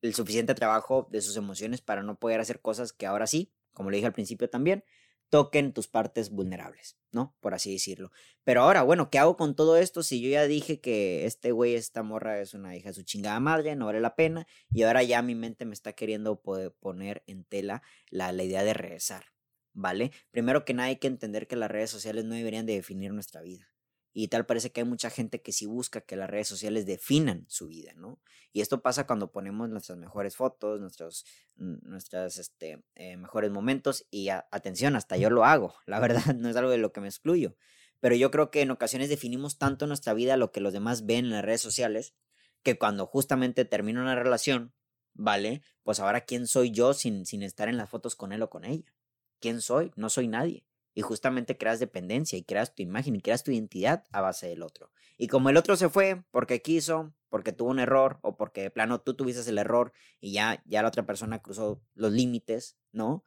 el 0.00 0.14
suficiente 0.14 0.54
trabajo 0.54 1.06
de 1.10 1.20
sus 1.20 1.36
emociones 1.36 1.82
para 1.82 2.02
no 2.02 2.18
poder 2.18 2.40
hacer 2.40 2.62
cosas 2.62 2.94
que 2.94 3.04
ahora 3.04 3.26
sí, 3.26 3.52
como 3.74 3.90
le 3.90 3.98
dije 3.98 4.06
al 4.06 4.14
principio 4.14 4.48
también, 4.48 4.84
toquen 5.28 5.72
tus 5.72 5.88
partes 5.88 6.30
vulnerables, 6.30 6.96
¿no? 7.12 7.36
Por 7.40 7.54
así 7.54 7.72
decirlo. 7.72 8.10
Pero 8.44 8.62
ahora, 8.62 8.82
bueno, 8.82 9.10
¿qué 9.10 9.18
hago 9.18 9.36
con 9.36 9.56
todo 9.56 9.76
esto 9.76 10.02
si 10.02 10.20
yo 10.20 10.28
ya 10.28 10.46
dije 10.46 10.80
que 10.80 11.26
este 11.26 11.52
güey, 11.52 11.74
esta 11.74 12.02
morra 12.02 12.40
es 12.40 12.54
una 12.54 12.76
hija 12.76 12.90
de 12.90 12.94
su 12.94 13.02
chingada 13.02 13.40
madre, 13.40 13.74
no 13.76 13.86
vale 13.86 14.00
la 14.00 14.14
pena, 14.14 14.46
y 14.70 14.82
ahora 14.82 15.02
ya 15.02 15.22
mi 15.22 15.34
mente 15.34 15.64
me 15.64 15.74
está 15.74 15.92
queriendo 15.92 16.40
poner 16.80 17.22
en 17.26 17.44
tela 17.44 17.82
la, 18.10 18.32
idea 18.32 18.62
de 18.64 18.74
regresar, 18.74 19.26
¿vale? 19.72 20.12
Primero 20.30 20.64
que 20.64 20.74
nada 20.74 20.88
hay 20.88 20.96
que 20.96 21.08
entender 21.08 21.46
que 21.46 21.56
las 21.56 21.70
redes 21.70 21.90
sociales 21.90 22.24
no 22.24 22.34
deberían 22.34 22.66
de 22.66 22.74
definir 22.74 23.12
nuestra 23.12 23.42
vida. 23.42 23.68
Y 24.18 24.28
tal 24.28 24.46
parece 24.46 24.72
que 24.72 24.80
hay 24.80 24.86
mucha 24.86 25.10
gente 25.10 25.42
que 25.42 25.52
sí 25.52 25.66
busca 25.66 26.00
que 26.00 26.16
las 26.16 26.30
redes 26.30 26.48
sociales 26.48 26.86
definan 26.86 27.44
su 27.50 27.68
vida, 27.68 27.92
¿no? 27.96 28.18
Y 28.50 28.62
esto 28.62 28.80
pasa 28.80 29.06
cuando 29.06 29.30
ponemos 29.30 29.68
nuestras 29.68 29.98
mejores 29.98 30.36
fotos, 30.36 30.80
nuestros 30.80 31.26
nuestras, 31.56 32.38
este, 32.38 32.82
eh, 32.94 33.18
mejores 33.18 33.50
momentos. 33.50 34.06
Y 34.10 34.30
atención, 34.30 34.96
hasta 34.96 35.18
yo 35.18 35.28
lo 35.28 35.44
hago. 35.44 35.74
La 35.86 36.00
verdad, 36.00 36.34
no 36.34 36.48
es 36.48 36.56
algo 36.56 36.70
de 36.70 36.78
lo 36.78 36.94
que 36.94 37.02
me 37.02 37.08
excluyo. 37.08 37.56
Pero 38.00 38.14
yo 38.14 38.30
creo 38.30 38.50
que 38.50 38.62
en 38.62 38.70
ocasiones 38.70 39.10
definimos 39.10 39.58
tanto 39.58 39.86
nuestra 39.86 40.14
vida 40.14 40.38
lo 40.38 40.50
que 40.50 40.62
los 40.62 40.72
demás 40.72 41.04
ven 41.04 41.26
en 41.26 41.32
las 41.32 41.44
redes 41.44 41.60
sociales, 41.60 42.14
que 42.62 42.78
cuando 42.78 43.04
justamente 43.04 43.66
termina 43.66 44.00
una 44.00 44.14
relación, 44.14 44.72
¿vale? 45.12 45.60
Pues 45.82 46.00
ahora, 46.00 46.22
¿quién 46.22 46.46
soy 46.46 46.70
yo 46.70 46.94
sin, 46.94 47.26
sin 47.26 47.42
estar 47.42 47.68
en 47.68 47.76
las 47.76 47.90
fotos 47.90 48.16
con 48.16 48.32
él 48.32 48.40
o 48.40 48.48
con 48.48 48.64
ella? 48.64 48.94
¿Quién 49.40 49.60
soy? 49.60 49.92
No 49.94 50.08
soy 50.08 50.26
nadie 50.26 50.64
y 50.96 51.02
justamente 51.02 51.58
creas 51.58 51.78
dependencia 51.78 52.38
y 52.38 52.42
creas 52.42 52.74
tu 52.74 52.82
imagen 52.82 53.14
y 53.14 53.20
creas 53.20 53.44
tu 53.44 53.50
identidad 53.50 54.04
a 54.12 54.22
base 54.22 54.48
del 54.48 54.62
otro. 54.62 54.90
Y 55.18 55.26
como 55.28 55.50
el 55.50 55.58
otro 55.58 55.76
se 55.76 55.90
fue 55.90 56.24
porque 56.30 56.62
quiso, 56.62 57.12
porque 57.28 57.52
tuvo 57.52 57.68
un 57.68 57.78
error 57.78 58.18
o 58.22 58.38
porque 58.38 58.62
de 58.62 58.70
plano 58.70 59.02
tú 59.02 59.12
tuviste 59.12 59.48
el 59.50 59.58
error 59.58 59.92
y 60.20 60.32
ya, 60.32 60.62
ya 60.64 60.80
la 60.80 60.88
otra 60.88 61.04
persona 61.04 61.42
cruzó 61.42 61.82
los 61.92 62.12
límites, 62.12 62.78
¿no? 62.92 63.24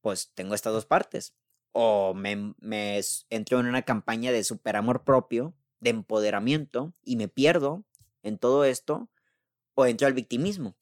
Pues 0.00 0.32
tengo 0.34 0.54
estas 0.54 0.72
dos 0.72 0.86
partes. 0.86 1.36
o 1.72 2.14
me, 2.14 2.54
me 2.58 3.00
entro 3.28 3.60
en 3.60 3.66
una 3.66 3.82
campaña 3.82 4.32
de 4.32 4.42
superamor 4.42 5.04
propio, 5.04 5.54
de 5.78 5.90
empoderamiento, 5.90 6.94
y 7.04 7.16
me 7.16 7.28
pierdo 7.28 7.84
en 8.22 8.38
todo 8.38 8.64
esto, 8.64 9.10
o 9.74 9.84
entro 9.84 10.06
al 10.06 10.14
victimismo. 10.14 10.74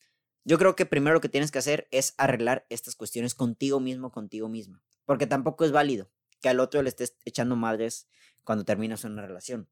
Yo 0.45 0.57
creo 0.57 0.77
que 0.77 0.87
primero 0.87 1.15
lo 1.15 1.21
que 1.21 1.29
tienes 1.29 1.51
que 1.51 1.59
hacer 1.59 1.89
es 1.91 2.15
arreglar 2.17 2.65
estas 2.71 2.95
cuestiones 2.95 3.35
contigo 3.35 3.81
mismo, 3.81 4.13
contigo 4.13 4.49
misma, 4.49 4.83
porque 5.05 5.27
tampoco 5.27 5.65
es 5.65 5.73
válido 5.73 6.09
que 6.41 6.49
al 6.49 6.61
otro 6.61 6.83
le 6.83 6.89
estés 6.89 7.17
echando 7.25 7.57
madres 7.57 8.09
cuando 8.45 8.65
terminas 8.65 9.05
una 9.05 9.27
relación. 9.27 9.69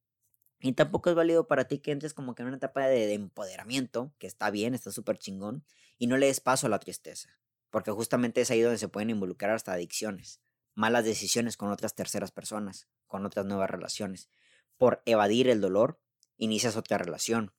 Y 0.60 0.72
tampoco 0.72 1.10
es 1.10 1.16
válido 1.16 1.46
para 1.46 1.68
ti 1.68 1.78
que 1.78 1.92
entres 1.92 2.14
como 2.14 2.34
que 2.34 2.42
en 2.42 2.48
una 2.48 2.56
etapa 2.56 2.86
de, 2.86 3.06
de 3.06 3.14
empoderamiento, 3.14 4.14
que 4.18 4.26
está 4.26 4.50
bien, 4.50 4.74
está 4.74 4.90
súper 4.90 5.18
chingón, 5.18 5.64
y 5.98 6.06
no 6.06 6.16
le 6.16 6.26
des 6.26 6.40
paso 6.40 6.66
a 6.66 6.70
la 6.70 6.78
tristeza, 6.78 7.38
porque 7.70 7.90
justamente 7.90 8.40
es 8.40 8.50
ahí 8.50 8.60
donde 8.60 8.78
se 8.78 8.88
pueden 8.88 9.10
involucrar 9.10 9.50
hasta 9.50 9.72
adicciones 9.72 10.40
malas 10.76 11.06
decisiones 11.06 11.56
con 11.56 11.72
otras 11.72 11.94
terceras 11.94 12.30
personas, 12.30 12.86
con 13.08 13.26
otras 13.26 13.46
nuevas 13.46 13.68
relaciones. 13.68 14.28
Por 14.76 15.02
evadir 15.06 15.48
el 15.48 15.60
dolor, 15.60 15.98
inicias 16.36 16.76
otra 16.76 16.98
relación. 16.98 17.52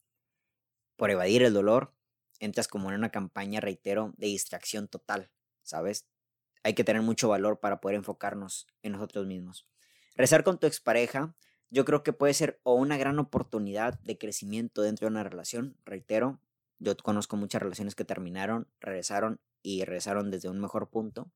Por 0.95 1.09
evadir 1.09 1.43
el 1.43 1.53
dolor, 1.53 1.93
entras 2.39 2.67
como 2.67 2.89
en 2.89 2.95
una 2.95 3.09
campaña, 3.09 3.59
reitero, 3.59 4.13
de 4.17 4.27
distracción 4.27 4.87
total, 4.87 5.31
¿sabes? 5.63 6.07
Hay 6.67 6.73
que 6.73 6.83
tener 6.83 7.01
mucho 7.01 7.29
valor 7.29 7.59
para 7.59 7.79
poder 7.79 7.95
enfocarnos 7.95 8.67
en 8.83 8.91
nosotros 8.91 9.25
mismos. 9.25 9.67
Rezar 10.15 10.43
con 10.43 10.59
tu 10.59 10.67
expareja, 10.67 11.33
yo 11.69 11.85
creo 11.85 12.03
que 12.03 12.11
puede 12.11 12.33
ser 12.33 12.59
o 12.63 12.73
una 12.73 12.97
gran 12.97 13.19
oportunidad 13.19 13.99
de 14.01 14.17
crecimiento 14.17 14.81
dentro 14.81 15.05
de 15.05 15.11
una 15.11 15.23
relación, 15.23 15.77
reitero, 15.85 16.41
yo 16.79 16.95
conozco 16.97 17.37
muchas 17.37 17.61
relaciones 17.61 17.95
que 17.95 18.03
terminaron, 18.03 18.67
regresaron 18.81 19.39
y 19.63 19.85
regresaron 19.85 20.29
desde 20.29 20.49
un 20.49 20.59
mejor 20.59 20.89
punto 20.89 21.31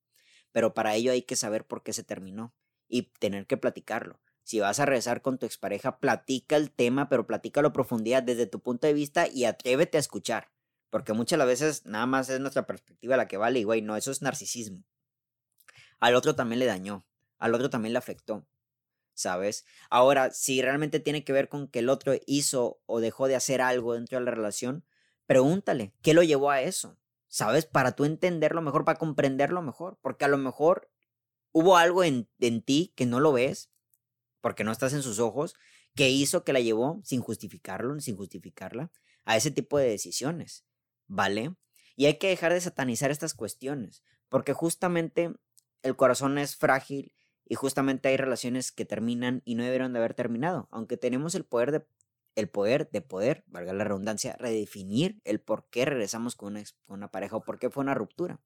pero 0.51 0.73
para 0.73 0.95
ello 0.95 1.11
hay 1.11 1.23
que 1.23 1.35
saber 1.35 1.65
por 1.65 1.83
qué 1.83 1.93
se 1.93 2.03
terminó 2.03 2.53
y 2.87 3.03
tener 3.19 3.47
que 3.47 3.57
platicarlo. 3.57 4.19
Si 4.43 4.59
vas 4.59 4.79
a 4.79 4.85
rezar 4.85 5.21
con 5.21 5.37
tu 5.37 5.45
expareja, 5.45 5.99
platica 5.99 6.57
el 6.57 6.71
tema, 6.71 7.09
pero 7.09 7.27
platícalo 7.27 7.69
a 7.69 7.73
profundidad 7.73 8.23
desde 8.23 8.47
tu 8.47 8.59
punto 8.59 8.87
de 8.87 8.93
vista 8.93 9.27
y 9.27 9.45
atrévete 9.45 9.97
a 9.97 10.01
escuchar. 10.01 10.51
Porque 10.89 11.13
muchas 11.13 11.39
las 11.39 11.47
veces 11.47 11.85
nada 11.85 12.05
más 12.05 12.29
es 12.29 12.39
nuestra 12.39 12.65
perspectiva 12.65 13.15
la 13.15 13.27
que 13.27 13.37
vale 13.37 13.59
y 13.59 13.63
güey, 13.63 13.81
no, 13.81 13.95
eso 13.95 14.11
es 14.11 14.21
narcisismo. 14.21 14.83
Al 16.01 16.15
otro 16.15 16.35
también 16.35 16.59
le 16.59 16.65
dañó, 16.65 17.05
al 17.39 17.55
otro 17.55 17.69
también 17.69 17.93
le 17.93 17.99
afectó, 17.99 18.45
¿sabes? 19.13 19.65
Ahora, 19.89 20.31
si 20.31 20.61
realmente 20.61 20.99
tiene 20.99 21.23
que 21.23 21.31
ver 21.31 21.47
con 21.47 21.69
que 21.69 21.79
el 21.79 21.87
otro 21.87 22.13
hizo 22.25 22.81
o 22.85 22.99
dejó 22.99 23.29
de 23.29 23.37
hacer 23.37 23.61
algo 23.61 23.93
dentro 23.93 24.19
de 24.19 24.25
la 24.25 24.31
relación, 24.31 24.83
pregúntale, 25.25 25.93
¿qué 26.01 26.13
lo 26.13 26.23
llevó 26.23 26.51
a 26.51 26.61
eso? 26.61 26.97
¿sabes? 27.31 27.65
Para 27.65 27.93
tú 27.93 28.03
entenderlo 28.03 28.61
mejor, 28.61 28.83
para 28.83 28.99
comprenderlo 28.99 29.61
mejor, 29.61 29.97
porque 30.01 30.25
a 30.25 30.27
lo 30.27 30.37
mejor 30.37 30.91
hubo 31.53 31.77
algo 31.77 32.03
en, 32.03 32.29
en 32.39 32.61
ti 32.61 32.93
que 32.95 33.05
no 33.05 33.21
lo 33.21 33.31
ves, 33.31 33.71
porque 34.41 34.65
no 34.65 34.71
estás 34.71 34.91
en 34.93 35.01
sus 35.01 35.17
ojos, 35.19 35.55
que 35.95 36.09
hizo 36.09 36.43
que 36.43 36.51
la 36.51 36.59
llevó, 36.59 36.99
sin 37.05 37.21
justificarlo, 37.21 37.97
sin 38.01 38.17
justificarla, 38.17 38.91
a 39.23 39.37
ese 39.37 39.49
tipo 39.49 39.77
de 39.77 39.87
decisiones, 39.87 40.65
¿vale? 41.07 41.55
Y 41.95 42.05
hay 42.07 42.17
que 42.17 42.27
dejar 42.27 42.51
de 42.51 42.59
satanizar 42.59 43.11
estas 43.11 43.33
cuestiones, 43.33 44.03
porque 44.27 44.51
justamente 44.51 45.33
el 45.83 45.95
corazón 45.95 46.37
es 46.37 46.55
frágil 46.55 47.13
y 47.45 47.55
justamente 47.55 48.09
hay 48.09 48.17
relaciones 48.17 48.71
que 48.71 48.85
terminan 48.85 49.41
y 49.45 49.55
no 49.55 49.63
debieron 49.63 49.93
de 49.93 49.99
haber 49.99 50.13
terminado, 50.13 50.67
aunque 50.71 50.97
tenemos 50.97 51.35
el 51.35 51.45
poder 51.45 51.71
de 51.71 51.85
el 52.35 52.49
poder 52.49 52.89
de 52.91 53.01
poder, 53.01 53.43
valga 53.47 53.73
la 53.73 53.83
redundancia, 53.83 54.35
redefinir 54.39 55.19
el 55.25 55.41
por 55.41 55.65
qué 55.69 55.85
regresamos 55.85 56.35
con 56.35 56.57
una, 56.87 57.11
pareja 57.11 57.35
o 57.35 57.43
por 57.43 57.59
qué 57.59 57.69
fue 57.69 57.83
una 57.83 57.93
ruptura. 57.93 58.39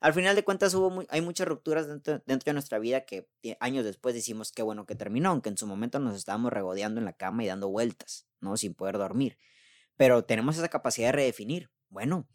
Al 0.00 0.12
final 0.12 0.34
de 0.34 0.44
cuentas 0.44 0.76
hay 1.08 1.20
muchas 1.20 1.46
rupturas 1.46 1.86
dentro, 1.86 2.22
dentro, 2.26 2.50
de 2.50 2.52
nuestra 2.54 2.78
vida 2.78 3.02
que 3.02 3.28
años 3.60 3.84
después 3.84 4.14
decimos 4.14 4.50
qué 4.50 4.62
bueno 4.62 4.84
que 4.84 4.96
terminó, 4.96 5.30
aunque 5.30 5.48
en 5.48 5.56
su 5.56 5.66
momento 5.66 6.00
nos 6.00 6.16
estábamos 6.16 6.52
regodeando 6.52 7.00
en 7.00 7.04
la 7.04 7.12
cama 7.12 7.44
y 7.44 7.46
dando 7.46 7.68
vueltas, 7.68 8.26
¿no? 8.40 8.56
Sin 8.56 8.74
poder 8.74 8.98
dormir. 8.98 9.38
Pero 9.96 10.24
tenemos 10.24 10.58
esa 10.58 10.68
capacidad 10.68 11.08
de 11.08 11.12
redefinir. 11.12 11.70
Bueno, 11.88 12.26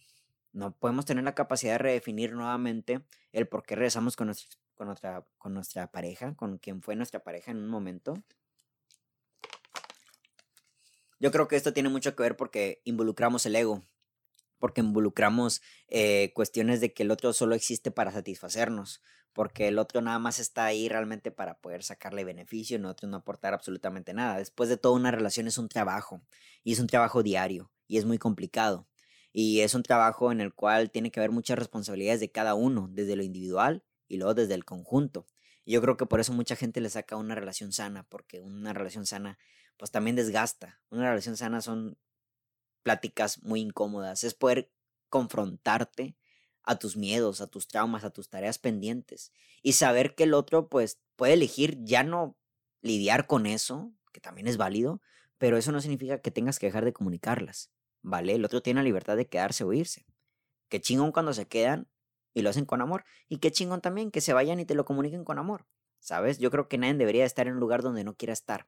no 0.58 0.76
podemos 0.76 1.06
tener 1.06 1.24
la 1.24 1.36
capacidad 1.36 1.74
de 1.74 1.78
redefinir 1.78 2.34
nuevamente 2.34 3.02
el 3.32 3.48
por 3.48 3.64
qué 3.64 3.76
regresamos 3.76 4.16
con, 4.16 4.28
nuestra, 4.80 5.24
con 5.38 5.54
nuestra 5.54 5.92
pareja, 5.92 6.36
con 6.36 6.58
quien 6.58 6.82
fue 6.82 6.96
nuestra 6.96 7.24
pareja 7.24 7.52
en 7.52 7.58
un 7.58 7.70
momento. 7.70 8.16
Yo 11.20 11.32
creo 11.32 11.48
que 11.48 11.56
esto 11.56 11.74
tiene 11.74 11.90
mucho 11.90 12.16
que 12.16 12.24
ver 12.24 12.36
porque 12.36 12.82
involucramos 12.86 13.46
el 13.46 13.56
ego, 13.56 13.84
porque 14.58 14.82
involucramos 14.82 15.62
eh, 15.90 16.32
cuestiones 16.34 16.82
de 16.82 16.92
que 16.92 17.04
el 17.04 17.12
otro 17.12 17.34
solo 17.34 17.54
existe 17.54 17.92
para 17.92 18.12
satisfacernos, 18.12 19.04
porque 19.34 19.68
el 19.68 19.78
otro 19.78 20.02
nada 20.02 20.18
más 20.18 20.40
está 20.40 20.66
ahí 20.66 20.90
realmente 20.90 21.30
para 21.30 21.60
poder 21.60 21.84
sacarle 21.84 22.24
beneficio, 22.24 22.80
nosotros 22.80 23.12
no 23.12 23.18
aportar 23.18 23.54
absolutamente 23.54 24.12
nada. 24.14 24.38
Después 24.40 24.70
de 24.70 24.78
todo, 24.78 24.94
una 24.94 25.12
relación 25.12 25.48
es 25.48 25.60
un 25.60 25.70
trabajo, 25.70 26.22
y 26.64 26.74
es 26.74 26.80
un 26.80 26.88
trabajo 26.88 27.22
diario, 27.22 27.72
y 27.88 28.00
es 28.00 28.06
muy 28.06 28.18
complicado. 28.18 28.88
Y 29.40 29.62
es 29.62 29.76
un 29.76 29.84
trabajo 29.84 30.32
en 30.32 30.42
el 30.42 30.52
cual 30.52 30.90
tiene 30.90 31.12
que 31.12 31.20
haber 31.20 31.30
muchas 31.30 31.60
responsabilidades 31.60 32.20
de 32.20 32.32
cada 32.32 32.56
uno, 32.56 32.90
desde 32.92 33.16
lo 33.16 33.22
individual 33.22 33.84
y 34.08 34.18
luego 34.18 34.34
desde 34.34 34.56
el 34.56 34.66
conjunto. 34.66 35.28
Y 35.64 35.74
yo 35.74 35.82
creo 35.84 35.96
que 35.96 36.08
por 36.08 36.20
eso 36.20 36.34
mucha 36.34 36.56
gente 36.56 36.82
le 36.82 36.90
saca 36.90 37.18
una 37.18 37.36
relación 37.36 37.72
sana, 37.72 38.02
porque 38.10 38.42
una 38.42 38.74
relación 38.74 39.06
sana 39.06 39.38
pues 39.78 39.92
también 39.92 40.16
desgasta. 40.16 40.82
Una 40.90 41.08
relación 41.08 41.38
sana 41.38 41.62
son 41.62 42.00
pláticas 42.82 43.44
muy 43.44 43.62
incómodas, 43.62 44.24
es 44.24 44.34
poder 44.34 44.72
confrontarte 45.08 46.18
a 46.64 46.80
tus 46.80 46.98
miedos, 46.98 47.40
a 47.40 47.46
tus 47.46 47.68
traumas, 47.68 48.06
a 48.06 48.10
tus 48.10 48.30
tareas 48.30 48.58
pendientes 48.58 49.32
y 49.62 49.74
saber 49.74 50.16
que 50.16 50.24
el 50.24 50.34
otro 50.34 50.68
pues 50.68 51.00
puede 51.16 51.34
elegir 51.34 51.78
ya 51.84 52.02
no 52.02 52.36
lidiar 52.82 53.28
con 53.28 53.46
eso, 53.46 53.94
que 54.12 54.20
también 54.20 54.48
es 54.48 54.58
válido, 54.58 55.00
pero 55.38 55.60
eso 55.60 55.72
no 55.72 55.80
significa 55.80 56.24
que 56.24 56.32
tengas 56.32 56.58
que 56.58 56.66
dejar 56.66 56.86
de 56.86 56.94
comunicarlas, 56.94 57.70
¿vale? 58.08 58.36
El 58.36 58.46
otro 58.46 58.62
tiene 58.62 58.80
la 58.80 58.86
libertad 58.86 59.18
de 59.18 59.28
quedarse 59.28 59.66
o 59.66 59.74
irse. 59.74 60.06
Qué 60.70 60.80
chingón 60.80 61.12
cuando 61.12 61.34
se 61.34 61.46
quedan 61.46 61.88
y 62.34 62.42
lo 62.42 62.50
hacen 62.50 62.66
con 62.66 62.82
amor 62.82 63.04
y 63.28 63.40
qué 63.40 63.52
chingón 63.52 63.82
también 63.82 64.12
que 64.12 64.22
se 64.22 64.34
vayan 64.34 64.60
y 64.60 64.66
te 64.66 64.76
lo 64.76 64.86
comuniquen 64.86 65.26
con 65.26 65.38
amor, 65.38 65.66
¿sabes? 66.00 66.40
Yo 66.40 66.50
creo 66.50 66.70
que 66.70 66.78
nadie 66.78 66.94
debería 66.94 67.26
estar 67.26 67.48
en 67.48 67.56
un 67.56 67.60
lugar 67.60 67.82
donde 67.82 68.06
no 68.06 68.16
quiera 68.16 68.34
estar 68.34 68.68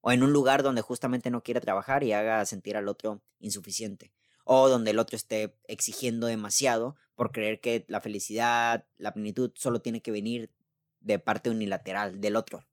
o 0.00 0.12
en 0.12 0.22
un 0.22 0.32
lugar 0.32 0.62
donde 0.62 0.80
justamente 0.80 1.30
no 1.30 1.42
quiere 1.42 1.60
trabajar 1.60 2.02
y 2.02 2.12
haga 2.12 2.44
sentir 2.46 2.76
al 2.76 2.88
otro 2.88 3.20
insuficiente, 3.40 4.12
o 4.44 4.68
donde 4.68 4.92
el 4.92 4.98
otro 5.00 5.16
esté 5.16 5.54
exigiendo 5.64 6.26
demasiado 6.26 6.96
por 7.14 7.32
creer 7.32 7.60
que 7.60 7.84
la 7.88 8.00
felicidad, 8.00 8.86
la 8.96 9.12
plenitud 9.12 9.50
solo 9.54 9.82
tiene 9.82 10.00
que 10.00 10.12
venir 10.12 10.50
de 11.00 11.18
parte 11.18 11.50
unilateral 11.50 12.20
del 12.20 12.36
otro, 12.36 12.64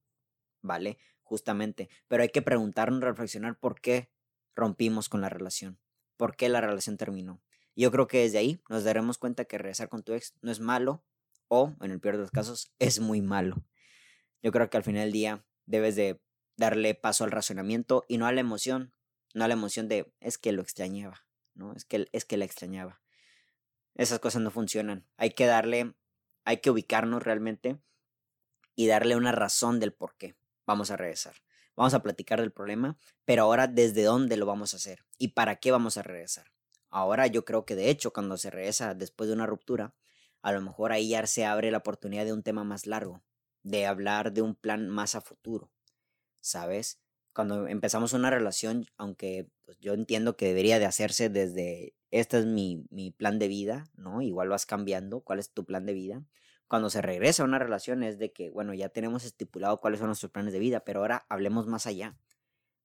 ¿vale? 0.62 0.98
Justamente, 1.24 1.90
pero 2.08 2.24
hay 2.24 2.30
que 2.30 2.44
preguntarnos, 2.44 3.02
reflexionar 3.02 3.58
por 3.60 3.82
qué 3.82 4.12
rompimos 4.56 5.10
con 5.10 5.20
la 5.20 5.30
relación, 5.30 5.80
por 6.18 6.36
qué 6.36 6.50
la 6.50 6.62
relación 6.62 6.98
terminó. 6.98 7.42
Yo 7.76 7.92
creo 7.92 8.08
que 8.08 8.20
desde 8.20 8.38
ahí 8.38 8.62
nos 8.70 8.84
daremos 8.84 9.18
cuenta 9.18 9.46
que 9.46 9.58
regresar 9.58 9.90
con 9.90 10.04
tu 10.04 10.14
ex 10.14 10.34
no 10.42 10.52
es 10.52 10.60
malo 10.60 11.04
o, 11.48 11.74
en 11.82 11.92
el 11.92 12.00
peor 12.00 12.16
de 12.16 12.22
los 12.22 12.32
casos, 12.32 12.72
es 12.80 13.00
muy 13.00 13.22
malo. 13.22 13.66
Yo 14.42 14.52
creo 14.52 14.70
que 14.70 14.78
al 14.78 14.84
final 14.84 15.04
del 15.04 15.12
día 15.12 15.46
debes 15.66 15.96
de 15.96 16.22
darle 16.58 16.96
paso 16.96 17.24
al 17.24 17.32
razonamiento 17.32 18.06
y 18.08 18.18
no 18.18 18.28
a 18.28 18.32
la 18.32 18.40
emoción, 18.40 18.94
no 19.34 19.44
a 19.44 19.48
la 19.48 19.54
emoción 19.54 19.88
de 19.88 20.14
es 20.22 20.38
que 20.38 20.52
lo 20.52 20.62
extrañaba, 20.62 21.26
¿no? 21.54 21.74
Es 21.74 21.84
que, 21.86 22.08
es 22.12 22.26
que 22.26 22.38
la 22.38 22.46
extrañaba. 22.46 23.02
Esas 23.96 24.20
cosas 24.20 24.42
no 24.42 24.52
funcionan. 24.52 25.06
Hay 25.18 25.32
que 25.32 25.46
darle, 25.46 25.96
hay 26.44 26.58
que 26.58 26.70
ubicarnos 26.70 27.24
realmente 27.24 27.80
y 28.76 28.88
darle 28.88 29.16
una 29.16 29.32
razón 29.32 29.80
del 29.80 29.94
por 29.94 30.16
qué. 30.16 30.36
Vamos 30.66 30.92
a 30.92 30.98
regresar. 30.98 31.36
Vamos 31.76 31.94
a 31.94 32.02
platicar 32.04 32.40
del 32.42 32.52
problema, 32.52 32.98
pero 33.26 33.44
ahora 33.44 33.68
desde 33.68 34.04
dónde 34.04 34.38
lo 34.38 34.46
vamos 34.46 34.74
a 34.74 34.78
hacer 34.78 35.06
y 35.18 35.30
para 35.30 35.58
qué 35.58 35.72
vamos 35.72 35.98
a 35.98 36.04
regresar. 36.04 36.52
Ahora 36.90 37.28
yo 37.28 37.46
creo 37.46 37.66
que 37.66 37.76
de 37.76 37.90
hecho 37.90 38.14
cuando 38.14 38.38
se 38.38 38.50
regresa 38.50 38.94
después 38.94 39.28
de 39.28 39.36
una 39.36 39.46
ruptura, 39.46 39.94
a 40.42 40.52
lo 40.52 40.62
mejor 40.62 40.92
ahí 40.92 41.10
ya 41.10 41.26
se 41.28 41.46
abre 41.46 41.72
la 41.72 41.80
oportunidad 41.80 42.26
de 42.26 42.34
un 42.34 42.44
tema 42.44 42.64
más 42.64 42.86
largo, 42.88 43.24
de 43.64 43.86
hablar 43.86 44.32
de 44.34 44.42
un 44.42 44.56
plan 44.56 44.88
más 44.90 45.16
a 45.16 45.22
futuro. 45.22 45.72
¿sabes? 46.46 47.00
Cuando 47.34 47.68
empezamos 47.68 48.14
una 48.14 48.30
relación, 48.30 48.86
aunque 48.98 49.50
pues, 49.66 49.78
yo 49.80 49.94
entiendo 49.94 50.38
que 50.38 50.48
debería 50.48 50.80
de 50.80 50.86
hacerse 50.86 51.30
desde, 51.30 51.96
este 52.12 52.38
es 52.40 52.46
mi, 52.46 52.86
mi 52.92 53.12
plan 53.12 53.40
de 53.40 53.48
vida, 53.48 53.86
¿no? 53.96 54.22
Igual 54.22 54.50
vas 54.50 54.66
cambiando, 54.66 55.22
¿cuál 55.22 55.40
es 55.40 55.52
tu 55.52 55.66
plan 55.66 55.86
de 55.86 55.94
vida? 55.94 56.24
Cuando 56.68 56.90
se 56.90 57.02
regresa 57.02 57.44
a 57.44 57.46
una 57.46 57.60
relación 57.60 58.04
es 58.04 58.18
de 58.18 58.32
que, 58.32 58.50
bueno, 58.50 58.74
ya 58.74 58.90
tenemos 58.90 59.24
estipulado 59.24 59.80
cuáles 59.80 60.00
son 60.00 60.08
nuestros 60.08 60.32
planes 60.32 60.54
de 60.54 60.60
vida, 60.60 60.82
pero 60.82 61.02
ahora 61.02 61.26
hablemos 61.30 61.68
más 61.68 61.86
allá, 61.86 62.18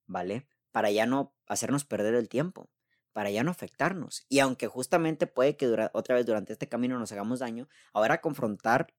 ¿vale? 0.05 0.47
Para 0.71 0.91
ya 0.91 1.05
no 1.05 1.35
hacernos 1.47 1.85
perder 1.85 2.13
el 2.13 2.29
tiempo, 2.29 2.69
para 3.11 3.31
ya 3.31 3.43
no 3.43 3.51
afectarnos. 3.51 4.25
Y 4.29 4.39
aunque 4.39 4.67
justamente 4.67 5.27
puede 5.27 5.57
que 5.57 5.67
otra 5.93 6.15
vez 6.15 6.25
durante 6.25 6.53
este 6.53 6.69
camino 6.69 6.99
nos 6.99 7.11
hagamos 7.11 7.39
daño, 7.39 7.67
ahora 7.93 8.21
confrontar 8.21 8.93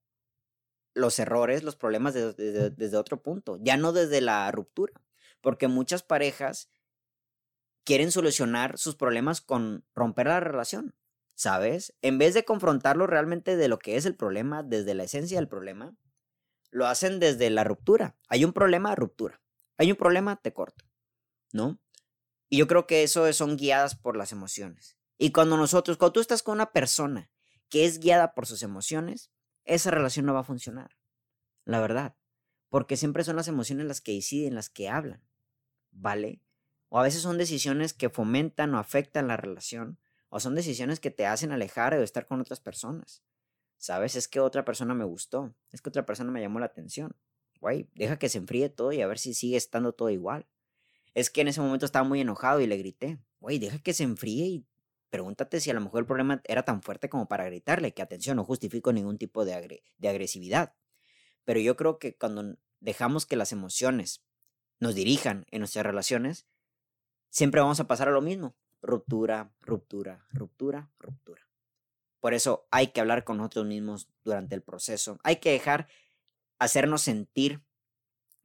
los 0.93 1.17
errores, 1.19 1.63
los 1.63 1.75
problemas 1.75 2.13
desde, 2.13 2.97
otro 2.97 3.21
punto, 3.21 3.57
ya 3.61 3.77
no 3.77 3.93
desde 3.93 4.21
la 4.21 4.51
ruptura, 4.51 4.93
porque 5.41 5.67
muchas 5.67 6.03
parejas 6.03 6.69
quieren 7.83 8.11
solucionar 8.11 8.77
sus 8.77 8.95
problemas 8.95 9.41
con 9.41 9.85
romper 9.95 10.27
la 10.27 10.39
relación, 10.39 10.95
¿sabes? 11.35 11.95
En 12.01 12.17
vez 12.17 12.33
de 12.33 12.45
confrontarlo 12.45 13.07
realmente 13.07 13.55
de 13.55 13.67
lo 13.67 13.79
que 13.79 13.95
es 13.95 14.05
el 14.05 14.15
problema, 14.15 14.63
desde 14.63 14.93
la 14.93 15.03
esencia 15.03 15.37
del 15.37 15.47
problema, 15.47 15.95
lo 16.71 16.87
hacen 16.87 17.19
desde 17.19 17.49
la 17.49 17.63
ruptura. 17.63 18.17
Hay 18.29 18.45
un 18.45 18.53
problema, 18.53 18.95
ruptura. 18.95 19.41
Hay 19.77 19.91
un 19.91 19.97
problema, 19.97 20.41
te 20.41 20.53
corto. 20.53 20.85
¿No? 21.51 21.79
Y 22.49 22.57
yo 22.57 22.67
creo 22.67 22.87
que 22.87 23.03
eso 23.03 23.31
son 23.33 23.57
guiadas 23.57 23.95
por 23.95 24.17
las 24.17 24.31
emociones. 24.31 24.97
Y 25.17 25.31
cuando 25.31 25.57
nosotros, 25.57 25.97
cuando 25.97 26.13
tú 26.13 26.19
estás 26.19 26.43
con 26.43 26.55
una 26.55 26.71
persona 26.71 27.31
que 27.69 27.85
es 27.85 27.99
guiada 27.99 28.33
por 28.33 28.45
sus 28.45 28.63
emociones, 28.63 29.31
esa 29.65 29.91
relación 29.91 30.25
no 30.25 30.33
va 30.33 30.41
a 30.41 30.45
funcionar. 30.45 30.97
La 31.65 31.79
verdad. 31.79 32.15
Porque 32.69 32.97
siempre 32.97 33.23
son 33.23 33.35
las 33.35 33.47
emociones 33.47 33.85
las 33.85 34.01
que 34.01 34.13
deciden, 34.13 34.55
las 34.55 34.69
que 34.69 34.89
hablan. 34.89 35.23
¿Vale? 35.91 36.41
O 36.89 36.99
a 36.99 37.03
veces 37.03 37.21
son 37.21 37.37
decisiones 37.37 37.93
que 37.93 38.09
fomentan 38.09 38.73
o 38.73 38.79
afectan 38.79 39.27
la 39.27 39.37
relación. 39.37 39.99
O 40.35 40.39
son 40.39 40.55
decisiones 40.55 40.99
que 40.99 41.11
te 41.11 41.27
hacen 41.27 41.51
alejar 41.51 41.93
o 41.93 42.01
estar 42.01 42.25
con 42.25 42.41
otras 42.41 42.59
personas. 42.59 43.21
¿Sabes? 43.77 44.15
Es 44.15 44.27
que 44.27 44.39
otra 44.39 44.65
persona 44.65 44.95
me 44.95 45.03
gustó. 45.03 45.53
Es 45.71 45.79
que 45.79 45.89
otra 45.89 46.07
persona 46.07 46.31
me 46.31 46.41
llamó 46.41 46.59
la 46.59 46.65
atención. 46.65 47.15
Güey, 47.61 47.87
deja 47.93 48.17
que 48.17 48.29
se 48.29 48.39
enfríe 48.39 48.69
todo 48.69 48.91
y 48.93 49.01
a 49.01 49.05
ver 49.05 49.19
si 49.19 49.35
sigue 49.35 49.57
estando 49.57 49.93
todo 49.93 50.09
igual. 50.09 50.47
Es 51.13 51.29
que 51.29 51.41
en 51.41 51.49
ese 51.49 51.61
momento 51.61 51.85
estaba 51.85 52.03
muy 52.03 52.19
enojado 52.19 52.61
y 52.61 52.65
le 52.65 52.77
grité. 52.77 53.19
Güey, 53.41 53.59
deja 53.59 53.77
que 53.77 53.93
se 53.93 54.05
enfríe 54.05 54.47
y 54.47 54.65
pregúntate 55.11 55.59
si 55.59 55.69
a 55.69 55.75
lo 55.75 55.81
mejor 55.81 55.99
el 55.99 56.07
problema 56.07 56.41
era 56.45 56.65
tan 56.65 56.81
fuerte 56.81 57.09
como 57.09 57.27
para 57.27 57.45
gritarle, 57.45 57.93
que 57.93 58.01
atención, 58.01 58.37
no 58.37 58.43
justifico 58.43 58.91
ningún 58.91 59.19
tipo 59.19 59.45
de, 59.45 59.83
de 59.95 60.09
agresividad. 60.09 60.73
Pero 61.43 61.59
yo 61.59 61.77
creo 61.77 61.99
que 61.99 62.17
cuando 62.17 62.57
dejamos 62.79 63.27
que 63.27 63.35
las 63.35 63.51
emociones 63.51 64.25
nos 64.79 64.95
dirijan 64.95 65.45
en 65.51 65.59
nuestras 65.59 65.85
relaciones, 65.85 66.47
siempre 67.29 67.61
vamos 67.61 67.79
a 67.79 67.87
pasar 67.87 68.07
a 68.07 68.11
lo 68.11 68.21
mismo. 68.23 68.55
Ruptura, 68.83 69.51
ruptura, 69.61 70.23
ruptura, 70.31 70.91
ruptura. 70.99 71.41
Por 72.19 72.35
eso 72.35 72.67
hay 72.69 72.87
que 72.87 73.01
hablar 73.01 73.23
con 73.23 73.37
nosotros 73.37 73.65
mismos 73.65 74.07
durante 74.23 74.53
el 74.53 74.61
proceso. 74.61 75.17
Hay 75.23 75.37
que 75.37 75.51
dejar 75.51 75.87
hacernos 76.59 77.01
sentir 77.01 77.63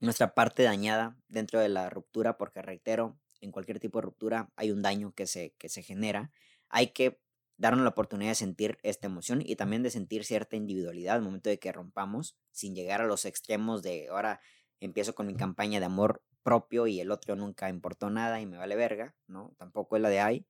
nuestra 0.00 0.34
parte 0.34 0.62
dañada 0.62 1.18
dentro 1.28 1.60
de 1.60 1.68
la 1.68 1.90
ruptura, 1.90 2.38
porque 2.38 2.62
reitero, 2.62 3.18
en 3.42 3.52
cualquier 3.52 3.78
tipo 3.78 3.98
de 3.98 4.02
ruptura 4.06 4.50
hay 4.56 4.70
un 4.70 4.80
daño 4.80 5.12
que 5.12 5.26
se, 5.26 5.54
que 5.58 5.68
se 5.68 5.82
genera 5.82 6.32
hay 6.68 6.88
que 6.88 7.20
darnos 7.56 7.82
la 7.82 7.90
oportunidad 7.90 8.30
de 8.30 8.36
sentir 8.36 8.78
esta 8.82 9.06
emoción 9.06 9.42
y 9.44 9.56
también 9.56 9.82
de 9.82 9.90
sentir 9.90 10.24
cierta 10.24 10.56
individualidad 10.56 11.16
al 11.16 11.22
momento 11.22 11.50
de 11.50 11.58
que 11.58 11.72
rompamos, 11.72 12.36
sin 12.52 12.74
llegar 12.74 13.00
a 13.00 13.06
los 13.06 13.24
extremos 13.24 13.82
de 13.82 14.08
ahora 14.08 14.40
empiezo 14.80 15.14
con 15.14 15.26
mi 15.26 15.34
campaña 15.34 15.80
de 15.80 15.86
amor 15.86 16.22
propio 16.48 16.86
y 16.86 17.00
el 17.00 17.10
otro 17.10 17.36
nunca 17.36 17.68
importó 17.68 18.10
nada 18.10 18.40
y 18.40 18.46
me 18.46 18.56
vale 18.56 18.76
verga, 18.76 19.14
¿no? 19.26 19.54
Tampoco 19.58 19.96
es 19.96 20.02
la 20.02 20.08
de 20.08 20.20
ahí. 20.20 20.46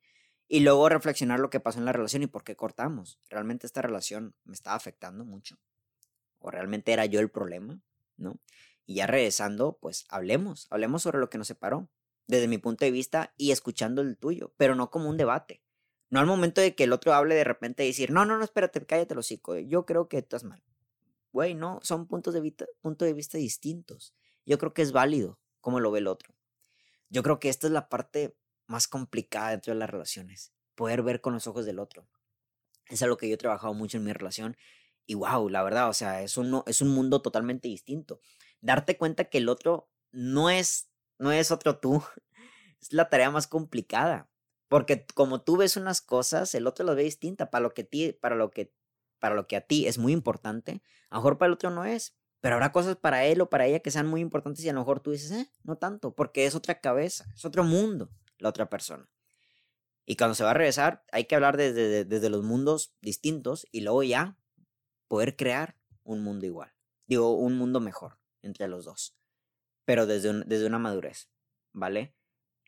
Y 0.46 0.60
luego 0.60 0.88
reflexionar 0.88 1.40
lo 1.40 1.50
que 1.50 1.60
pasó 1.60 1.78
en 1.78 1.84
la 1.84 1.92
relación 1.92 2.22
y 2.22 2.26
por 2.26 2.44
qué 2.44 2.56
cortamos. 2.56 3.20
¿Realmente 3.28 3.66
esta 3.66 3.82
relación 3.82 4.34
me 4.44 4.54
estaba 4.54 4.76
afectando 4.76 5.24
mucho? 5.24 5.58
¿O 6.38 6.50
realmente 6.50 6.92
era 6.92 7.04
yo 7.06 7.20
el 7.20 7.30
problema? 7.30 7.80
¿No? 8.16 8.38
Y 8.86 8.94
ya 8.94 9.06
regresando, 9.06 9.78
pues 9.80 10.06
hablemos, 10.08 10.66
hablemos 10.70 11.02
sobre 11.02 11.18
lo 11.18 11.28
que 11.28 11.38
nos 11.38 11.48
separó, 11.48 11.88
desde 12.26 12.48
mi 12.48 12.58
punto 12.58 12.84
de 12.84 12.90
vista 12.90 13.34
y 13.36 13.50
escuchando 13.50 14.00
el 14.00 14.16
tuyo, 14.16 14.54
pero 14.56 14.74
no 14.74 14.90
como 14.90 15.08
un 15.08 15.16
debate 15.16 15.62
no 16.10 16.20
al 16.20 16.26
momento 16.26 16.60
de 16.60 16.74
que 16.74 16.84
el 16.84 16.92
otro 16.92 17.12
hable 17.12 17.34
de 17.34 17.44
repente 17.44 17.84
y 17.84 17.88
decir, 17.88 18.10
no, 18.10 18.24
no, 18.24 18.38
no, 18.38 18.44
espérate, 18.44 18.84
cállate 18.84 19.14
los 19.14 19.26
hocico, 19.26 19.58
yo 19.58 19.84
creo 19.84 20.08
que 20.08 20.18
estás 20.18 20.44
mal. 20.44 20.62
Güey, 21.32 21.54
no, 21.54 21.80
son 21.82 22.06
puntos 22.06 22.32
de, 22.32 22.40
vista, 22.40 22.66
de 22.82 23.12
vista 23.12 23.36
distintos. 23.36 24.14
Yo 24.46 24.58
creo 24.58 24.72
que 24.72 24.82
es 24.82 24.92
válido 24.92 25.38
como 25.60 25.80
lo 25.80 25.90
ve 25.90 26.00
el 26.00 26.06
otro. 26.06 26.34
Yo 27.08 27.22
creo 27.22 27.40
que 27.40 27.48
esta 27.48 27.66
es 27.66 27.72
la 27.72 27.88
parte 27.88 28.36
más 28.66 28.88
complicada 28.88 29.50
dentro 29.50 29.72
de 29.72 29.78
las 29.78 29.90
relaciones, 29.90 30.52
poder 30.74 31.02
ver 31.02 31.20
con 31.20 31.32
los 31.32 31.46
ojos 31.46 31.64
del 31.64 31.78
otro. 31.78 32.08
Es 32.86 33.02
algo 33.02 33.16
que 33.16 33.28
yo 33.28 33.34
he 33.34 33.38
trabajado 33.38 33.74
mucho 33.74 33.96
en 33.96 34.04
mi 34.04 34.12
relación 34.12 34.56
y 35.08 35.14
wow, 35.14 35.48
la 35.48 35.62
verdad, 35.62 35.88
o 35.88 35.94
sea, 35.94 36.22
es 36.22 36.36
un, 36.36 36.62
es 36.66 36.82
un 36.82 36.90
mundo 36.90 37.22
totalmente 37.22 37.66
distinto. 37.66 38.20
Darte 38.60 38.98
cuenta 38.98 39.24
que 39.24 39.38
el 39.38 39.48
otro 39.48 39.90
no 40.12 40.50
es, 40.50 40.90
no 41.18 41.32
es 41.32 41.50
otro 41.50 41.78
tú, 41.78 42.04
es 42.80 42.92
la 42.92 43.08
tarea 43.08 43.30
más 43.30 43.46
complicada. 43.46 44.30
Porque 44.68 45.06
como 45.14 45.40
tú 45.40 45.56
ves 45.56 45.78
unas 45.78 46.02
cosas, 46.02 46.54
el 46.54 46.66
otro 46.66 46.84
las 46.84 46.94
ve 46.94 47.04
distinta. 47.04 47.50
Para 47.50 47.62
lo 47.62 47.72
que, 47.72 47.84
ti, 47.84 48.12
para 48.12 48.36
lo 48.36 48.50
que, 48.50 48.74
para 49.18 49.34
lo 49.34 49.46
que 49.46 49.56
a 49.56 49.62
ti 49.62 49.86
es 49.86 49.96
muy 49.96 50.12
importante, 50.12 50.82
a 51.08 51.16
lo 51.16 51.20
mejor 51.22 51.38
para 51.38 51.46
el 51.46 51.54
otro 51.54 51.70
no 51.70 51.86
es. 51.86 52.17
Pero 52.40 52.54
habrá 52.54 52.72
cosas 52.72 52.96
para 52.96 53.24
él 53.24 53.40
o 53.40 53.50
para 53.50 53.66
ella 53.66 53.80
que 53.80 53.90
sean 53.90 54.06
muy 54.06 54.20
importantes 54.20 54.64
y 54.64 54.68
a 54.68 54.72
lo 54.72 54.80
mejor 54.80 55.00
tú 55.00 55.10
dices, 55.10 55.30
eh, 55.32 55.50
no 55.64 55.76
tanto, 55.76 56.14
porque 56.14 56.46
es 56.46 56.54
otra 56.54 56.80
cabeza, 56.80 57.26
es 57.34 57.44
otro 57.44 57.64
mundo 57.64 58.10
la 58.38 58.48
otra 58.48 58.70
persona. 58.70 59.08
Y 60.06 60.16
cuando 60.16 60.34
se 60.34 60.44
va 60.44 60.52
a 60.52 60.54
regresar, 60.54 61.04
hay 61.12 61.24
que 61.24 61.34
hablar 61.34 61.56
desde, 61.56 62.04
desde 62.04 62.30
los 62.30 62.42
mundos 62.44 62.94
distintos 63.02 63.66
y 63.72 63.80
luego 63.80 64.02
ya 64.04 64.38
poder 65.08 65.36
crear 65.36 65.76
un 66.04 66.22
mundo 66.22 66.46
igual. 66.46 66.72
Digo, 67.06 67.36
un 67.36 67.58
mundo 67.58 67.80
mejor 67.80 68.18
entre 68.42 68.68
los 68.68 68.84
dos. 68.84 69.16
Pero 69.84 70.06
desde, 70.06 70.44
desde 70.44 70.66
una 70.66 70.78
madurez, 70.78 71.28
¿vale? 71.72 72.14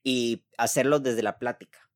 Y 0.03 0.45
hacerlo 0.59 0.99
desde 0.99 1.23
la 1.23 1.39
plática 1.39 1.91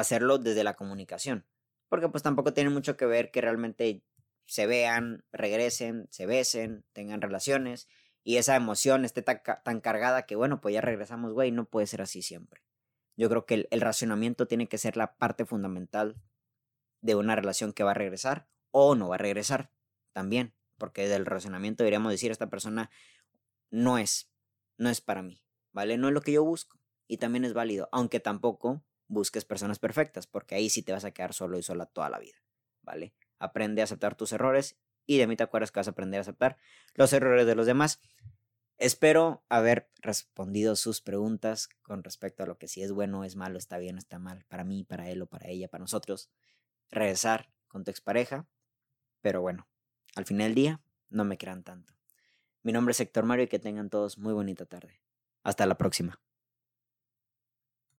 hacerlo 0.00 0.38
desde 0.38 0.64
la 0.64 0.74
comunicación. 0.74 1.46
Porque 1.88 2.08
pues 2.08 2.22
tampoco 2.22 2.52
tiene 2.52 2.70
mucho 2.70 2.96
que 2.96 3.06
ver 3.06 3.30
que 3.30 3.40
realmente 3.40 4.02
se 4.50 4.66
vean, 4.66 5.24
regresen, 5.30 6.08
se 6.10 6.26
besen, 6.26 6.84
tengan 6.92 7.20
relaciones 7.20 7.86
y 8.24 8.38
esa 8.38 8.56
emoción 8.56 9.04
esté 9.04 9.22
tan, 9.22 9.80
cargada 9.80 10.26
que 10.26 10.34
bueno, 10.34 10.60
pues 10.60 10.74
ya 10.74 10.80
regresamos, 10.80 11.32
güey, 11.32 11.52
no 11.52 11.66
puede 11.66 11.86
ser 11.86 12.02
así 12.02 12.20
siempre. 12.20 12.60
Yo 13.16 13.28
creo 13.28 13.46
que 13.46 13.54
el, 13.54 13.68
el 13.70 13.80
racionamiento 13.80 14.48
tiene 14.48 14.66
que 14.66 14.76
ser 14.76 14.96
la 14.96 15.16
parte 15.16 15.44
fundamental 15.44 16.20
de 17.00 17.14
una 17.14 17.36
relación 17.36 17.72
que 17.72 17.84
va 17.84 17.92
a 17.92 17.94
regresar 17.94 18.48
o 18.72 18.96
no 18.96 19.10
va 19.10 19.14
a 19.14 19.18
regresar 19.18 19.70
también, 20.12 20.52
porque 20.78 21.06
del 21.06 21.26
racionamiento 21.26 21.84
deberíamos 21.84 22.10
decir 22.10 22.32
esta 22.32 22.50
persona 22.50 22.90
no 23.70 23.98
es, 23.98 24.32
no 24.78 24.90
es 24.90 25.00
para 25.00 25.22
mí, 25.22 25.44
¿vale? 25.70 25.96
No 25.96 26.08
es 26.08 26.14
lo 26.14 26.22
que 26.22 26.32
yo 26.32 26.42
busco 26.42 26.80
y 27.06 27.18
también 27.18 27.44
es 27.44 27.54
válido, 27.54 27.88
aunque 27.92 28.18
tampoco 28.18 28.82
busques 29.06 29.44
personas 29.44 29.78
perfectas, 29.78 30.26
porque 30.26 30.56
ahí 30.56 30.70
sí 30.70 30.82
te 30.82 30.90
vas 30.90 31.04
a 31.04 31.12
quedar 31.12 31.34
solo 31.34 31.56
y 31.56 31.62
sola 31.62 31.86
toda 31.86 32.10
la 32.10 32.18
vida, 32.18 32.42
¿vale? 32.82 33.14
Aprende 33.40 33.80
a 33.80 33.84
aceptar 33.84 34.14
tus 34.14 34.32
errores 34.32 34.76
y 35.06 35.18
de 35.18 35.26
mí 35.26 35.34
te 35.34 35.42
acuerdas 35.42 35.72
que 35.72 35.80
vas 35.80 35.88
a 35.88 35.90
aprender 35.90 36.18
a 36.18 36.20
aceptar 36.20 36.56
los 36.94 37.12
errores 37.12 37.46
de 37.46 37.56
los 37.56 37.66
demás. 37.66 38.00
Espero 38.78 39.44
haber 39.48 39.90
respondido 40.00 40.76
sus 40.76 41.00
preguntas 41.00 41.68
con 41.82 42.04
respecto 42.04 42.44
a 42.44 42.46
lo 42.46 42.56
que 42.56 42.68
si 42.68 42.82
es 42.82 42.92
bueno, 42.92 43.24
es 43.24 43.34
malo, 43.36 43.58
está 43.58 43.78
bien 43.78 43.98
está 43.98 44.18
mal, 44.18 44.44
para 44.48 44.64
mí, 44.64 44.84
para 44.84 45.10
él 45.10 45.20
o 45.22 45.26
para 45.26 45.48
ella, 45.48 45.68
para 45.68 45.82
nosotros. 45.82 46.30
Regresar 46.90 47.50
con 47.66 47.84
tu 47.84 47.90
expareja, 47.90 48.46
pero 49.20 49.42
bueno, 49.42 49.66
al 50.14 50.24
final 50.24 50.48
del 50.48 50.54
día, 50.54 50.80
no 51.10 51.24
me 51.24 51.36
crean 51.36 51.62
tanto. 51.62 51.94
Mi 52.62 52.72
nombre 52.72 52.92
es 52.92 53.00
Héctor 53.00 53.24
Mario 53.24 53.44
y 53.44 53.48
que 53.48 53.58
tengan 53.58 53.90
todos 53.90 54.16
muy 54.16 54.32
bonita 54.32 54.64
tarde. 54.64 55.00
Hasta 55.42 55.66
la 55.66 55.76
próxima. 55.76 56.20